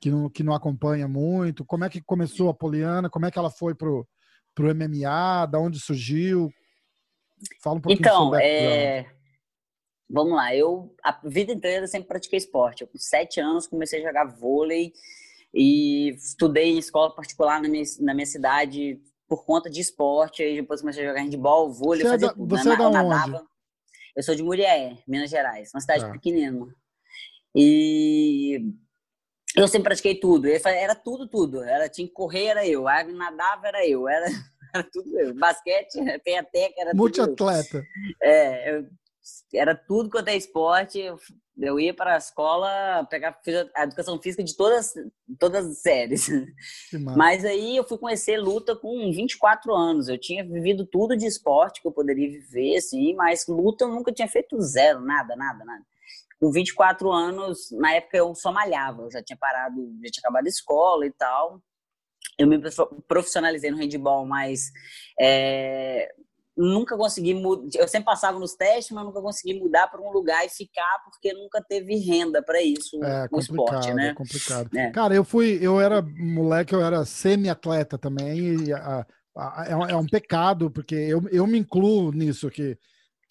que 0.00 0.10
não, 0.10 0.28
que 0.28 0.42
não 0.42 0.54
acompanha 0.54 1.06
muito? 1.06 1.64
Como 1.64 1.84
é 1.84 1.88
que 1.88 2.00
começou 2.00 2.48
a 2.48 2.54
Poliana? 2.54 3.08
Como 3.08 3.26
é 3.26 3.30
que 3.30 3.38
ela 3.38 3.48
foi 3.48 3.76
pro, 3.76 4.04
pro 4.52 4.74
MMA? 4.74 5.46
Da 5.46 5.60
onde 5.60 5.78
surgiu? 5.78 6.52
Fala 7.60 7.76
um 7.76 7.80
pouquinho 7.80 8.00
então, 8.00 8.24
sobre 8.24 8.44
é... 8.44 9.06
Vamos 10.08 10.34
lá, 10.34 10.54
eu 10.54 10.94
a 11.02 11.18
vida 11.24 11.52
inteira 11.52 11.86
sempre 11.86 12.08
pratiquei 12.08 12.36
esporte. 12.36 12.82
Eu, 12.82 12.88
com 12.88 12.98
sete 12.98 13.40
anos 13.40 13.66
comecei 13.66 14.00
a 14.00 14.06
jogar 14.06 14.26
vôlei 14.26 14.92
e 15.54 16.10
estudei 16.10 16.70
em 16.70 16.78
escola 16.78 17.14
particular 17.14 17.62
na 17.62 17.68
minha, 17.68 17.84
na 18.00 18.12
minha 18.12 18.26
cidade 18.26 19.00
por 19.26 19.46
conta 19.46 19.70
de 19.70 19.80
esporte. 19.80 20.42
Aí 20.42 20.56
depois 20.56 20.80
comecei 20.80 21.04
a 21.04 21.08
jogar 21.08 21.22
handball, 21.22 21.72
vôlei, 21.72 22.02
você 22.02 22.14
é 22.14 22.18
da, 22.18 22.34
Você 22.36 22.72
é 22.72 22.76
da 22.76 22.88
onde? 22.88 23.40
Eu 24.14 24.22
sou 24.22 24.34
de 24.34 24.42
Murié, 24.42 24.98
Minas 25.08 25.30
Gerais, 25.30 25.70
uma 25.72 25.80
cidade 25.80 26.04
tá. 26.04 26.12
pequenina. 26.12 26.66
E 27.54 28.60
eu 29.56 29.66
sempre 29.68 29.84
pratiquei 29.84 30.14
tudo. 30.14 30.46
Era 30.46 30.94
tudo, 30.94 31.26
tudo. 31.26 31.62
Era, 31.62 31.88
tinha 31.88 32.06
que 32.06 32.12
correr, 32.12 32.46
era 32.46 32.66
eu. 32.66 32.84
Nadava, 32.84 33.68
era 33.68 33.86
eu. 33.86 34.06
Era, 34.08 34.26
era 34.72 34.84
tudo 34.84 35.18
eu. 35.18 35.34
Basquete, 35.34 35.94
peteca, 36.24 36.74
era 36.80 36.94
Multiatleta. 36.94 37.84
É, 38.20 38.76
eu, 38.76 38.86
era 39.54 39.74
tudo 39.74 40.10
quanto 40.10 40.28
é 40.28 40.36
esporte. 40.36 40.98
Eu, 40.98 41.18
eu 41.58 41.78
ia 41.78 41.94
para 41.94 42.14
a 42.14 42.18
escola, 42.18 43.06
pegar 43.10 43.38
a 43.74 43.84
educação 43.84 44.20
física 44.20 44.42
de 44.42 44.56
todas, 44.56 44.94
todas 45.38 45.66
as 45.66 45.78
séries. 45.78 46.28
Mas 47.16 47.44
aí 47.44 47.76
eu 47.76 47.84
fui 47.84 47.98
conhecer 47.98 48.38
luta 48.38 48.74
com 48.74 49.10
24 49.12 49.74
anos. 49.74 50.08
Eu 50.08 50.18
tinha 50.18 50.44
vivido 50.44 50.86
tudo 50.86 51.16
de 51.16 51.26
esporte 51.26 51.80
que 51.80 51.86
eu 51.86 51.92
poderia 51.92 52.28
viver, 52.28 52.76
assim, 52.76 53.14
mas 53.14 53.46
luta 53.46 53.84
eu 53.84 53.88
nunca 53.88 54.12
tinha 54.12 54.28
feito 54.28 54.60
zero, 54.60 55.00
nada, 55.00 55.36
nada, 55.36 55.64
nada 55.64 55.84
com 56.42 56.50
24 56.50 57.08
anos, 57.12 57.70
na 57.70 57.92
época 57.92 58.16
eu 58.16 58.34
só 58.34 58.50
malhava, 58.50 59.02
eu 59.02 59.10
já 59.12 59.22
tinha 59.22 59.36
parado, 59.36 59.76
já 60.02 60.10
tinha 60.10 60.22
acabado 60.22 60.44
a 60.44 60.48
escola 60.48 61.06
e 61.06 61.12
tal. 61.12 61.62
Eu 62.38 62.46
me 62.46 62.58
profissionalizei 63.06 63.70
no 63.70 63.76
handball, 63.76 64.26
mas 64.26 64.70
é, 65.20 66.12
nunca 66.56 66.96
consegui 66.96 67.34
mudar. 67.34 67.78
Eu 67.78 67.88
sempre 67.88 68.06
passava 68.06 68.38
nos 68.38 68.54
testes, 68.54 68.92
mas 68.92 69.04
nunca 69.04 69.20
consegui 69.20 69.58
mudar 69.58 69.88
para 69.88 70.00
um 70.00 70.10
lugar 70.10 70.44
e 70.44 70.48
ficar 70.48 71.02
porque 71.04 71.32
nunca 71.32 71.62
teve 71.62 71.96
renda 71.96 72.42
para 72.42 72.62
isso 72.62 73.02
é, 73.02 73.28
no 73.30 73.38
esporte, 73.38 73.92
né? 73.94 74.08
É 74.08 74.14
complicado. 74.14 74.70
É. 74.76 74.90
Cara, 74.90 75.14
eu 75.14 75.24
fui, 75.24 75.58
eu 75.60 75.80
era 75.80 76.02
moleque, 76.02 76.74
eu 76.74 76.82
era 76.82 77.04
semi-atleta 77.04 77.98
também. 77.98 78.64
E 78.64 78.72
a, 78.72 79.06
a, 79.36 79.64
é, 79.68 79.76
um, 79.76 79.86
é 79.86 79.96
um 79.96 80.06
pecado 80.06 80.70
porque 80.70 80.94
eu, 80.94 81.22
eu 81.30 81.46
me 81.46 81.58
incluo 81.58 82.12
nisso 82.12 82.50
que 82.50 82.78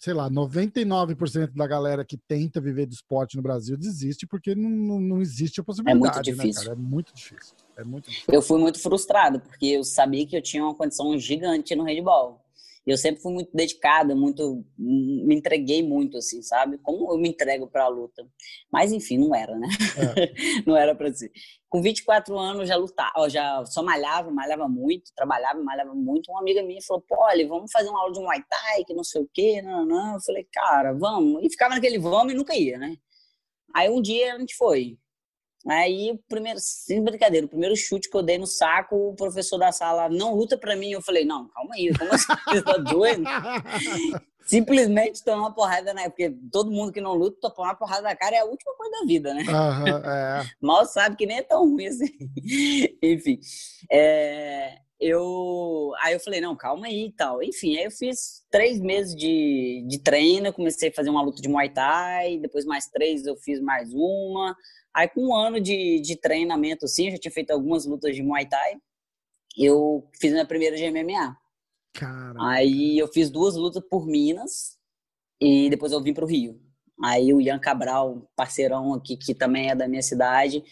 sei 0.02 0.14
lá, 0.14 0.28
99% 0.28 1.52
da 1.54 1.64
galera 1.64 2.04
que 2.04 2.16
tenta 2.16 2.60
viver 2.60 2.86
de 2.86 2.94
esporte 2.94 3.36
no 3.36 3.42
Brasil 3.42 3.76
desiste 3.76 4.26
porque 4.26 4.52
não, 4.52 4.98
não 4.98 5.20
existe 5.20 5.60
a 5.60 5.64
possibilidade. 5.64 6.28
É 6.28 6.34
muito 6.34 6.42
difícil. 6.42 6.64
Né, 6.64 6.72
é 6.72 6.74
muito 6.74 7.14
difícil. 7.14 7.54
É 7.76 7.84
muito 7.84 8.10
difícil. 8.10 8.34
Eu 8.34 8.42
fui 8.42 8.58
muito 8.58 8.80
frustrado, 8.80 9.38
porque 9.38 9.66
eu 9.66 9.84
sabia 9.84 10.26
que 10.26 10.36
eu 10.36 10.42
tinha 10.42 10.64
uma 10.64 10.74
condição 10.74 11.16
gigante 11.16 11.76
no 11.76 11.84
handball 11.84 12.42
eu 12.84 12.98
sempre 12.98 13.22
fui 13.22 13.32
muito 13.32 13.50
dedicada, 13.54 14.14
muito 14.14 14.64
me 14.76 15.34
entreguei 15.34 15.82
muito 15.82 16.18
assim, 16.18 16.42
sabe? 16.42 16.78
Como 16.78 17.12
eu 17.12 17.18
me 17.18 17.28
entrego 17.28 17.66
para 17.68 17.84
a 17.84 17.88
luta. 17.88 18.26
Mas 18.72 18.92
enfim, 18.92 19.18
não 19.18 19.34
era, 19.34 19.56
né? 19.56 19.68
É. 20.16 20.32
não 20.66 20.76
era 20.76 20.94
para 20.94 21.12
ser. 21.12 21.30
Com 21.72 21.80
24 21.80 22.38
anos 22.38 22.68
já 22.68 22.76
lutava, 22.76 23.30
já 23.30 23.64
só 23.64 23.82
malhava, 23.82 24.30
malhava 24.30 24.68
muito, 24.68 25.10
trabalhava, 25.16 25.58
malhava 25.64 25.94
muito. 25.94 26.30
Uma 26.30 26.40
amiga 26.40 26.62
minha 26.62 26.82
falou: 26.86 27.02
"Pô, 27.08 27.16
olha, 27.18 27.48
vamos 27.48 27.72
fazer 27.72 27.88
uma 27.88 27.98
aula 27.98 28.12
de 28.12 28.20
Muay 28.20 28.42
Thai, 28.46 28.84
que 28.84 28.92
não 28.92 29.02
sei 29.02 29.22
o 29.22 29.30
quê". 29.32 29.62
Não, 29.62 29.86
não. 29.86 30.14
Eu 30.16 30.20
falei: 30.20 30.46
"Cara, 30.52 30.92
vamos". 30.92 31.42
E 31.42 31.48
ficava 31.48 31.74
naquele 31.74 31.98
vamos 31.98 32.34
e 32.34 32.36
nunca 32.36 32.54
ia, 32.54 32.76
né? 32.76 32.94
Aí 33.74 33.88
um 33.88 34.02
dia 34.02 34.34
a 34.34 34.38
gente 34.38 34.54
foi. 34.54 34.98
Aí, 35.66 36.18
primeiro, 36.28 36.58
sem 36.60 37.02
brincadeira, 37.02 37.46
o 37.46 37.48
primeiro 37.48 37.74
chute 37.74 38.10
que 38.10 38.16
eu 38.18 38.22
dei 38.22 38.36
no 38.36 38.46
saco, 38.46 38.94
o 38.96 39.14
professor 39.16 39.56
da 39.56 39.72
sala 39.72 40.10
não 40.10 40.34
luta 40.34 40.58
pra 40.58 40.76
mim. 40.76 40.90
Eu 40.90 41.00
falei, 41.00 41.24
não, 41.24 41.48
calma 41.48 41.74
aí, 41.74 41.90
como 41.96 42.12
assim? 42.12 42.26
Você 42.50 42.62
tá 42.62 42.76
doido? 42.76 43.24
Simplesmente 44.44 45.24
tomar 45.24 45.38
uma 45.38 45.54
porrada, 45.54 45.92
né? 45.94 46.08
Porque 46.08 46.34
todo 46.50 46.70
mundo 46.70 46.92
que 46.92 47.00
não 47.00 47.14
luta, 47.14 47.50
tomar 47.50 47.70
uma 47.70 47.74
porrada 47.76 48.02
na 48.02 48.16
cara 48.16 48.36
é 48.36 48.40
a 48.40 48.44
última 48.44 48.74
coisa 48.74 48.92
da 49.00 49.06
vida, 49.06 49.34
né? 49.34 49.42
Uhum, 49.42 49.98
é. 50.10 50.44
Mal 50.60 50.86
sabe 50.86 51.16
que 51.16 51.26
nem 51.26 51.38
é 51.38 51.42
tão 51.42 51.68
ruim 51.68 51.86
assim. 51.86 52.10
Enfim, 53.02 53.38
é, 53.90 54.78
eu 55.00 55.92
aí 56.00 56.14
eu 56.14 56.20
falei, 56.20 56.40
não, 56.40 56.56
calma 56.56 56.86
aí 56.86 57.06
e 57.06 57.12
tal. 57.12 57.42
Enfim, 57.42 57.76
aí 57.76 57.84
eu 57.84 57.90
fiz 57.90 58.44
três 58.50 58.80
meses 58.80 59.14
de, 59.14 59.84
de 59.88 59.98
treino, 59.98 60.52
comecei 60.52 60.88
a 60.90 60.92
fazer 60.92 61.10
uma 61.10 61.22
luta 61.22 61.42
de 61.42 61.48
Muay 61.48 61.70
Thai, 61.70 62.38
depois 62.38 62.64
mais 62.64 62.86
três 62.86 63.26
eu 63.26 63.36
fiz 63.36 63.60
mais 63.60 63.92
uma. 63.92 64.56
Aí, 64.94 65.08
com 65.08 65.28
um 65.28 65.34
ano 65.34 65.58
de, 65.58 66.00
de 66.00 66.16
treinamento, 66.16 66.86
sim, 66.86 67.06
eu 67.06 67.12
já 67.12 67.18
tinha 67.18 67.32
feito 67.32 67.50
algumas 67.50 67.86
lutas 67.86 68.14
de 68.14 68.22
Muay 68.22 68.46
Thai. 68.46 68.76
Eu 69.56 70.08
fiz 70.20 70.32
minha 70.32 70.46
primeira 70.46 70.76
de 70.76 70.90
MMA. 70.90 71.36
Aí 72.40 72.98
eu 72.98 73.08
fiz 73.08 73.30
duas 73.30 73.54
lutas 73.54 73.82
por 73.88 74.06
Minas 74.06 74.78
e 75.40 75.68
depois 75.70 75.92
eu 75.92 76.02
vim 76.02 76.14
para 76.14 76.24
o 76.24 76.28
Rio. 76.28 76.60
Aí 77.02 77.32
o 77.34 77.40
Ian 77.40 77.58
Cabral, 77.58 78.30
parceirão 78.36 78.94
aqui, 78.94 79.16
que 79.16 79.34
também 79.34 79.70
é 79.70 79.74
da 79.74 79.88
minha 79.88 80.02
cidade, 80.02 80.62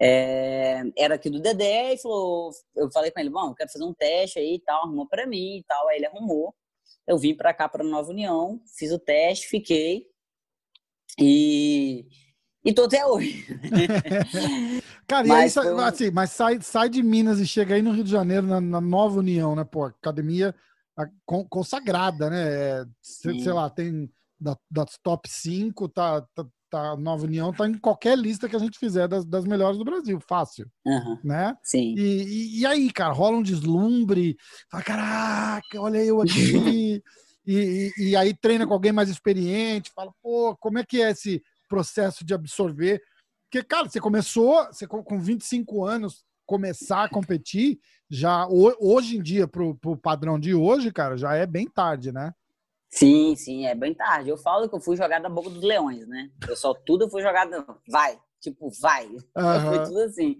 é, 0.00 0.82
era 0.96 1.14
aqui 1.14 1.28
do 1.28 1.40
Dedé 1.40 1.94
e 1.94 1.98
falou, 1.98 2.50
eu 2.74 2.90
falei 2.90 3.10
com 3.10 3.20
ele, 3.20 3.30
bom, 3.30 3.54
quero 3.54 3.70
fazer 3.70 3.84
um 3.84 3.94
teste 3.94 4.38
aí 4.38 4.54
e 4.54 4.60
tal, 4.60 4.84
arrumou 4.84 5.06
para 5.06 5.26
mim 5.26 5.58
e 5.58 5.64
tal, 5.64 5.88
aí 5.88 5.98
ele 5.98 6.06
arrumou. 6.06 6.54
Eu 7.06 7.18
vim 7.18 7.34
para 7.34 7.52
cá, 7.52 7.68
para 7.68 7.84
Nova 7.84 8.10
União, 8.10 8.60
fiz 8.76 8.92
o 8.92 8.98
teste, 8.98 9.46
fiquei 9.46 10.06
e 11.18 12.06
e 12.64 12.72
tô 12.72 12.84
até 12.84 13.04
hoje. 13.06 13.46
Cara, 15.06 15.26
mas 15.26 15.56
e 15.56 15.58
aí, 15.58 15.64
foi... 15.64 15.84
assim, 15.84 16.10
mas 16.10 16.30
sai, 16.30 16.60
sai 16.60 16.88
de 16.88 17.02
Minas 17.02 17.40
e 17.40 17.46
chega 17.46 17.74
aí 17.74 17.82
no 17.82 17.92
Rio 17.92 18.04
de 18.04 18.10
Janeiro, 18.10 18.46
na, 18.46 18.60
na 18.60 18.80
Nova 18.80 19.18
União, 19.18 19.56
né? 19.56 19.64
Pô, 19.64 19.84
academia 19.84 20.54
consagrada, 21.24 22.28
né? 22.28 22.42
É, 22.42 22.84
sei, 23.00 23.40
sei, 23.40 23.52
lá, 23.52 23.70
tem 23.70 24.10
da, 24.38 24.56
das 24.70 24.98
top 25.02 25.28
5, 25.28 25.88
tá, 25.88 26.22
tá, 26.34 26.46
tá, 26.68 26.96
Nova 26.96 27.24
União 27.24 27.52
tá 27.52 27.66
em 27.68 27.78
qualquer 27.78 28.16
lista 28.16 28.48
que 28.48 28.56
a 28.56 28.58
gente 28.58 28.78
fizer 28.78 29.08
das, 29.08 29.24
das 29.24 29.44
melhores 29.44 29.78
do 29.78 29.84
Brasil, 29.84 30.20
fácil. 30.28 30.70
Uhum. 30.84 31.18
Né? 31.24 31.56
Sim. 31.62 31.94
E, 31.96 32.22
e, 32.22 32.60
e, 32.60 32.66
aí, 32.66 32.90
cara, 32.92 33.12
rola 33.12 33.38
um 33.38 33.42
deslumbre, 33.42 34.36
fala, 34.70 34.82
caraca, 34.82 35.80
olha 35.80 36.04
eu 36.04 36.20
aqui. 36.20 37.02
e, 37.46 37.92
e, 37.98 38.16
aí 38.16 38.34
treina 38.34 38.66
com 38.66 38.74
alguém 38.74 38.92
mais 38.92 39.08
experiente, 39.08 39.92
fala, 39.94 40.12
pô, 40.22 40.56
como 40.58 40.78
é 40.78 40.84
que 40.84 41.02
é 41.02 41.10
esse 41.10 41.42
processo 41.70 42.24
de 42.24 42.34
absorver. 42.34 43.00
Porque, 43.50 43.64
cara, 43.66 43.88
você 43.88 44.00
começou, 44.00 44.66
você 44.66 44.86
com 44.86 45.20
25 45.20 45.84
anos, 45.84 46.24
começar 46.44 47.04
a 47.04 47.08
competir, 47.08 47.78
já 48.10 48.46
hoje 48.48 49.16
em 49.16 49.22
dia, 49.22 49.46
pro, 49.46 49.76
pro 49.76 49.96
padrão 49.96 50.38
de 50.38 50.52
hoje, 50.52 50.92
cara, 50.92 51.16
já 51.16 51.34
é 51.34 51.46
bem 51.46 51.68
tarde, 51.68 52.10
né? 52.10 52.34
Sim, 52.92 53.36
sim, 53.36 53.66
é 53.66 53.74
bem 53.74 53.94
tarde. 53.94 54.28
Eu 54.28 54.36
falo 54.36 54.68
que 54.68 54.74
eu 54.74 54.80
fui 54.80 54.96
jogado 54.96 55.22
na 55.22 55.28
boca 55.28 55.48
dos 55.48 55.62
leões, 55.62 56.08
né? 56.08 56.28
Eu 56.48 56.56
só 56.56 56.74
tudo 56.74 57.08
fui 57.08 57.22
jogado, 57.22 57.64
vai, 57.88 58.18
tipo, 58.40 58.68
vai. 58.80 59.06
Uhum. 59.36 59.68
Foi 59.68 59.84
tudo 59.84 60.00
assim. 60.00 60.38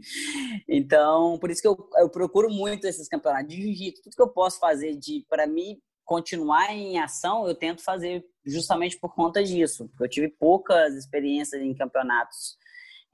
Então, 0.69 1.39
por 1.39 1.49
isso 1.49 1.63
que 1.63 1.69
eu, 1.69 1.89
eu 1.99 2.11
procuro 2.11 2.51
muito 2.51 2.89
esses 2.89 3.09
campeonatos 3.09 3.55
de 3.55 3.63
jiu-jitsu. 3.63 4.03
Tudo 4.03 4.17
que 4.17 4.23
eu 4.23 4.29
posso 4.29 4.59
fazer 4.59 4.97
de, 4.97 5.25
para 5.29 5.47
mim, 5.47 5.81
continuar 6.11 6.75
em 6.75 6.99
ação, 6.99 7.47
eu 7.47 7.55
tento 7.55 7.85
fazer 7.85 8.27
justamente 8.45 8.99
por 8.99 9.15
conta 9.15 9.45
disso. 9.45 9.89
Porque 9.91 10.03
eu 10.03 10.09
tive 10.09 10.29
poucas 10.29 10.97
experiências 10.97 11.63
em 11.63 11.73
campeonatos 11.73 12.59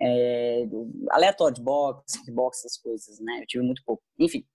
é, 0.00 0.66
aleatórios, 1.10 1.58
boxe, 1.58 2.32
boxe, 2.32 2.60
essas 2.60 2.78
coisas, 2.78 3.20
né? 3.20 3.40
Eu 3.42 3.46
tive 3.46 3.62
muito 3.62 3.82
pouco. 3.84 4.02
Enfim. 4.18 4.46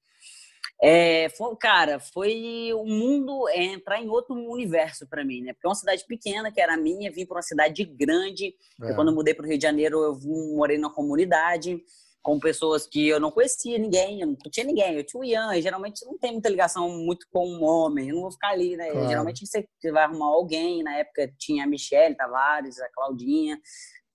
É, 0.82 1.30
foi, 1.38 1.56
cara, 1.58 1.99
foi 1.99 2.71
o 2.73 2.82
um 2.82 2.88
mundo 2.88 3.47
é, 3.49 3.63
entrar 3.65 4.01
em 4.01 4.10
outro 4.10 4.34
universo 4.34 5.08
para 5.08 5.23
mim, 5.23 5.43
né? 5.43 5.54
Porque 5.54 5.67
é 5.67 5.69
uma 5.69 5.75
cidade 5.75 6.04
pequena, 6.08 6.51
que 6.51 6.60
era 6.60 6.73
a 6.73 6.77
minha, 6.77 7.12
vim 7.12 7.27
para 7.27 7.36
uma 7.36 7.43
cidade 7.43 7.86
grande. 7.86 8.56
É. 8.82 8.93
Quando 8.95 9.10
eu 9.10 9.13
mudei 9.13 9.36
para 9.36 9.45
o 9.45 9.47
Rio 9.47 9.60
de 9.60 9.63
Janeiro, 9.63 9.99
eu 9.99 10.19
morei 10.56 10.80
numa 10.80 10.91
comunidade 10.91 11.80
com 12.21 12.39
pessoas 12.39 12.86
que 12.86 13.07
eu 13.07 13.19
não 13.19 13.31
conhecia 13.31 13.77
ninguém, 13.77 14.21
eu 14.21 14.27
não 14.27 14.36
tinha 14.51 14.65
ninguém. 14.65 14.95
Eu 14.95 15.05
tinha 15.05 15.19
o 15.19 15.23
Ian, 15.23 15.55
e 15.55 15.62
geralmente 15.62 16.05
não 16.05 16.17
tem 16.17 16.31
muita 16.34 16.49
ligação 16.49 16.89
muito 16.89 17.25
com 17.31 17.47
um 17.47 17.63
homem, 17.63 18.10
eu 18.10 18.15
não 18.15 18.21
vou 18.23 18.31
ficar 18.31 18.49
ali, 18.49 18.77
né? 18.77 18.91
Claro. 18.91 19.07
Geralmente 19.07 19.45
você 19.45 19.91
vai 19.91 20.03
arrumar 20.03 20.27
alguém, 20.27 20.84
na 20.84 20.97
época 20.97 21.31
tinha 21.39 21.63
a 21.63 21.67
Michelle 21.67 22.15
Tavares, 22.15 22.79
a 22.79 22.89
Claudinha, 22.93 23.60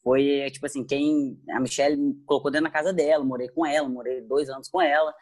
foi, 0.05 0.49
tipo 0.53 0.65
assim, 0.65 0.85
quem 0.85 1.37
a 1.51 1.59
Michelle 1.59 1.97
me 1.97 2.15
colocou 2.25 2.49
dentro 2.49 2.67
da 2.67 2.73
casa 2.73 2.93
dela, 2.93 3.25
morei 3.25 3.49
com 3.49 3.67
ela, 3.67 3.89
morei 3.89 4.21
dois 4.21 4.49
anos 4.49 4.69
com 4.69 4.81
ela. 4.81 5.13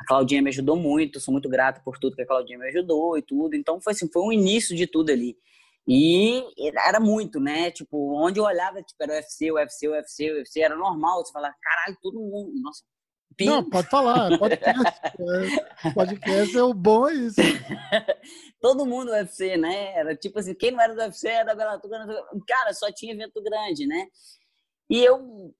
A 0.00 0.06
Claudinha 0.06 0.40
me 0.40 0.48
ajudou 0.48 0.76
muito, 0.76 1.20
sou 1.20 1.30
muito 1.30 1.46
grata 1.46 1.82
por 1.84 1.98
tudo 1.98 2.16
que 2.16 2.22
a 2.22 2.26
Claudinha 2.26 2.58
me 2.58 2.66
ajudou 2.68 3.18
e 3.18 3.22
tudo. 3.22 3.54
Então 3.54 3.78
foi 3.82 3.92
assim, 3.92 4.08
foi 4.10 4.22
um 4.22 4.32
início 4.32 4.74
de 4.74 4.86
tudo 4.86 5.10
ali. 5.10 5.36
E 5.88 6.44
era 6.86 7.00
muito, 7.00 7.40
né? 7.40 7.70
Tipo, 7.70 8.14
onde 8.14 8.38
eu 8.38 8.44
olhava, 8.44 8.82
tipo, 8.82 9.02
era 9.02 9.14
UFC, 9.14 9.50
UFC, 9.50 9.88
UFC, 9.88 10.32
UFC, 10.32 10.60
era 10.60 10.76
normal. 10.76 11.24
Você 11.24 11.32
falar, 11.32 11.54
caralho, 11.60 11.98
todo 12.00 12.20
mundo. 12.20 12.52
Nossa. 12.60 12.84
Pim. 13.36 13.46
Não, 13.46 13.68
pode 13.68 13.88
falar, 13.88 14.38
podcast. 14.38 15.00
é, 15.84 15.90
podcast 15.94 16.56
é 16.56 16.62
o 16.62 16.74
bom, 16.74 17.08
é 17.08 17.14
isso. 17.14 17.40
todo 18.60 18.84
mundo 18.84 19.12
UFC, 19.12 19.56
né? 19.56 19.94
Era 19.94 20.16
tipo 20.16 20.38
assim, 20.38 20.54
quem 20.54 20.72
não 20.72 20.80
era 20.80 20.94
do 20.94 21.00
UFC 21.00 21.28
era 21.28 21.44
da 21.44 21.54
Bellator. 21.54 21.90
Cara, 22.46 22.74
só 22.74 22.92
tinha 22.92 23.14
evento 23.14 23.42
grande, 23.42 23.86
né? 23.86 24.06
E 24.90 24.98
eu 25.02 25.54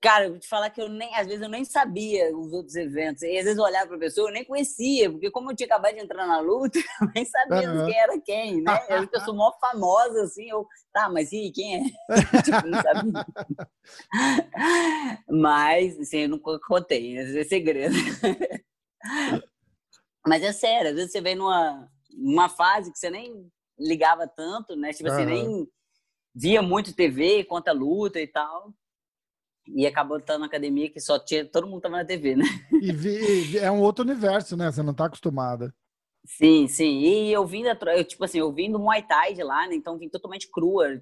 Cara, 0.00 0.26
eu 0.26 0.30
vou 0.30 0.38
te 0.38 0.46
falar 0.46 0.70
que 0.70 0.80
eu 0.80 0.88
nem, 0.88 1.12
às 1.16 1.26
vezes 1.26 1.42
eu 1.42 1.48
nem 1.48 1.64
sabia 1.64 2.36
os 2.36 2.52
outros 2.52 2.76
eventos. 2.76 3.22
E 3.22 3.36
às 3.36 3.44
vezes 3.44 3.58
eu 3.58 3.64
olhava 3.64 3.88
para 3.88 3.96
a 3.96 4.00
pessoa, 4.00 4.28
eu 4.28 4.32
nem 4.32 4.44
conhecia, 4.44 5.10
porque 5.10 5.28
como 5.28 5.50
eu 5.50 5.56
tinha 5.56 5.66
acabado 5.66 5.94
de 5.94 6.00
entrar 6.00 6.24
na 6.24 6.38
luta, 6.38 6.78
eu 7.02 7.08
nem 7.12 7.24
sabia 7.24 7.72
uhum. 7.72 7.86
quem 7.86 7.98
era 7.98 8.20
quem, 8.20 8.62
né? 8.62 8.78
Eu, 8.88 9.08
eu 9.12 9.20
sou 9.22 9.34
mó 9.34 9.52
famosa, 9.60 10.22
assim, 10.22 10.48
eu, 10.48 10.66
tá, 10.92 11.08
mas 11.08 11.32
e 11.32 11.50
quem 11.50 11.76
é? 11.76 11.80
tipo, 12.42 12.66
não 12.66 12.80
sabia. 12.80 13.26
mas, 15.28 15.98
assim, 15.98 16.18
eu 16.18 16.28
nunca 16.28 16.58
contei, 16.60 17.18
é 17.18 17.44
segredo. 17.44 17.94
mas 20.26 20.42
é 20.42 20.52
sério, 20.52 20.90
às 20.90 20.96
vezes 20.96 21.12
você 21.12 21.20
vem 21.20 21.34
numa, 21.34 21.90
numa 22.10 22.48
fase 22.48 22.92
que 22.92 22.98
você 22.98 23.10
nem 23.10 23.50
ligava 23.78 24.28
tanto, 24.28 24.76
né? 24.76 24.92
Tipo 24.92 25.10
assim, 25.10 25.22
uhum. 25.22 25.28
nem 25.28 25.68
via 26.34 26.62
muito 26.62 26.94
TV, 26.94 27.44
conta 27.44 27.72
luta 27.72 28.20
e 28.20 28.26
tal 28.26 28.72
e 29.74 29.86
acabou 29.86 30.18
estando 30.18 30.40
na 30.40 30.46
academia 30.46 30.90
que 30.90 31.00
só 31.00 31.18
tinha 31.18 31.44
todo 31.44 31.66
mundo 31.66 31.80
tava 31.80 31.96
na 31.96 32.04
TV, 32.04 32.36
né? 32.36 32.44
E 32.80 32.92
vi, 32.92 33.58
é 33.58 33.70
um 33.70 33.80
outro 33.80 34.04
universo, 34.04 34.56
né? 34.56 34.70
Você 34.70 34.82
não 34.82 34.94
tá 34.94 35.06
acostumada. 35.06 35.74
Sim, 36.24 36.66
sim. 36.68 36.98
E 37.00 37.32
eu 37.32 37.46
vim 37.46 37.62
da, 37.62 37.76
eu, 37.96 38.04
tipo 38.04 38.24
assim, 38.24 38.38
eu 38.38 38.52
vim 38.52 38.70
do 38.70 38.78
Muay 38.78 39.02
Thai 39.02 39.32
de 39.34 39.42
lá, 39.42 39.66
né? 39.66 39.74
Então 39.74 39.98
vim 39.98 40.08
totalmente 40.08 40.50
crua. 40.50 41.00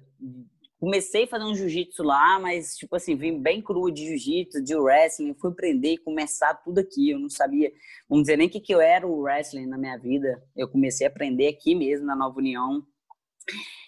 Comecei 0.79 1.25
fazendo 1.25 1.55
jiu-jitsu 1.55 2.03
lá, 2.03 2.39
mas 2.39 2.75
tipo 2.75 2.95
assim, 2.95 3.15
vim 3.15 3.41
bem 3.41 3.61
crua 3.61 3.91
de 3.91 4.05
jiu-jitsu, 4.05 4.63
de 4.63 4.75
wrestling, 4.75 5.33
fui 5.33 5.49
aprender 5.49 5.93
e 5.93 5.97
começar 5.97 6.53
tudo 6.53 6.79
aqui. 6.79 7.09
Eu 7.09 7.19
não 7.19 7.29
sabia, 7.29 7.71
vamos 8.07 8.23
dizer 8.23 8.37
nem 8.37 8.47
o 8.47 8.49
que 8.49 8.59
que 8.59 8.73
eu 8.73 8.79
era 8.79 9.05
o 9.05 9.21
wrestling 9.21 9.65
na 9.65 9.77
minha 9.77 9.97
vida. 9.97 10.41
Eu 10.55 10.67
comecei 10.67 11.07
a 11.07 11.09
aprender 11.09 11.47
aqui 11.47 11.73
mesmo 11.73 12.05
na 12.05 12.15
Nova 12.15 12.37
União. 12.37 12.85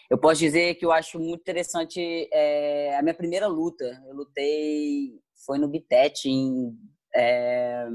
Eu 0.10 0.18
posso 0.18 0.40
dizer 0.40 0.76
que 0.76 0.86
eu 0.86 0.92
acho 0.92 1.20
muito 1.20 1.42
interessante 1.42 2.28
é, 2.34 2.98
a 2.98 3.02
minha 3.02 3.14
primeira 3.14 3.48
luta. 3.48 3.86
Eu 4.08 4.16
lutei, 4.16 5.20
foi 5.46 5.60
no 5.60 5.68
Bitet, 5.68 6.28
em, 6.28 6.76
é, 7.16 7.88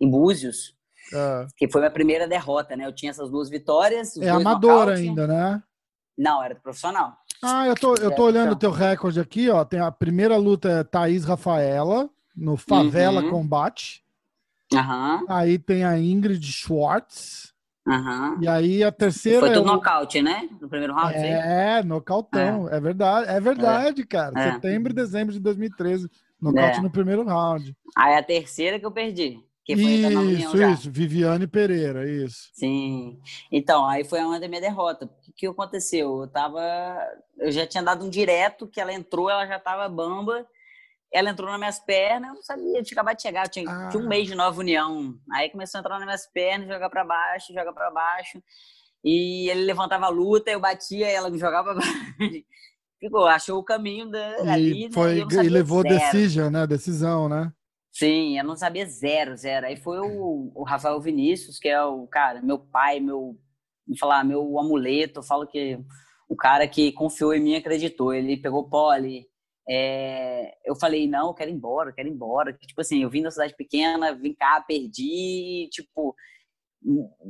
em 0.00 0.08
Búzios, 0.08 0.76
ah. 1.12 1.46
que 1.56 1.68
foi 1.68 1.80
minha 1.80 1.90
primeira 1.90 2.28
derrota, 2.28 2.76
né? 2.76 2.86
Eu 2.86 2.94
tinha 2.94 3.10
essas 3.10 3.30
duas 3.30 3.50
vitórias. 3.50 4.16
É 4.16 4.28
amador 4.28 4.88
ainda, 4.88 5.26
né? 5.26 5.62
Não, 6.16 6.42
era 6.42 6.54
profissional. 6.54 7.16
Ah, 7.42 7.66
eu 7.66 7.74
tô, 7.74 7.94
eu 7.96 8.14
tô 8.14 8.24
olhando 8.24 8.52
o 8.52 8.56
teu 8.56 8.70
recorde 8.70 9.20
aqui, 9.20 9.50
ó. 9.50 9.64
Tem 9.64 9.80
a 9.80 9.90
primeira 9.90 10.36
luta 10.36 10.68
é 10.68 10.84
Thaís 10.84 11.24
Rafaela, 11.24 12.08
no 12.34 12.56
Favela 12.56 13.22
uhum. 13.22 13.30
Combate. 13.30 14.04
Uhum. 14.72 15.26
Aí 15.28 15.58
tem 15.58 15.84
a 15.84 15.98
Ingrid 15.98 16.44
Schwartz. 16.44 17.53
Uhum. 17.86 18.42
E 18.42 18.48
aí 18.48 18.82
a 18.82 18.90
terceira. 18.90 19.40
Foi 19.40 19.52
tudo 19.52 19.66
nocaute, 19.66 20.22
né? 20.22 20.48
No 20.60 20.68
primeiro 20.68 20.94
round? 20.94 21.14
É, 21.16 21.82
nocautão. 21.82 22.68
É. 22.68 22.76
é 22.76 22.80
verdade, 22.80 23.28
é 23.28 23.40
verdade, 23.40 24.02
é. 24.02 24.06
cara. 24.06 24.40
É. 24.40 24.52
Setembro 24.52 24.92
e 24.92 24.94
dezembro 24.94 25.32
de 25.32 25.40
2013. 25.40 26.08
Nocaute 26.40 26.78
é. 26.78 26.82
no 26.82 26.90
primeiro 26.90 27.24
round. 27.24 27.76
Aí 27.96 28.16
a 28.16 28.22
terceira 28.22 28.78
que 28.78 28.86
eu 28.86 28.90
perdi. 28.90 29.38
Que 29.64 29.74
foi 29.76 29.92
isso, 29.92 30.62
isso. 30.62 30.90
Viviane 30.90 31.46
Pereira, 31.46 32.06
isso. 32.08 32.50
Sim. 32.52 33.18
Então, 33.50 33.86
aí 33.86 34.04
foi 34.04 34.22
onde 34.22 34.44
a 34.44 34.48
minha 34.48 34.60
derrota. 34.60 35.06
O 35.06 35.08
que, 35.22 35.32
que 35.32 35.46
aconteceu? 35.46 36.20
Eu 36.20 36.28
tava. 36.28 36.60
Eu 37.38 37.50
já 37.50 37.66
tinha 37.66 37.82
dado 37.82 38.04
um 38.04 38.10
direto 38.10 38.66
que 38.66 38.78
ela 38.78 38.92
entrou, 38.92 39.30
ela 39.30 39.46
já 39.46 39.58
tava 39.58 39.88
bamba. 39.88 40.46
Ela 41.12 41.30
entrou 41.30 41.48
nas 41.48 41.58
minhas 41.58 41.78
pernas, 41.78 42.30
eu 42.30 42.34
não 42.34 42.42
sabia, 42.42 42.78
eu 42.78 42.82
tinha 42.82 42.96
acabado 42.96 43.16
de 43.16 43.22
chegar, 43.22 43.48
tinha, 43.48 43.70
ah. 43.70 43.88
tinha, 43.88 44.02
um 44.02 44.08
mês 44.08 44.26
de 44.26 44.34
nova 44.34 44.58
união. 44.58 45.14
Aí 45.32 45.48
começou 45.48 45.78
a 45.78 45.80
entrar 45.80 45.96
nas 45.96 46.04
minhas 46.04 46.26
pernas, 46.26 46.68
jogar 46.68 46.90
para 46.90 47.04
baixo, 47.04 47.52
jogar 47.52 47.72
para 47.72 47.90
baixo. 47.90 48.42
E 49.04 49.48
ele 49.50 49.64
levantava 49.64 50.06
a 50.06 50.08
luta, 50.08 50.50
eu 50.50 50.58
batia, 50.58 51.08
ela 51.08 51.30
me 51.30 51.38
jogava 51.38 51.74
pra 51.74 51.80
baixo. 51.80 52.04
Ficou, 52.98 53.26
achou 53.26 53.58
o 53.58 53.64
caminho 53.64 54.10
da, 54.10 54.44
e 54.44 54.48
ali, 54.48 54.84
né? 54.84 54.90
foi? 54.92 55.18
E, 55.18 55.46
e 55.46 55.48
levou 55.50 55.82
zero. 55.82 55.94
decisão, 55.94 56.50
né? 56.50 56.66
Decisão, 56.66 57.28
né? 57.28 57.52
Sim, 57.92 58.36
eu 58.36 58.44
não 58.44 58.56
sabia 58.56 58.86
zero, 58.86 59.36
zero. 59.36 59.66
Aí 59.66 59.76
foi 59.76 60.00
o, 60.00 60.50
o 60.54 60.64
Rafael 60.64 61.00
Vinícius, 61.00 61.60
que 61.60 61.68
é 61.68 61.80
o 61.84 62.08
cara, 62.08 62.42
meu 62.42 62.58
pai, 62.58 62.98
meu, 62.98 63.38
vou 63.86 63.98
falar, 63.98 64.24
meu 64.24 64.58
amuleto. 64.58 65.20
Eu 65.20 65.22
falo 65.22 65.46
que 65.46 65.78
o 66.28 66.34
cara 66.34 66.66
que 66.66 66.90
confiou 66.92 67.32
em 67.32 67.40
mim 67.40 67.54
acreditou. 67.54 68.12
Ele 68.12 68.36
pegou 68.36 68.68
pole, 68.68 69.28
é, 69.68 70.56
eu 70.64 70.76
falei, 70.76 71.08
não, 71.08 71.28
eu 71.28 71.34
quero 71.34 71.50
ir 71.50 71.54
embora, 71.54 71.90
eu 71.90 71.94
quero 71.94 72.08
ir 72.08 72.12
embora. 72.12 72.52
Tipo 72.52 72.80
assim, 72.80 73.02
eu 73.02 73.10
vim 73.10 73.22
da 73.22 73.30
cidade 73.30 73.54
pequena, 73.56 74.14
vim 74.14 74.34
cá, 74.34 74.62
perdi, 74.66 75.68
tipo, 75.70 76.14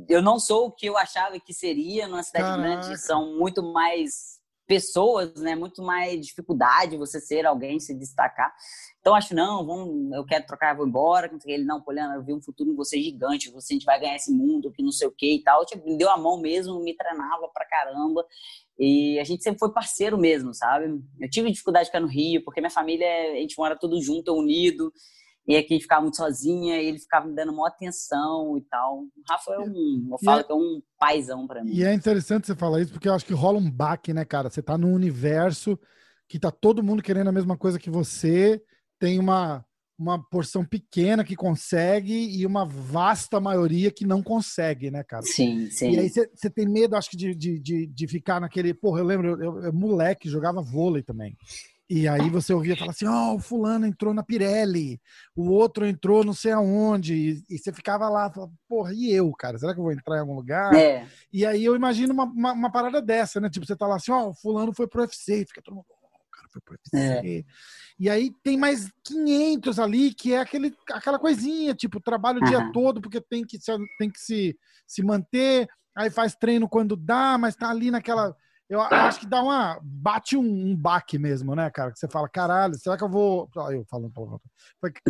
eu 0.09 0.21
não 0.21 0.39
sou 0.39 0.67
o 0.67 0.71
que 0.71 0.85
eu 0.87 0.97
achava 0.97 1.39
que 1.39 1.53
seria 1.53 2.07
numa 2.07 2.23
cidade 2.23 2.45
Caraca. 2.45 2.61
grande, 2.61 2.97
são 2.97 3.37
muito 3.37 3.63
mais 3.63 4.35
pessoas, 4.67 5.33
né? 5.35 5.55
Muito 5.55 5.81
mais 5.81 6.25
dificuldade 6.25 6.97
você 6.97 7.19
ser 7.21 7.45
alguém, 7.45 7.79
se 7.79 7.93
destacar. 7.93 8.53
Então 8.99 9.15
acho 9.15 9.33
não, 9.33 9.65
vamos, 9.65 10.11
eu 10.11 10.25
quero 10.25 10.45
trocar, 10.45 10.75
vou 10.75 10.87
embora. 10.87 11.31
Ele 11.45 11.63
não, 11.63 11.81
Poliana, 11.81 12.15
eu 12.15 12.23
vi 12.23 12.33
um 12.33 12.41
futuro 12.41 12.69
em 12.69 12.75
você 12.75 13.01
gigante, 13.01 13.51
você 13.51 13.73
a 13.73 13.75
gente 13.75 13.85
vai 13.85 13.99
ganhar 13.99 14.15
esse 14.15 14.31
mundo, 14.31 14.71
que 14.71 14.83
não 14.83 14.91
sei 14.91 15.07
o 15.07 15.11
que 15.11 15.35
e 15.35 15.43
tal. 15.43 15.65
Tipo, 15.65 15.85
me 15.87 15.97
deu 15.97 16.09
a 16.09 16.17
mão 16.17 16.39
mesmo, 16.39 16.79
me 16.79 16.95
treinava 16.95 17.47
pra 17.53 17.65
caramba. 17.65 18.25
E 18.77 19.17
a 19.19 19.23
gente 19.23 19.41
sempre 19.41 19.59
foi 19.59 19.71
parceiro 19.71 20.17
mesmo, 20.17 20.53
sabe? 20.53 21.01
Eu 21.19 21.29
tive 21.29 21.51
dificuldade 21.51 21.85
de 21.85 21.91
ficar 21.91 22.01
no 22.01 22.07
Rio, 22.07 22.43
porque 22.43 22.59
minha 22.59 22.69
família, 22.71 23.07
a 23.31 23.35
gente 23.35 23.57
mora 23.57 23.77
tudo 23.77 24.01
junto, 24.01 24.33
unido. 24.33 24.91
E 25.47 25.55
aqui 25.55 25.79
ficava 25.79 26.01
muito 26.01 26.17
sozinha, 26.17 26.81
e 26.81 26.87
ele 26.87 26.97
ficava 26.97 27.27
me 27.27 27.35
dando 27.35 27.53
maior 27.53 27.67
atenção 27.67 28.57
e 28.57 28.61
tal. 28.61 29.01
O 29.01 29.09
Rafa 29.29 29.53
é 29.53 29.59
um, 29.59 30.07
eu 30.11 30.17
falo 30.23 30.39
é, 30.39 30.43
que 30.43 30.51
é 30.51 30.55
um 30.55 30.81
paizão 30.97 31.45
para 31.45 31.63
mim. 31.63 31.71
E 31.71 31.83
é 31.83 31.93
interessante 31.93 32.47
você 32.47 32.55
falar 32.55 32.81
isso, 32.81 32.91
porque 32.91 33.07
eu 33.07 33.13
acho 33.13 33.25
que 33.25 33.33
rola 33.33 33.59
um 33.59 33.69
baque, 33.69 34.11
né, 34.11 34.25
cara? 34.25 34.49
Você 34.49 34.61
tá 34.61 34.77
num 34.77 34.93
universo 34.93 35.79
que 36.27 36.39
tá 36.39 36.49
todo 36.49 36.83
mundo 36.83 37.03
querendo 37.03 37.27
a 37.27 37.31
mesma 37.31 37.55
coisa 37.55 37.77
que 37.77 37.91
você, 37.91 38.61
tem 38.99 39.19
uma, 39.19 39.63
uma 39.97 40.21
porção 40.21 40.65
pequena 40.65 41.23
que 41.23 41.35
consegue 41.35 42.13
e 42.13 42.45
uma 42.45 42.65
vasta 42.65 43.39
maioria 43.39 43.91
que 43.91 44.05
não 44.05 44.21
consegue, 44.21 44.91
né, 44.91 45.03
cara? 45.03 45.23
Sim, 45.23 45.69
sim. 45.71 45.91
E 45.91 45.99
aí 45.99 46.09
você 46.09 46.49
tem 46.49 46.67
medo, 46.67 46.95
acho 46.95 47.09
que, 47.09 47.17
de, 47.17 47.33
de, 47.33 47.87
de, 47.87 48.07
ficar 48.07 48.41
naquele. 48.41 48.73
Porra, 48.73 48.99
eu 48.99 49.05
lembro, 49.05 49.27
eu, 49.29 49.41
eu, 49.41 49.63
eu 49.63 49.73
moleque, 49.73 50.29
jogava 50.29 50.61
vôlei 50.61 51.01
também. 51.01 51.37
E 51.87 52.07
aí 52.07 52.29
você 52.31 52.51
ouvia 52.51 52.75
falar 52.75 52.91
assim: 52.91 53.05
ó, 53.05 53.31
oh, 53.31 53.35
o 53.35 53.39
fulano 53.39 53.85
entrou 53.85 54.11
na 54.11 54.23
Pirelli, 54.23 54.99
o 55.35 55.49
outro 55.51 55.85
entrou 55.85 56.23
não 56.23 56.33
sei 56.33 56.51
aonde, 56.51 57.43
e, 57.47 57.57
você 57.57 57.71
ficava 57.71 58.09
lá, 58.09 58.31
falava, 58.31 58.51
porra, 58.67 58.91
e 58.91 59.11
eu, 59.11 59.31
cara? 59.33 59.59
Será 59.59 59.71
que 59.71 59.79
eu 59.79 59.83
vou 59.83 59.93
entrar 59.93 60.17
em 60.17 60.21
algum 60.21 60.33
lugar? 60.33 60.73
É. 60.73 61.07
E 61.31 61.45
aí 61.45 61.63
eu 61.63 61.75
imagino 61.75 62.11
uma, 62.11 62.23
uma, 62.23 62.53
uma, 62.53 62.71
parada 62.71 63.01
dessa, 63.01 63.39
né? 63.39 63.51
Tipo, 63.51 63.67
você 63.67 63.75
tá 63.75 63.85
lá 63.85 63.97
assim, 63.97 64.11
ó, 64.11 64.25
oh, 64.25 64.29
o 64.29 64.33
fulano 64.33 64.73
foi 64.73 64.87
pro 64.87 65.01
UFC, 65.01 65.45
fica 65.45 65.61
todo 65.61 65.75
mundo, 65.75 65.85
É. 66.93 67.43
E 67.99 68.09
aí 68.09 68.31
tem 68.43 68.57
mais 68.57 68.91
500 69.03 69.79
ali, 69.79 70.13
que 70.13 70.33
é 70.33 70.39
aquele, 70.39 70.75
aquela 70.91 71.19
coisinha, 71.19 71.73
tipo, 71.73 71.99
trabalho 71.99 72.39
o 72.41 72.45
dia 72.45 72.59
uhum. 72.59 72.71
todo, 72.71 73.01
porque 73.01 73.21
tem 73.21 73.45
que, 73.45 73.59
se, 73.59 73.71
tem 73.97 74.09
que 74.09 74.19
se, 74.19 74.57
se 74.87 75.03
manter, 75.03 75.67
aí 75.95 76.09
faz 76.09 76.35
treino 76.35 76.67
quando 76.67 76.95
dá, 76.95 77.37
mas 77.37 77.55
tá 77.55 77.69
ali 77.69 77.89
naquela 77.91 78.35
eu 78.67 78.81
acho 78.81 79.19
que 79.19 79.27
dá 79.27 79.43
uma. 79.43 79.79
bate 79.83 80.35
um, 80.35 80.41
um 80.41 80.75
baque 80.75 81.19
mesmo, 81.19 81.55
né, 81.55 81.69
cara? 81.69 81.91
Que 81.91 81.99
você 81.99 82.07
fala, 82.07 82.27
caralho, 82.27 82.73
será 82.75 82.97
que 82.97 83.03
eu 83.03 83.09
vou. 83.09 83.47
Ah, 83.57 83.71
eu 83.71 83.85
falando 83.85 84.11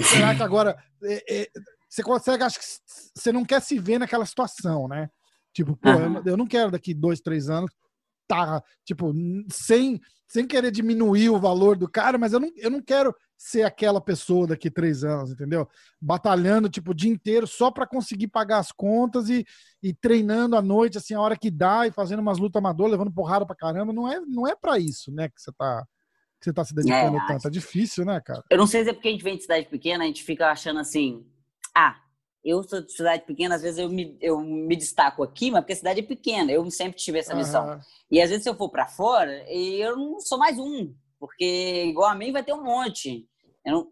Será 0.02 0.36
que 0.36 0.44
agora. 0.44 0.78
É, 1.04 1.42
é, 1.42 1.48
você 1.90 2.04
consegue, 2.04 2.44
acho 2.44 2.60
que 2.60 2.66
você 3.16 3.32
não 3.32 3.46
quer 3.46 3.62
se 3.62 3.80
ver 3.80 3.98
naquela 3.98 4.26
situação, 4.26 4.88
né? 4.90 5.10
Tipo, 5.54 5.78
pô, 5.78 5.90
uhum. 5.90 6.18
eu, 6.18 6.24
eu, 6.26 6.38
não 6.38 6.46
quero 6.46 6.70
daqui 6.70 6.94
dois, 6.94 7.22
três 7.22 7.50
anos 7.50 7.72
tá, 8.28 8.62
tipo, 8.84 9.14
sem, 9.52 10.00
sem 10.28 10.48
querer 10.48 10.72
diminuir 10.72 11.30
o 11.30 11.40
valor 11.40 11.78
do 11.78 11.90
cara, 11.90 12.18
mas 12.18 12.34
eu 12.34 12.40
não, 12.40 12.50
eu 12.58 12.70
não 12.70 12.82
quero 12.82 13.16
ser 13.38 13.64
aquela 13.64 14.00
pessoa 14.00 14.48
daqui 14.48 14.70
três 14.70 15.04
anos, 15.04 15.32
entendeu? 15.32 15.68
Batalhando, 16.02 16.70
tipo, 16.70 16.92
o 16.92 16.96
dia 16.96 17.12
inteiro 17.12 17.46
só 17.46 17.70
para 17.70 17.88
conseguir 17.88 18.28
pagar 18.28 18.60
as 18.60 18.72
contas 18.72 19.30
e, 19.30 19.46
e 19.84 19.94
treinando 19.94 20.56
à 20.56 20.62
noite, 20.62 20.98
assim, 20.98 21.14
a 21.14 21.22
hora 21.22 21.38
que 21.38 21.52
dá 21.52 21.86
e 21.86 21.92
fazendo 21.92 22.20
umas 22.20 22.38
lutas 22.38 22.60
amadoras, 22.60 22.92
levando 22.92 23.14
porrada 23.14 23.46
pra 23.46 23.56
caramba. 23.56 23.94
Não 23.94 24.12
é, 24.12 24.20
não 24.22 24.48
é 24.48 24.56
para 24.56 24.80
isso, 24.80 25.12
né, 25.12 25.30
que 25.30 25.42
você 25.42 25.52
tá 25.52 25.86
que 26.40 26.46
você 26.46 26.54
tá 26.54 26.66
se 26.66 26.76
dedicando 26.76 27.18
é, 27.18 27.28
tanto. 27.28 27.48
É 27.48 27.50
difícil, 27.52 28.06
né, 28.06 28.22
cara? 28.24 28.44
Eu 28.52 28.58
não 28.58 28.68
sei 28.68 28.84
se 28.84 28.90
é 28.90 28.94
porque 28.94 29.08
a 29.08 29.12
gente 29.12 29.24
vem 29.24 29.38
de 29.38 29.44
cidade 29.44 29.68
pequena, 29.68 30.04
a 30.04 30.08
gente 30.08 30.24
fica 30.24 30.52
achando 30.52 30.80
assim, 30.80 31.26
ah, 31.74 31.98
eu 32.46 32.62
sou 32.64 32.80
de 32.80 32.92
cidade 32.92 33.26
pequena, 33.26 33.56
às 33.56 33.64
vezes 33.64 33.80
eu 33.80 33.90
me, 33.90 34.16
eu 34.22 34.40
me 34.40 34.76
destaco 34.76 35.24
aqui, 35.24 35.50
mas 35.50 35.62
porque 35.62 35.74
a 35.74 35.78
cidade 35.78 36.02
é 36.02 36.04
pequena, 36.04 36.52
eu 36.52 36.70
sempre 36.70 36.96
tive 36.96 37.18
essa 37.18 37.34
missão. 37.34 37.68
Uhum. 37.68 37.80
E 38.12 38.22
às 38.22 38.30
vezes 38.30 38.44
se 38.44 38.50
eu 38.50 38.56
for 38.56 38.70
para 38.70 38.86
fora, 38.86 39.44
eu 39.52 39.98
não 39.98 40.20
sou 40.20 40.38
mais 40.38 40.60
um, 40.60 40.94
porque 41.20 41.86
igual 41.86 42.12
a 42.12 42.16
mim 42.16 42.32
vai 42.32 42.44
ter 42.44 42.54
um 42.54 42.64
monte. 42.64 43.28
Eu 43.66 43.74
não... 43.74 43.92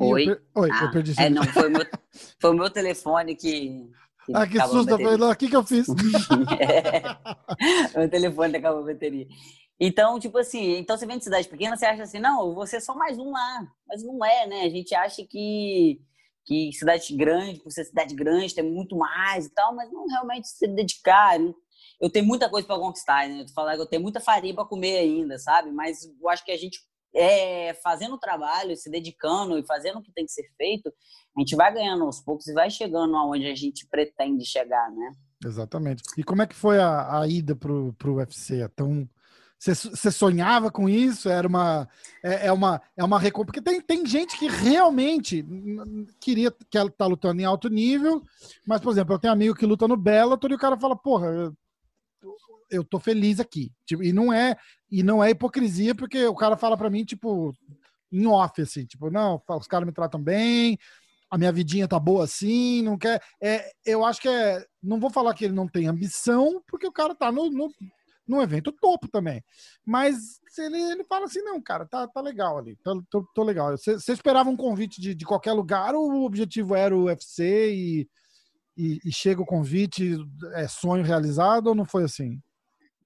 Oi? 0.00 0.28
Eu 0.28 0.38
Oi, 0.54 0.68
ah, 0.70 0.84
eu 0.84 0.90
perdi. 0.92 1.14
É, 1.18 1.30
não, 1.30 1.42
foi 1.44 1.68
o 1.68 1.70
meu, 1.70 1.86
foi 2.38 2.50
o 2.50 2.54
meu 2.54 2.70
telefone 2.70 3.34
que. 3.34 3.90
que 4.26 4.32
ah, 4.34 4.46
que 4.46 4.60
susto, 4.60 4.90
eu 4.90 4.98
falei, 4.98 5.28
o 5.28 5.34
que, 5.34 5.48
que 5.48 5.56
eu 5.56 5.64
fiz? 5.64 5.88
é, 6.60 7.98
meu 7.98 8.08
telefone 8.08 8.58
acabou 8.58 8.82
a 8.82 8.86
bateria. 8.86 9.26
Então, 9.80 10.18
tipo 10.18 10.38
assim, 10.38 10.76
então 10.76 10.96
você 10.96 11.06
vem 11.06 11.18
de 11.18 11.24
cidade 11.24 11.48
pequena, 11.48 11.76
você 11.76 11.86
acha 11.86 12.02
assim, 12.02 12.18
não, 12.18 12.54
você 12.54 12.76
é 12.76 12.80
só 12.80 12.94
mais 12.94 13.18
um 13.18 13.30
lá. 13.30 13.66
Mas 13.86 14.02
não 14.02 14.24
é, 14.24 14.46
né? 14.46 14.62
A 14.62 14.68
gente 14.68 14.94
acha 14.94 15.24
que, 15.24 16.00
que 16.44 16.72
cidade 16.72 17.14
grande, 17.14 17.60
por 17.60 17.70
ser 17.70 17.84
cidade 17.84 18.14
grande, 18.14 18.54
tem 18.54 18.64
muito 18.64 18.96
mais 18.96 19.46
e 19.46 19.54
tal, 19.54 19.74
mas 19.74 19.92
não 19.92 20.06
realmente 20.06 20.48
se 20.48 20.66
dedicar. 20.66 21.38
Eu 22.00 22.10
tenho 22.10 22.26
muita 22.26 22.50
coisa 22.50 22.66
para 22.66 22.78
conquistar, 22.78 23.28
né? 23.28 23.42
Eu 23.42 23.48
falar 23.54 23.76
eu 23.76 23.86
tenho 23.86 24.02
muita 24.02 24.20
farinha 24.20 24.54
para 24.54 24.64
comer 24.64 24.98
ainda, 24.98 25.38
sabe? 25.38 25.70
Mas 25.70 26.04
eu 26.20 26.28
acho 26.28 26.44
que 26.44 26.50
a 26.50 26.58
gente 26.58 26.80
é, 27.14 27.72
fazendo 27.74 28.16
o 28.16 28.18
trabalho, 28.18 28.76
se 28.76 28.90
dedicando 28.90 29.58
e 29.58 29.66
fazendo 29.66 29.98
o 29.98 30.02
que 30.02 30.12
tem 30.12 30.24
que 30.26 30.32
ser 30.32 30.48
feito, 30.56 30.92
a 31.36 31.40
gente 31.40 31.54
vai 31.54 31.72
ganhando 31.72 32.04
aos 32.04 32.20
poucos 32.20 32.48
e 32.48 32.52
vai 32.52 32.68
chegando 32.68 33.16
aonde 33.16 33.46
a 33.46 33.54
gente 33.54 33.86
pretende 33.88 34.44
chegar, 34.44 34.90
né? 34.90 35.12
Exatamente. 35.44 36.02
E 36.16 36.24
como 36.24 36.42
é 36.42 36.46
que 36.46 36.54
foi 36.54 36.78
a, 36.80 37.20
a 37.20 37.28
ida 37.28 37.54
pro, 37.54 37.92
pro 37.92 38.16
UFC? 38.16 38.60
É 38.60 38.68
tão 38.68 39.08
você 39.58 40.10
sonhava 40.10 40.70
com 40.70 40.88
isso? 40.88 41.28
Era 41.28 41.48
uma 41.48 41.88
é, 42.22 42.46
é 42.46 42.52
uma 42.52 42.80
é 42.96 43.02
uma 43.02 43.18
recompensa 43.18 43.46
porque 43.46 43.60
tem, 43.60 43.80
tem 43.80 44.06
gente 44.06 44.38
que 44.38 44.46
realmente 44.46 45.44
queria 46.20 46.54
que 46.70 46.78
ela 46.78 46.88
tá 46.90 47.06
lutando 47.06 47.42
em 47.42 47.44
alto 47.44 47.68
nível, 47.68 48.22
mas 48.64 48.80
por 48.80 48.92
exemplo, 48.92 49.14
eu 49.14 49.18
tenho 49.18 49.32
amigo 49.32 49.56
que 49.56 49.66
luta 49.66 49.88
no 49.88 49.96
Bellator 49.96 50.52
e 50.52 50.54
o 50.54 50.58
cara 50.58 50.78
fala, 50.78 50.94
porra, 50.94 51.52
eu, 52.70 52.84
tô 52.84 53.00
feliz 53.00 53.40
aqui. 53.40 53.72
Tipo, 53.84 54.04
e 54.04 54.12
não 54.12 54.32
é 54.32 54.56
e 54.90 55.02
não 55.02 55.22
é 55.22 55.30
hipocrisia 55.30 55.94
porque 55.94 56.24
o 56.26 56.34
cara 56.34 56.56
fala 56.56 56.76
para 56.76 56.88
mim 56.88 57.04
tipo 57.04 57.52
em 58.12 58.26
off 58.26 58.62
assim, 58.62 58.86
tipo, 58.86 59.10
não, 59.10 59.42
os 59.48 59.66
caras 59.66 59.86
me 59.86 59.92
tratam 59.92 60.22
bem, 60.22 60.78
a 61.30 61.36
minha 61.36 61.52
vidinha 61.52 61.88
tá 61.88 61.98
boa 61.98 62.24
assim, 62.24 62.82
não 62.82 62.96
quer. 62.96 63.22
É, 63.42 63.70
eu 63.84 64.04
acho 64.04 64.20
que 64.20 64.28
é. 64.28 64.64
Não 64.82 64.98
vou 65.00 65.10
falar 65.10 65.34
que 65.34 65.44
ele 65.44 65.54
não 65.54 65.68
tem 65.68 65.86
ambição, 65.86 66.62
porque 66.66 66.86
o 66.86 66.92
cara 66.92 67.14
tá 67.14 67.30
no, 67.30 67.50
no, 67.50 67.70
num 68.28 68.42
evento 68.42 68.70
topo 68.70 69.08
também. 69.08 69.42
Mas 69.84 70.40
ele, 70.58 70.78
ele 70.92 71.04
fala 71.04 71.24
assim: 71.24 71.40
não, 71.42 71.60
cara, 71.60 71.86
tá, 71.86 72.06
tá 72.06 72.20
legal 72.20 72.58
ali, 72.58 72.76
tô, 72.76 73.02
tô, 73.10 73.22
tô 73.34 73.42
legal. 73.42 73.76
Você 73.76 74.12
esperava 74.12 74.50
um 74.50 74.56
convite 74.56 75.00
de, 75.00 75.14
de 75.14 75.24
qualquer 75.24 75.52
lugar 75.52 75.94
ou 75.94 76.12
o 76.12 76.24
objetivo 76.24 76.74
era 76.74 76.94
o 76.94 77.04
UFC 77.04 77.72
e, 77.72 78.08
e, 78.76 79.00
e, 79.04 79.12
chega 79.12 79.40
o 79.40 79.46
convite, 79.46 80.16
é 80.54 80.68
sonho 80.68 81.02
realizado 81.02 81.68
ou 81.68 81.74
não 81.74 81.84
foi 81.84 82.04
assim? 82.04 82.38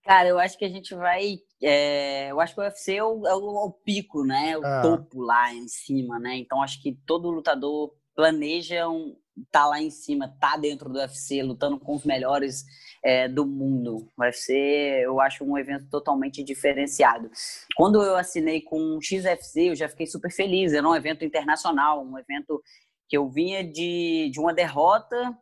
Cara, 0.05 0.29
eu 0.29 0.39
acho 0.39 0.59
que 0.59 0.64
a 0.64 0.68
gente 0.68 0.95
vai. 0.95 1.39
É, 1.62 2.33
eu 2.33 2.41
acho 2.41 2.55
que 2.55 2.61
o 2.61 2.64
UFC 2.64 2.97
é 2.97 3.05
o, 3.05 3.25
é 3.25 3.35
o, 3.37 3.39
é 3.39 3.64
o 3.66 3.70
pico, 3.70 4.25
né? 4.25 4.59
O 4.59 4.64
é. 4.64 4.83
topo 4.83 5.23
lá 5.23 5.55
em 5.55 5.68
cima, 5.68 6.18
né? 6.18 6.37
Então 6.37 6.61
acho 6.61 6.83
que 6.83 6.99
todo 7.07 7.31
lutador 7.31 7.95
planeja 8.14 8.88
um, 8.88 9.16
tá 9.50 9.66
lá 9.66 9.80
em 9.80 9.90
cima, 9.90 10.34
tá 10.40 10.56
dentro 10.56 10.88
do 10.88 10.98
UFC, 10.98 11.42
lutando 11.42 11.78
com 11.78 11.94
os 11.94 12.04
melhores 12.04 12.64
é, 13.04 13.28
do 13.28 13.46
mundo. 13.46 14.06
O 14.16 14.22
UFC 14.22 14.52
eu 15.04 15.20
acho 15.20 15.44
um 15.44 15.56
evento 15.56 15.88
totalmente 15.90 16.42
diferenciado. 16.42 17.30
Quando 17.76 18.02
eu 18.02 18.16
assinei 18.16 18.60
com 18.60 18.96
o 18.96 19.02
XFC, 19.02 19.70
eu 19.70 19.74
já 19.74 19.88
fiquei 19.88 20.06
super 20.06 20.30
feliz. 20.30 20.72
Era 20.72 20.88
um 20.88 20.94
evento 20.94 21.24
internacional, 21.24 22.04
um 22.04 22.18
evento 22.18 22.62
que 23.08 23.16
eu 23.16 23.28
vinha 23.28 23.64
de, 23.64 24.30
de 24.32 24.40
uma 24.40 24.54
derrota 24.54 25.36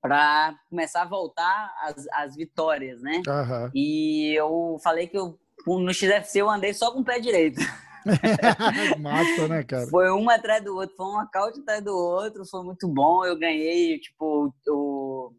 para 0.00 0.54
começar 0.68 1.02
a 1.02 1.08
voltar 1.08 1.74
às, 1.82 2.06
às 2.12 2.36
vitórias, 2.36 3.02
né? 3.02 3.22
Aham. 3.26 3.70
E 3.74 4.32
eu 4.38 4.78
falei 4.82 5.08
que 5.08 5.18
eu, 5.18 5.38
no 5.66 5.92
XFC 5.92 6.40
eu 6.40 6.50
andei 6.50 6.72
só 6.72 6.92
com 6.92 7.00
o 7.00 7.04
pé 7.04 7.18
direito. 7.18 7.60
Massa, 8.98 9.48
né, 9.48 9.64
cara? 9.64 9.86
Foi 9.88 10.10
um 10.10 10.28
atrás 10.30 10.62
do 10.62 10.74
outro, 10.74 10.96
foi 10.96 11.06
um 11.06 11.12
nocaute 11.12 11.60
atrás 11.60 11.82
do 11.82 11.94
outro, 11.96 12.44
foi 12.46 12.62
muito 12.62 12.88
bom. 12.88 13.24
Eu 13.24 13.36
ganhei, 13.38 13.98
tipo, 13.98 14.52
o, 14.68 15.32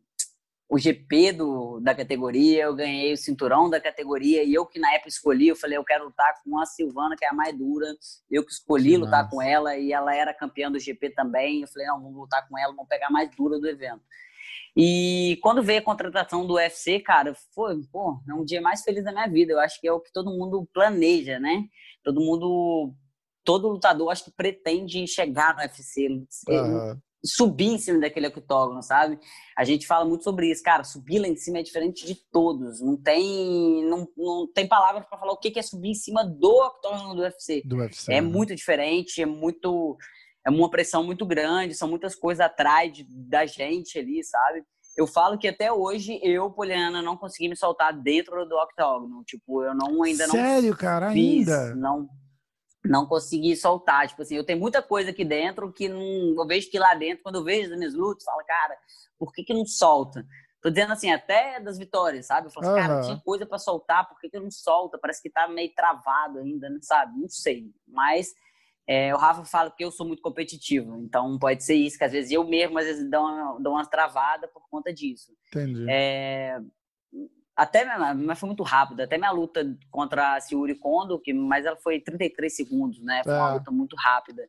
o 0.70 0.78
GP 0.78 1.32
do, 1.34 1.80
da 1.80 1.96
categoria, 1.96 2.64
eu 2.64 2.76
ganhei 2.76 3.14
o 3.14 3.18
cinturão 3.18 3.70
da 3.70 3.80
categoria, 3.80 4.44
e 4.44 4.54
eu 4.54 4.66
que 4.66 4.80
na 4.80 4.94
época 4.94 5.10
escolhi, 5.10 5.48
eu 5.48 5.56
falei, 5.56 5.78
eu 5.78 5.84
quero 5.84 6.06
lutar 6.06 6.34
com 6.44 6.60
a 6.60 6.66
Silvana, 6.66 7.16
que 7.18 7.26
é 7.26 7.30
a 7.30 7.34
mais 7.34 7.58
dura. 7.58 7.88
Eu 8.30 8.46
que 8.46 8.52
escolhi 8.52 8.92
Que 8.92 8.98
lutar 8.98 9.24
massa. 9.24 9.30
com 9.30 9.42
ela, 9.42 9.78
e 9.78 9.94
ela 9.94 10.14
era 10.14 10.34
campeã 10.34 10.72
do 10.72 10.80
GP 10.80 11.12
também. 11.12 11.62
Eu 11.62 11.68
falei, 11.68 11.88
não, 11.88 12.02
vamos 12.02 12.18
lutar 12.18 12.48
com 12.48 12.58
ela, 12.58 12.74
vamos 12.74 12.90
pegar 12.90 13.08
a 13.08 13.12
mais 13.12 13.30
dura 13.36 13.60
do 13.60 13.68
evento. 13.68 14.02
E 14.80 15.40
quando 15.42 15.64
veio 15.64 15.80
a 15.80 15.84
contratação 15.84 16.46
do 16.46 16.54
UFC, 16.54 17.00
cara, 17.00 17.34
foi 17.56 17.82
pô, 17.92 18.22
é 18.30 18.34
um 18.36 18.46
dia 18.46 18.62
mais 18.62 18.84
feliz 18.84 19.04
da 19.04 19.12
minha 19.12 19.28
vida. 19.28 19.54
Eu 19.54 19.60
acho 19.60 19.82
que 19.82 19.88
é 19.88 19.92
o 19.92 20.00
que 20.00 20.14
todo 20.14 20.30
mundo 20.30 20.70
planeja, 20.72 21.40
né? 21.40 21.64
Todo 22.08 22.22
mundo, 22.22 22.94
todo 23.44 23.68
lutador, 23.68 24.10
acho 24.10 24.24
que 24.24 24.32
pretende 24.32 25.06
chegar 25.08 25.54
no 25.54 25.60
UFC, 25.62 26.08
Aham. 26.50 26.98
subir 27.22 27.66
em 27.66 27.78
cima 27.78 28.00
daquele 28.00 28.28
octógono, 28.28 28.82
sabe? 28.82 29.20
A 29.58 29.66
gente 29.66 29.86
fala 29.86 30.06
muito 30.06 30.24
sobre 30.24 30.50
isso, 30.50 30.64
cara. 30.64 30.86
Subir 30.86 31.20
lá 31.20 31.28
em 31.28 31.36
cima 31.36 31.58
é 31.58 31.64
diferente 31.64 32.06
de 32.06 32.16
todos. 32.32 32.80
Não 32.80 32.96
tem, 32.96 33.84
não, 33.90 34.08
não 34.16 34.48
tem 34.54 34.66
palavras 34.66 35.06
para 35.06 35.18
falar 35.18 35.34
o 35.34 35.38
que 35.38 35.52
que 35.52 35.60
é 35.60 35.62
subir 35.62 35.90
em 35.90 35.96
cima 35.96 36.24
do 36.24 36.50
octógono 36.66 37.14
do 37.14 37.24
UFC. 37.24 37.62
Do 37.66 37.76
UFC. 37.76 38.10
É 38.14 38.22
né? 38.22 38.28
muito 38.28 38.56
diferente, 38.56 39.22
é 39.22 39.26
muito. 39.26 39.98
É 40.46 40.50
uma 40.50 40.70
pressão 40.70 41.04
muito 41.04 41.26
grande, 41.26 41.76
são 41.76 41.90
muitas 41.90 42.16
coisas 42.16 42.40
atrás 42.40 42.94
de- 42.94 43.04
da 43.04 43.46
gente 43.46 44.00
ali, 44.00 44.24
sabe? 44.24 44.64
Eu 44.98 45.06
falo 45.06 45.38
que 45.38 45.48
até 45.48 45.72
hoje 45.72 46.20
eu, 46.24 46.50
Poliana, 46.50 47.04
não 47.04 47.16
consegui 47.16 47.48
me 47.48 47.56
soltar 47.56 47.94
dentro 47.94 48.44
do 48.48 48.56
octógono. 48.58 49.24
Tipo, 49.24 49.64
eu 49.64 49.76
não 49.76 50.02
ainda 50.02 50.26
não 50.26 50.34
Sério, 50.34 50.76
cara, 50.76 51.12
fiz, 51.12 51.48
ainda? 51.48 51.76
não 51.76 52.10
não 52.84 53.06
consegui 53.06 53.56
soltar. 53.56 54.08
Tipo 54.08 54.22
assim, 54.22 54.36
eu 54.36 54.46
tenho 54.46 54.60
muita 54.60 54.82
coisa 54.82 55.12
aqui 55.12 55.24
dentro 55.24 55.72
que 55.72 55.88
não, 55.90 56.02
eu 56.02 56.48
vejo 56.48 56.72
que 56.72 56.80
lá 56.80 56.96
dentro, 56.96 57.22
quando 57.22 57.36
eu 57.36 57.44
vejo 57.44 57.72
as 57.72 57.78
minhas 57.78 57.94
lutas, 57.94 58.26
eu 58.26 58.32
falo, 58.32 58.46
cara, 58.46 58.78
por 59.20 59.32
que 59.34 59.44
que 59.44 59.54
não 59.54 59.66
solta? 59.66 60.26
Tô 60.62 60.70
dizendo 60.70 60.94
assim, 60.94 61.12
até 61.12 61.60
das 61.60 61.78
vitórias, 61.78 62.26
sabe? 62.26 62.48
Eu 62.48 62.52
falo 62.52 62.66
assim, 62.66 62.76
cara, 62.76 62.94
Aham. 62.94 63.02
tinha 63.02 63.22
coisa 63.24 63.46
pra 63.46 63.60
soltar, 63.60 64.08
por 64.08 64.20
que 64.20 64.30
que 64.30 64.40
não 64.40 64.50
solta? 64.50 64.98
Parece 64.98 65.22
que 65.22 65.30
tá 65.30 65.48
meio 65.48 65.72
travado 65.76 66.40
ainda, 66.40 66.70
não 66.70 66.82
sabe? 66.82 67.20
Não 67.20 67.30
sei. 67.30 67.72
Mas 67.88 68.34
é, 68.88 69.14
o 69.14 69.18
Rafa 69.18 69.44
fala 69.44 69.70
que 69.70 69.84
eu 69.84 69.92
sou 69.92 70.08
muito 70.08 70.22
competitivo, 70.22 70.96
então 70.98 71.38
pode 71.38 71.64
ser 71.64 71.76
isso, 71.76 71.98
que 71.98 72.04
às 72.06 72.12
vezes 72.14 72.32
eu 72.32 72.44
mesmo, 72.48 72.78
às 72.80 72.86
vezes, 72.86 73.10
dou, 73.10 73.22
uma, 73.22 73.60
dou 73.60 73.74
umas 73.74 73.88
travadas 73.88 74.50
por 74.52 74.68
conta 74.70 74.94
disso. 74.94 75.34
Entendi. 75.50 75.86
É, 75.90 76.58
até 77.56 77.84
mas 78.16 78.40
foi 78.40 78.48
muito 78.48 78.64
rápido. 78.64 79.02
Até 79.02 79.18
minha 79.18 79.32
luta 79.32 79.66
contra 79.90 80.36
a 80.36 80.40
Siuri 80.40 80.76
Kondo, 80.76 81.20
que, 81.20 81.34
mas 81.34 81.66
ela 81.66 81.76
foi 81.78 82.00
33 82.00 82.56
segundos, 82.56 83.02
né? 83.04 83.22
Foi 83.24 83.34
uma 83.34 83.50
É. 83.50 83.54
luta 83.56 83.72
muito 83.72 83.96
rápida. 83.98 84.48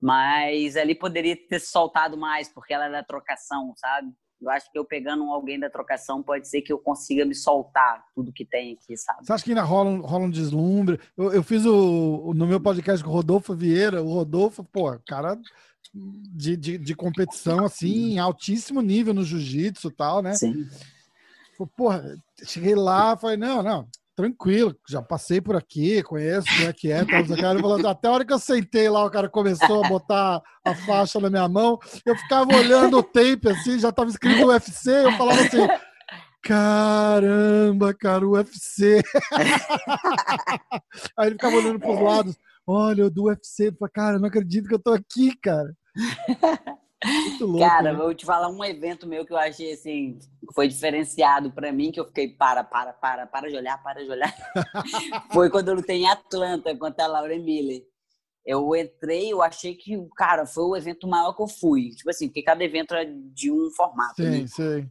Mas 0.00 0.76
ali 0.76 0.94
poderia 0.94 1.34
ter 1.48 1.58
soltado 1.58 2.18
mais, 2.18 2.48
porque 2.52 2.74
ela 2.74 2.84
era 2.84 3.02
trocação, 3.02 3.72
sabe? 3.76 4.12
Eu 4.40 4.50
acho 4.50 4.70
que 4.70 4.78
eu 4.78 4.84
pegando 4.84 5.24
alguém 5.30 5.58
da 5.58 5.70
trocação 5.70 6.22
pode 6.22 6.48
ser 6.48 6.60
que 6.60 6.72
eu 6.72 6.78
consiga 6.78 7.24
me 7.24 7.34
soltar 7.34 8.04
tudo 8.14 8.32
que 8.32 8.44
tem 8.44 8.74
aqui, 8.74 8.96
sabe? 8.96 9.24
Você 9.24 9.32
acha 9.32 9.44
que 9.44 9.50
ainda 9.50 9.62
rola 9.62 9.90
um, 9.90 10.00
rola 10.00 10.24
um 10.24 10.30
deslumbre? 10.30 11.00
Eu, 11.16 11.32
eu 11.32 11.42
fiz 11.42 11.64
o, 11.64 12.32
no 12.34 12.46
meu 12.46 12.60
podcast 12.60 13.02
com 13.02 13.10
o 13.10 13.12
Rodolfo 13.12 13.54
Vieira, 13.54 14.02
o 14.02 14.12
Rodolfo, 14.12 14.62
pô, 14.64 14.98
cara 15.06 15.38
de, 15.94 16.56
de, 16.56 16.78
de 16.78 16.94
competição, 16.94 17.64
assim, 17.64 18.12
em 18.12 18.18
altíssimo 18.18 18.80
nível 18.80 19.14
no 19.14 19.24
jiu-jitsu 19.24 19.88
e 19.88 19.92
tal, 19.92 20.22
né? 20.22 20.34
Sim. 20.34 20.66
Porra, 21.76 22.16
cheguei 22.44 22.74
lá, 22.74 23.16
falei, 23.16 23.36
não, 23.36 23.62
não, 23.62 23.88
tranquilo, 24.14 24.74
já 24.88 25.02
passei 25.02 25.40
por 25.40 25.56
aqui, 25.56 26.02
conheço 26.02 26.46
como 26.56 26.68
é 26.68 26.72
que 26.72 26.90
é. 26.90 27.02
O 27.02 27.06
cara 27.06 27.60
falou, 27.60 27.86
até 27.86 28.08
a 28.08 28.12
hora 28.12 28.24
que 28.24 28.32
eu 28.32 28.38
sentei 28.38 28.88
lá, 28.88 29.04
o 29.04 29.10
cara 29.10 29.28
começou 29.28 29.84
a 29.84 29.88
botar 29.88 30.40
a 30.64 30.74
faixa 30.74 31.20
na 31.20 31.28
minha 31.28 31.48
mão, 31.48 31.78
eu 32.06 32.16
ficava 32.16 32.54
olhando 32.56 32.98
o 32.98 33.02
tape, 33.02 33.48
assim, 33.48 33.78
já 33.78 33.92
tava 33.92 34.10
escrito 34.10 34.46
UFC, 34.46 34.90
eu 34.90 35.12
falava 35.12 35.40
assim, 35.40 35.66
caramba, 36.42 37.94
cara, 37.94 38.26
UFC. 38.26 39.02
Aí 41.16 41.26
ele 41.26 41.34
ficava 41.34 41.56
olhando 41.56 41.80
pros 41.80 42.00
lados, 42.00 42.36
olha, 42.66 43.10
do 43.10 43.24
UFC, 43.24 43.68
eu 43.68 43.76
falei, 43.78 43.92
cara, 43.92 44.18
não 44.18 44.28
acredito 44.28 44.68
que 44.68 44.74
eu 44.74 44.82
tô 44.82 44.92
aqui, 44.92 45.36
cara. 45.42 45.74
Muito 47.04 47.46
louco. 47.46 47.66
Cara, 47.66 47.92
né? 47.92 47.98
vou 47.98 48.14
te 48.14 48.24
falar 48.24 48.48
um 48.48 48.64
evento 48.64 49.06
meu 49.06 49.24
que 49.24 49.32
eu 49.32 49.36
achei 49.36 49.72
assim, 49.72 50.18
foi 50.54 50.68
diferenciado 50.68 51.52
pra 51.52 51.72
mim, 51.72 51.92
que 51.92 52.00
eu 52.00 52.06
fiquei 52.06 52.28
para, 52.28 52.64
para, 52.64 52.92
para, 52.92 53.26
para 53.26 53.48
de 53.48 53.56
olhar, 53.56 53.82
para 53.82 54.02
de 54.02 54.10
olhar. 54.10 54.34
foi 55.32 55.50
quando 55.50 55.68
eu 55.68 55.74
lutei 55.74 55.98
em 55.98 56.08
Atlanta 56.08 56.76
contra 56.76 57.04
a 57.04 57.08
Laura 57.08 57.38
Miller. 57.38 57.82
Eu 58.44 58.74
entrei, 58.76 59.32
eu 59.32 59.42
achei 59.42 59.74
que, 59.74 59.96
cara, 60.16 60.44
foi 60.44 60.64
o 60.64 60.76
evento 60.76 61.06
maior 61.06 61.34
que 61.34 61.42
eu 61.42 61.48
fui. 61.48 61.90
Tipo 61.90 62.10
assim, 62.10 62.28
porque 62.28 62.42
cada 62.42 62.62
evento 62.62 62.94
é 62.94 63.06
de 63.06 63.50
um 63.50 63.70
formato. 63.70 64.22
né? 64.22 64.46
Sim, 64.46 64.46
sim. 64.46 64.90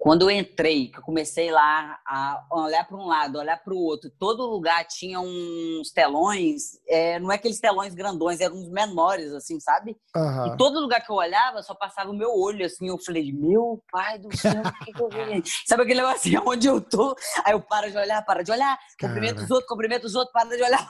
Quando 0.00 0.22
eu 0.22 0.30
entrei, 0.30 0.88
que 0.92 0.98
eu 0.98 1.02
comecei 1.02 1.50
lá 1.50 1.98
a 2.06 2.46
olhar 2.52 2.86
para 2.86 2.96
um 2.96 3.06
lado, 3.06 3.36
olhar 3.38 3.56
para 3.56 3.74
o 3.74 3.78
outro, 3.78 4.08
todo 4.16 4.46
lugar 4.46 4.86
tinha 4.86 5.18
uns 5.18 5.90
telões, 5.92 6.78
é, 6.86 7.18
não 7.18 7.32
é 7.32 7.34
aqueles 7.34 7.58
telões 7.58 7.94
grandões, 7.96 8.40
eram 8.40 8.54
uns 8.54 8.68
menores, 8.70 9.32
assim, 9.32 9.58
sabe? 9.58 9.96
Aham. 10.14 10.54
E 10.54 10.56
todo 10.56 10.78
lugar 10.78 11.04
que 11.04 11.10
eu 11.10 11.16
olhava, 11.16 11.64
só 11.64 11.74
passava 11.74 12.10
o 12.10 12.14
meu 12.16 12.30
olho, 12.32 12.64
assim. 12.64 12.86
Eu 12.86 12.96
falei, 12.98 13.32
meu 13.32 13.82
pai 13.90 14.20
do 14.20 14.34
céu, 14.36 14.62
o 14.62 14.84
que, 14.84 14.92
que 14.92 15.02
eu 15.02 15.08
vi? 15.08 15.42
Sabe 15.66 15.82
aquele 15.82 16.00
negócio 16.00 16.18
assim, 16.18 16.48
onde 16.48 16.68
eu 16.68 16.80
tô? 16.80 17.16
Aí 17.44 17.52
eu 17.52 17.60
paro 17.60 17.90
de 17.90 17.98
olhar, 17.98 18.24
para 18.24 18.44
de 18.44 18.52
olhar, 18.52 18.78
cumprimento 19.00 19.34
Cara. 19.34 19.44
os 19.46 19.50
outros, 19.50 19.68
cumprimento 19.68 20.04
os 20.04 20.14
outros, 20.14 20.32
para 20.32 20.48
de 20.56 20.62
olhar, 20.62 20.88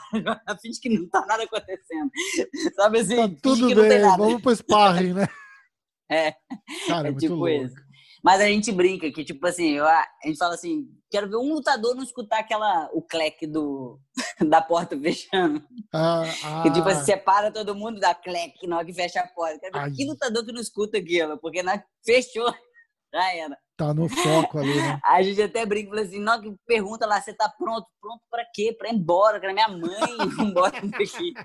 finge 0.61 0.79
que 0.81 0.91
não 0.91 1.09
tá 1.09 1.25
nada 1.25 1.45
acontecendo. 1.45 2.11
Sabe 2.77 2.99
assim? 3.01 3.17
Tá 3.17 3.37
tudo 3.43 3.75
bem, 3.75 4.03
vamos 4.19 4.43
pro 4.43 4.55
sparring, 4.55 5.15
né? 5.15 5.27
É. 6.11 6.33
Cara, 6.87 7.09
é 7.09 7.09
É 7.09 7.11
muito 7.11 7.21
tipo 7.21 7.35
louco. 7.35 7.51
isso. 7.51 7.88
Mas 8.23 8.41
a 8.41 8.47
gente 8.47 8.73
brinca 8.73 9.11
que, 9.11 9.25
tipo 9.25 9.47
assim, 9.47 9.71
eu- 9.71 9.87
a 9.87 10.05
gente 10.25 10.39
fala 10.39 10.55
assim, 10.55 10.89
quero 11.11 11.29
ver 11.29 11.37
um 11.37 11.55
lutador 11.55 11.95
não 11.95 12.03
escutar 12.03 12.41
aquela, 12.41 12.89
o 12.93 13.01
cleque 13.03 13.47
do, 13.47 14.01
da 14.51 14.61
porta 14.61 14.99
fechando. 14.99 15.63
Ah, 15.93 16.23
Que 16.63 16.71
tipo 16.73 16.89
ah, 16.89 16.93
assim, 16.93 17.05
separa 17.05 17.51
todo 17.53 17.75
mundo 17.75 18.01
da 18.01 18.15
cleque 18.15 18.67
na 18.67 18.77
hora 18.79 18.87
que 18.87 18.93
fecha 18.93 19.21
a 19.21 19.29
porta. 19.29 19.59
Quero 19.61 19.73
ver 19.75 19.81
Ai. 19.81 19.93
que 19.93 20.05
lutador 20.05 20.45
que 20.45 20.53
não 20.53 20.61
escuta 20.61 20.99
aquilo, 20.99 21.39
porque 21.39 21.63
na 21.63 21.83
fechou, 22.05 22.53
já 23.13 23.35
era. 23.35 23.57
tá 23.77 23.95
no 23.95 24.09
foco 24.09 24.59
ali, 24.59 24.75
né? 24.75 24.99
A 25.05 25.23
gente 25.23 25.41
até 25.41 25.65
brinca, 25.65 25.91
fala 25.91 26.03
assim, 26.03 26.19
não, 26.21 26.41
que 26.41 26.55
pergunta 26.67 27.07
lá, 27.07 27.21
você 27.21 27.33
tá 27.33 27.49
pronto? 27.59 27.87
Pronto 28.01 28.21
pra 28.31 28.45
quê? 28.55 28.75
Pra 28.79 28.89
ir 28.91 28.95
embora, 28.95 29.41
cara, 29.41 29.53
minha 29.53 29.69
mãe 29.69 29.81
ir 30.39 30.43
embora 30.43 30.73
daqui. 30.83 31.33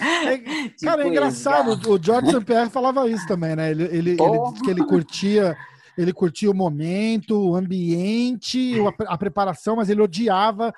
É, 0.00 0.36
Tipo 0.38 0.84
cara, 0.84 1.00
é 1.02 1.04
isso, 1.04 1.08
engraçado. 1.12 1.76
cara. 1.78 1.90
O 1.90 2.02
George 2.02 2.30
St. 2.32 2.44
Pierre 2.44 2.70
falava 2.70 3.08
isso 3.08 3.26
também, 3.26 3.54
né? 3.56 3.70
Ele, 3.70 3.84
ele, 3.84 4.16
Porra. 4.16 4.52
que 4.62 4.70
ele 4.70 4.84
curtia, 4.84 5.56
ele 5.96 6.12
curtia 6.12 6.50
o 6.50 6.54
momento, 6.54 7.50
o 7.50 7.54
ambiente, 7.56 8.78
o- 8.80 8.88
a 9.06 9.16
preparação, 9.16 9.76
mas 9.76 9.88
ele 9.88 10.02
odiava 10.02 10.72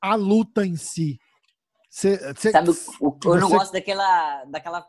a 0.00 0.14
luta 0.14 0.64
em 0.64 0.76
si. 0.76 1.18
Cê, 1.90 2.18
cê- 2.36 2.50
Sabe, 2.50 2.70
o, 2.70 3.18
eu 3.24 3.36
não 3.40 3.48
você- 3.48 3.56
gosto 3.56 3.72
daquela, 3.72 4.44
daquela. 4.46 4.86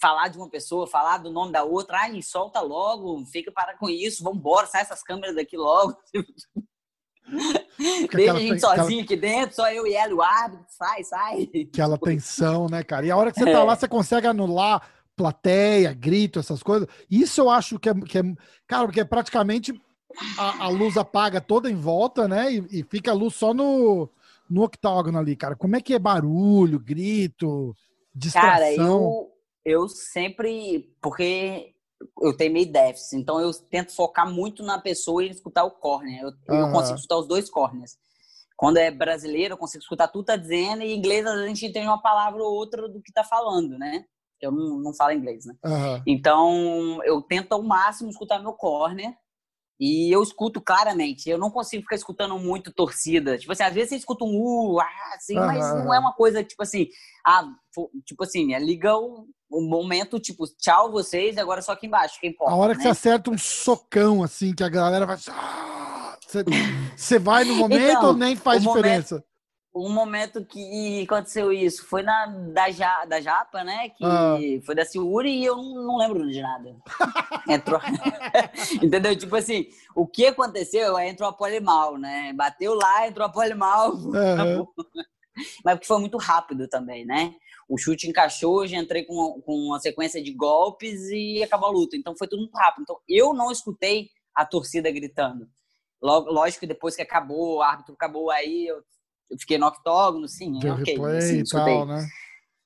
Falar 0.00 0.28
de 0.28 0.38
uma 0.38 0.48
pessoa, 0.48 0.86
falar 0.86 1.18
do 1.18 1.30
nome 1.30 1.52
da 1.52 1.62
outra, 1.62 1.98
ai, 1.98 2.20
solta 2.22 2.60
logo, 2.60 3.24
fica 3.26 3.52
para 3.52 3.76
com 3.76 3.88
isso, 3.88 4.24
vambora, 4.24 4.66
sai 4.66 4.82
essas 4.82 5.02
câmeras 5.02 5.36
daqui 5.36 5.56
logo. 5.56 5.96
Deixa 7.78 8.04
aquela 8.04 8.38
a 8.38 8.40
gente 8.40 8.60
sozinho 8.60 9.02
aqui 9.02 9.16
dentro, 9.16 9.56
só 9.56 9.70
eu 9.70 9.86
e 9.86 9.94
ela, 9.94 10.14
o 10.14 10.22
árbitro, 10.22 10.66
sai, 10.68 11.04
sai. 11.04 11.50
aquela 11.72 11.98
tensão, 11.98 12.68
né, 12.68 12.82
cara? 12.82 13.04
E 13.04 13.10
a 13.10 13.16
hora 13.16 13.32
que 13.32 13.38
você 13.38 13.44
tá 13.44 13.58
É. 13.58 13.64
lá, 13.64 13.74
você 13.74 13.88
consegue 13.88 14.26
anular 14.26 14.88
plateia, 15.16 15.92
grito, 15.92 16.38
essas 16.38 16.62
coisas. 16.62 16.86
Isso 17.10 17.40
eu 17.40 17.50
acho 17.50 17.78
que 17.78 17.88
é, 17.88 17.94
que 17.94 18.18
é 18.18 18.22
cara, 18.66 18.84
porque 18.84 19.00
é 19.00 19.04
praticamente 19.04 19.72
a, 20.38 20.64
a 20.64 20.68
luz 20.68 20.96
apaga 20.96 21.40
toda 21.40 21.70
em 21.70 21.74
volta, 21.74 22.28
né? 22.28 22.52
E, 22.52 22.80
e 22.80 22.82
fica 22.84 23.10
a 23.10 23.14
luz 23.14 23.34
só 23.34 23.52
no, 23.52 24.08
no 24.48 24.62
octógono 24.62 25.18
ali, 25.18 25.34
cara. 25.34 25.56
Como 25.56 25.74
é 25.74 25.80
que 25.80 25.94
é 25.94 25.98
barulho, 25.98 26.78
grito, 26.78 27.74
distração? 28.14 28.50
Cara, 28.50 28.72
eu, 28.72 29.32
eu 29.66 29.88
sempre. 29.88 30.94
Porque 31.02 31.74
eu 32.22 32.36
tenho 32.36 32.52
meio 32.52 32.70
déficit, 32.70 33.16
então 33.16 33.40
eu 33.40 33.52
tento 33.52 33.94
focar 33.94 34.30
muito 34.30 34.62
na 34.62 34.78
pessoa 34.78 35.24
e 35.24 35.30
escutar 35.30 35.64
o 35.64 35.72
corner. 35.72 36.22
Eu, 36.22 36.32
eu 36.46 36.64
Aham. 36.64 36.72
consigo 36.72 36.96
escutar 36.96 37.16
os 37.16 37.26
dois 37.26 37.50
corners. 37.50 37.98
Quando 38.56 38.76
é 38.78 38.90
brasileiro, 38.90 39.54
eu 39.54 39.58
consigo 39.58 39.82
escutar 39.82 40.08
tudo 40.08 40.24
que 40.24 40.32
tá 40.32 40.36
dizendo, 40.36 40.82
e 40.82 40.92
em 40.92 40.96
inglês 40.96 41.26
a 41.26 41.46
gente 41.46 41.72
tem 41.72 41.86
uma 41.86 42.00
palavra 42.00 42.42
ou 42.42 42.54
outra 42.54 42.88
do 42.88 43.02
que 43.02 43.12
tá 43.12 43.24
falando, 43.24 43.76
né? 43.78 44.04
Eu 44.40 44.52
não, 44.52 44.78
não 44.78 44.94
falo 44.94 45.12
inglês, 45.12 45.44
né? 45.44 45.54
Aham. 45.64 46.02
Então, 46.06 47.02
eu 47.04 47.20
tento 47.22 47.52
ao 47.52 47.62
máximo 47.62 48.08
escutar 48.08 48.38
meu 48.38 48.52
corner. 48.52 49.14
E 49.78 50.10
eu 50.10 50.22
escuto 50.22 50.58
claramente. 50.58 51.28
Eu 51.28 51.36
não 51.36 51.50
consigo 51.50 51.82
ficar 51.82 51.96
escutando 51.96 52.38
muito 52.38 52.72
torcida. 52.72 53.36
Tipo 53.36 53.52
assim, 53.52 53.62
às 53.62 53.74
vezes 53.74 53.90
você 53.90 53.96
escuta 53.96 54.24
um 54.24 54.74
uh, 54.74 54.80
ah, 54.80 55.14
assim, 55.14 55.36
mas 55.36 55.70
Aham, 55.70 55.84
não 55.84 55.94
é 55.94 55.98
uma 55.98 56.14
coisa, 56.14 56.42
tipo 56.42 56.62
assim, 56.62 56.88
ah, 57.26 57.44
tipo 58.06 58.24
assim, 58.24 58.54
é 58.54 58.58
liga 58.58 58.96
o, 58.96 59.28
o 59.50 59.60
momento, 59.60 60.18
tipo, 60.18 60.44
tchau 60.58 60.90
vocês, 60.90 61.38
agora 61.38 61.62
só 61.62 61.72
aqui 61.72 61.86
embaixo, 61.86 62.18
quem 62.20 62.30
importa. 62.30 62.52
A 62.52 62.56
hora 62.56 62.72
que 62.72 62.78
né? 62.78 62.84
você 62.84 62.88
acerta 62.90 63.30
um 63.30 63.38
socão, 63.38 64.22
assim, 64.22 64.54
que 64.54 64.64
a 64.64 64.68
galera 64.68 65.06
vai. 65.06 65.16
Ah! 65.30 66.16
Você, 66.26 66.44
você 66.96 67.18
vai 67.18 67.44
no 67.44 67.54
momento 67.56 67.82
Então, 67.82 68.06
ou 68.08 68.12
nem 68.16 68.34
faz 68.36 68.62
o 68.62 68.64
momento- 68.66 68.82
diferença? 68.82 69.24
Um 69.78 69.92
momento 69.92 70.42
que 70.42 71.02
aconteceu 71.02 71.52
isso 71.52 71.84
foi 71.86 72.02
na 72.02 72.24
da, 72.26 72.70
ja, 72.70 73.04
da 73.04 73.20
Japa, 73.20 73.62
né? 73.62 73.90
Que 73.90 74.04
Ah. 74.06 74.38
foi 74.64 74.74
da 74.74 74.86
Ciuri 74.86 75.28
e 75.30 75.44
eu 75.44 75.54
não, 75.54 75.74
não 75.86 75.96
lembro 75.98 76.26
de 76.30 76.40
nada. 76.40 76.74
Entrou. 77.46 77.78
Entendeu? 78.82 79.14
Tipo 79.14 79.36
assim, 79.36 79.66
o 79.94 80.06
que 80.06 80.26
aconteceu? 80.28 80.98
Entrou 80.98 81.28
a 81.28 81.32
Polimal, 81.32 81.98
né? 81.98 82.32
Bateu 82.32 82.72
lá, 82.74 83.06
entrou 83.06 83.26
a 83.26 83.30
Polimal. 83.30 83.92
Aham. 84.14 84.66
Mas 85.62 85.74
porque 85.74 85.86
foi 85.86 85.98
muito 86.00 86.16
rápido 86.16 86.66
também, 86.66 87.04
né? 87.04 87.34
O 87.68 87.76
chute 87.76 88.08
encaixou, 88.08 88.66
já 88.66 88.76
entrei 88.76 89.04
com, 89.04 89.40
com 89.42 89.52
uma 89.52 89.80
sequência 89.80 90.22
de 90.22 90.32
golpes 90.32 91.08
e 91.10 91.42
acabou 91.42 91.68
a 91.68 91.72
luta. 91.72 91.96
Então 91.96 92.16
foi 92.16 92.28
tudo 92.28 92.40
muito 92.40 92.54
rápido. 92.54 92.82
Então 92.82 92.98
eu 93.08 93.34
não 93.34 93.50
escutei 93.50 94.08
a 94.34 94.44
torcida 94.44 94.90
gritando. 94.90 95.48
Logo, 96.00 96.30
lógico 96.30 96.60
que 96.60 96.66
depois 96.66 96.94
que 96.94 97.02
acabou, 97.02 97.56
o 97.56 97.62
árbitro 97.62 97.94
acabou 97.94 98.30
aí, 98.30 98.66
eu, 98.66 98.76
eu 99.30 99.38
fiquei 99.38 99.58
no 99.58 99.66
octógono, 99.66 100.28
sim, 100.28 100.58
Ver 100.60 100.72
ok. 100.72 100.94
replay 100.94 101.16
assim, 101.16 101.38
e 101.40 101.44
tal, 101.44 101.86
né? 101.86 102.06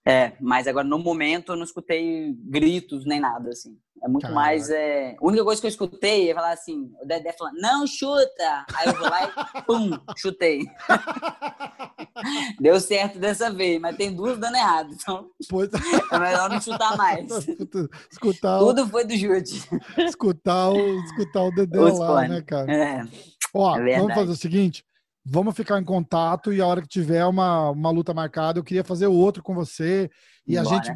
É, 0.07 0.33
mas 0.41 0.67
agora 0.67 0.87
no 0.87 0.99
momento 0.99 1.53
eu 1.53 1.57
não 1.57 1.65
escutei 1.65 2.35
gritos 2.45 3.05
nem 3.05 3.21
nada, 3.21 3.51
assim. 3.51 3.77
É 4.03 4.09
muito 4.09 4.23
Caraca. 4.23 4.35
mais. 4.35 4.71
É... 4.71 5.15
A 5.21 5.27
única 5.27 5.45
coisa 5.45 5.61
que 5.61 5.67
eu 5.67 5.71
escutei 5.71 6.31
é 6.31 6.35
falar 6.35 6.53
assim: 6.53 6.91
o 7.03 7.07
Dedé 7.07 7.33
falando, 7.33 7.61
não 7.61 7.87
chuta! 7.87 8.65
Aí 8.75 8.89
eu 8.89 8.95
vou 8.95 9.11
lá 9.11 9.25
e 9.25 9.63
pum, 9.63 9.91
chutei. 10.17 10.63
Deu 12.61 12.81
certo 12.81 13.19
dessa 13.19 13.51
vez, 13.51 13.81
mas 13.81 13.97
tem 13.97 14.15
duas 14.15 14.39
dando 14.39 14.57
errado, 14.57 14.91
então 14.93 15.29
Pois- 15.49 15.71
é 16.13 16.19
melhor 16.19 16.49
não 16.51 16.61
chutar 16.61 16.97
mais. 16.97 17.27
escutar, 18.11 18.61
o, 18.61 18.67
Tudo 18.69 18.89
foi 18.89 19.05
do 19.05 19.17
chute. 19.17 19.63
escutar, 19.99 20.71
o, 20.71 21.01
escutar 21.05 21.43
o 21.43 21.51
Dedé 21.51 21.79
Os 21.79 21.99
lá, 21.99 22.27
né, 22.29 22.43
cara? 22.43 22.73
É, 22.73 23.03
Ó, 23.55 23.77
É 23.79 23.99
vamos 23.99 24.15
fazer 24.15 24.33
o 24.33 24.37
seguinte: 24.37 24.85
vamos 25.25 25.55
ficar 25.55 25.81
em 25.81 25.85
contato 25.85 26.53
e 26.53 26.61
a 26.61 26.67
hora 26.67 26.83
que 26.83 26.89
tiver 26.89 27.25
uma, 27.27 27.71
uma 27.71 27.91
luta 27.91 28.15
marcada, 28.15 28.59
eu 28.59 28.65
queria 28.65 28.85
fazer 28.85 29.07
outro 29.07 29.43
com 29.43 29.55
você 29.55 30.11
e 30.47 30.57
a 30.57 30.63
Bora. 30.63 30.77
gente 30.77 30.93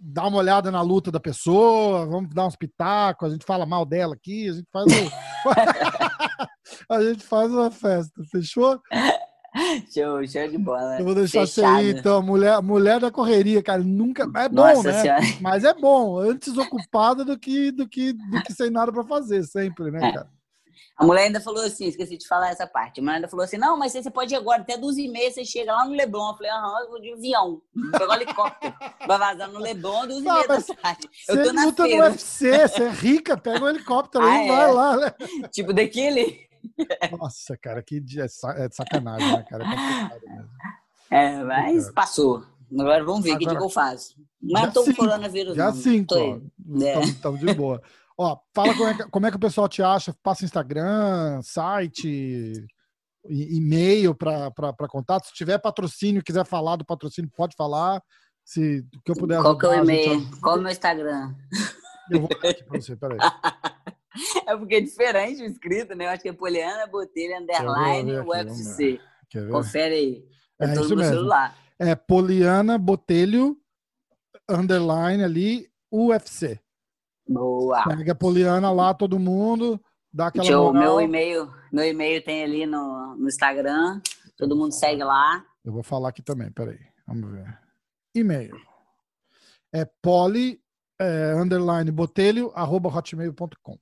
dá 0.00 0.26
uma 0.26 0.38
olhada 0.38 0.70
na 0.70 0.82
luta 0.82 1.10
da 1.10 1.20
pessoa, 1.20 2.06
vamos 2.06 2.34
dar 2.34 2.46
uns 2.46 2.56
pitacos, 2.56 3.28
a 3.28 3.32
gente 3.32 3.44
fala 3.44 3.64
mal 3.64 3.84
dela 3.84 4.14
aqui, 4.14 4.48
a 4.48 4.52
gente 4.52 4.68
faz 4.72 4.86
o... 4.86 5.10
a 6.88 7.02
gente 7.02 7.24
faz 7.24 7.50
uma 7.50 7.70
festa, 7.70 8.22
fechou? 8.30 8.80
show, 9.92 10.26
show 10.26 10.48
de 10.48 10.58
bola. 10.58 10.98
Eu 10.98 11.04
vou 11.04 11.14
deixar 11.14 11.46
você 11.46 11.64
aí, 11.64 11.90
então, 11.90 12.22
mulher, 12.22 12.62
mulher 12.62 13.00
da 13.00 13.10
correria, 13.10 13.62
cara, 13.62 13.82
nunca 13.82 14.22
é 14.22 14.48
bom, 14.48 14.62
Nossa 14.62 14.92
né? 14.92 15.02
senhora. 15.02 15.22
Mas 15.40 15.64
é 15.64 15.74
bom, 15.74 16.18
antes 16.18 16.56
ocupada 16.56 17.24
do 17.24 17.38
que 17.38 17.72
do 17.72 17.88
que 17.88 18.12
do 18.12 18.42
que 18.42 18.52
sem 18.52 18.70
nada 18.70 18.92
pra 18.92 19.04
fazer, 19.04 19.42
sempre, 19.44 19.90
né, 19.90 20.12
É. 20.16 20.39
A 20.96 21.04
mulher 21.06 21.22
ainda 21.24 21.40
falou 21.40 21.62
assim, 21.64 21.86
esqueci 21.86 22.18
de 22.18 22.26
falar 22.28 22.50
essa 22.50 22.66
parte. 22.66 23.00
A 23.00 23.02
mulher 23.02 23.16
ainda 23.16 23.28
falou 23.28 23.44
assim: 23.44 23.56
não, 23.56 23.76
mas 23.78 23.92
você 23.92 24.10
pode 24.10 24.34
ir 24.34 24.36
agora, 24.36 24.60
até 24.60 24.76
12 24.76 25.02
e 25.02 25.08
meia 25.08 25.30
você 25.30 25.44
chega 25.44 25.72
lá 25.72 25.84
no 25.86 25.92
Leblon. 25.94 26.30
Eu 26.30 26.36
falei: 26.36 26.50
aham, 26.52 26.80
eu 26.82 26.90
vou 26.90 27.00
de 27.00 27.12
avião. 27.14 27.62
Vou 27.74 27.90
pegar 27.92 28.08
um 28.08 28.14
helicóptero. 28.14 28.74
Vai 29.06 29.18
vazar 29.18 29.50
no 29.50 29.58
Leblon, 29.58 30.06
12 30.06 30.24
e 30.24 30.28
Ah, 30.28 30.34
meia 30.34 30.48
da 30.48 30.60
tarde. 30.60 31.08
Eu 31.28 31.42
tô 31.42 31.52
na 31.52 31.64
luta 31.64 31.82
no 31.84 31.88
feira. 31.88 32.04
UFC, 32.10 32.68
você 32.68 32.82
é 32.84 32.90
rica, 32.90 33.36
pega 33.38 33.64
um 33.64 33.68
helicóptero 33.68 34.24
Ah, 34.24 34.36
e 34.44 34.44
é? 34.44 34.48
vai 34.48 34.72
lá, 34.72 34.96
né? 34.96 35.14
Tipo, 35.50 35.72
daquele. 35.72 36.48
Nossa, 37.18 37.56
cara, 37.56 37.82
que 37.82 37.98
dia- 38.00 38.24
é 38.24 38.64
é 38.66 38.68
sacanagem, 38.70 39.32
né, 39.32 39.42
cara? 39.48 39.64
É. 39.64 40.60
É, 41.12 41.42
mas 41.42 41.90
passou. 41.90 42.44
Agora 42.78 43.02
vamos 43.02 43.24
ver 43.24 43.32
o 43.34 43.38
que, 43.38 43.44
que 43.46 43.56
eu 43.56 43.68
faço. 43.68 44.14
Mas 44.40 44.72
tô 44.72 44.80
com 44.80 44.86
cinco, 44.86 44.98
coronavírus. 44.98 45.56
Já 45.56 45.66
não. 45.66 45.72
cinco, 45.74 46.14
ó. 46.14 46.18
aí. 46.18 46.40
É. 46.86 47.00
Estamos 47.00 47.40
de 47.40 47.52
boa. 47.52 47.82
Ó, 48.22 48.38
fala 48.54 48.74
como 48.76 48.86
é, 48.86 48.94
que, 48.94 49.04
como 49.04 49.26
é 49.26 49.30
que 49.30 49.36
o 49.38 49.40
pessoal 49.40 49.66
te 49.66 49.82
acha. 49.82 50.14
Passa 50.22 50.44
Instagram, 50.44 51.40
site, 51.40 52.52
e-mail 53.26 54.14
para 54.14 54.88
contato. 54.90 55.28
Se 55.28 55.32
tiver 55.32 55.58
patrocínio, 55.58 56.22
quiser 56.22 56.44
falar 56.44 56.76
do 56.76 56.84
patrocínio, 56.84 57.30
pode 57.34 57.56
falar. 57.56 58.02
Se 58.44 58.84
o 58.94 59.02
que 59.02 59.10
eu 59.12 59.16
puder 59.16 59.40
Qual 59.40 59.56
que 59.56 59.64
é 59.64 59.68
o 59.70 59.72
a 59.72 59.76
gente 59.76 59.84
e-mail? 59.84 60.30
Qual 60.42 60.56
é 60.56 60.58
o 60.58 60.62
meu 60.62 60.70
Instagram? 60.70 61.34
Eu 62.10 62.20
vou 62.20 62.28
dar 62.28 62.50
aqui 62.50 62.62
pra 62.62 62.78
você, 62.78 62.94
peraí. 62.94 63.18
É 64.44 64.56
porque 64.56 64.74
é 64.74 64.80
diferente 64.80 65.40
o 65.40 65.46
escrito, 65.46 65.94
né? 65.94 66.04
Eu 66.06 66.10
acho 66.10 66.22
que 66.22 66.28
é 66.28 66.32
Poliana 66.32 66.84
Botelho 66.88 67.38
Underline 67.38 68.16
aqui, 68.16 68.28
UFC. 68.28 69.00
Confere 69.48 69.94
aí. 69.94 70.24
É 70.60 70.64
É, 70.66 70.72
isso 70.72 70.96
mesmo. 70.96 71.14
celular. 71.14 71.56
É 71.78 71.94
Poliana 71.94 72.76
Botelho, 72.76 73.56
underline 74.50 75.22
ali, 75.22 75.70
UFC. 75.92 76.60
Boa. 77.30 77.84
Pega 77.84 78.10
a 78.10 78.14
Poliana 78.14 78.72
lá, 78.72 78.92
todo 78.92 79.16
mundo, 79.16 79.80
dá 80.12 80.26
aquela 80.26 80.50
moral. 80.50 80.72
meu 80.72 81.00
e-mail, 81.00 81.48
meu 81.72 81.84
e-mail 81.84 82.24
tem 82.24 82.42
ali 82.42 82.66
no, 82.66 83.14
no 83.16 83.28
Instagram. 83.28 84.00
Todo 84.36 84.56
mundo 84.56 84.72
segue 84.72 85.04
lá. 85.04 85.44
Eu 85.64 85.72
vou 85.72 85.82
falar 85.84 86.08
aqui 86.08 86.22
também, 86.22 86.50
peraí. 86.50 86.80
Vamos 87.06 87.30
ver. 87.30 87.56
E-mail. 88.16 88.56
É 89.72 89.84
poli, 90.02 90.60
é, 91.00 91.34
underline, 91.36 91.88
botelho, 91.92 92.50
arroba 92.52 92.88
hotmail.com. 92.88 93.78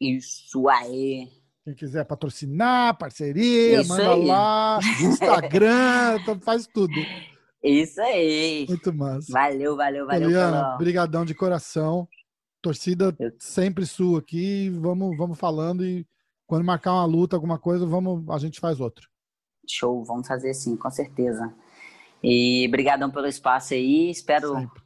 Isso 0.00 0.68
aí. 0.68 1.28
Quem 1.64 1.74
quiser 1.74 2.04
patrocinar, 2.04 2.96
parceria, 2.96 3.80
Isso 3.80 3.88
manda 3.88 4.12
aí. 4.12 4.26
lá. 4.26 4.78
Instagram, 5.00 6.18
então 6.22 6.38
faz 6.38 6.68
tudo. 6.68 6.94
Isso 7.64 8.00
aí. 8.00 8.64
Muito 8.68 8.92
massa. 8.94 9.32
Valeu, 9.32 9.76
valeu, 9.76 10.06
valeu. 10.06 10.22
Poliana, 10.22 10.76
brigadão 10.76 11.24
de 11.24 11.34
coração. 11.34 12.06
Torcida 12.66 13.16
sempre 13.38 13.86
sua 13.86 14.18
aqui. 14.18 14.70
Vamos, 14.70 15.16
vamos 15.16 15.38
falando 15.38 15.84
e 15.84 16.04
quando 16.48 16.64
marcar 16.64 16.94
uma 16.94 17.04
luta, 17.04 17.36
alguma 17.36 17.60
coisa, 17.60 17.86
vamos, 17.86 18.28
a 18.28 18.38
gente 18.38 18.58
faz 18.58 18.80
outro. 18.80 19.08
Show, 19.68 20.04
vamos 20.04 20.26
fazer 20.26 20.52
sim, 20.52 20.76
com 20.76 20.90
certeza. 20.90 21.54
E 22.20 22.66
brigadão 22.66 23.08
pelo 23.08 23.28
espaço 23.28 23.74
aí. 23.74 24.10
Espero 24.10 24.52
Sempre. 24.52 24.82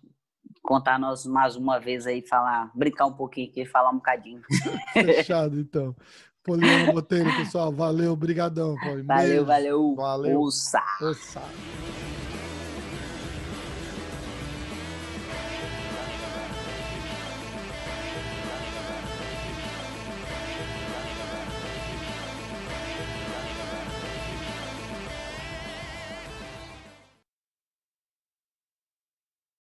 contar 0.62 0.98
nós 0.98 1.24
mais 1.24 1.56
uma 1.56 1.78
vez 1.78 2.06
aí, 2.06 2.20
falar, 2.20 2.70
brincar 2.74 3.06
um 3.06 3.14
pouquinho 3.14 3.48
aqui, 3.48 3.64
falar 3.64 3.88
um 3.88 3.96
bocadinho. 3.96 4.42
Fechado, 4.92 5.58
então. 5.58 5.96
Poliana 6.44 6.92
Botelho, 6.92 7.34
pessoal. 7.34 7.72
Valeu, 7.72 8.14
brigadão. 8.14 8.74
Valeu, 9.06 9.46
valeu. 9.46 9.94
Valeu. 9.94 10.38
Ouça. 10.38 10.82
Ouça. 11.00 11.40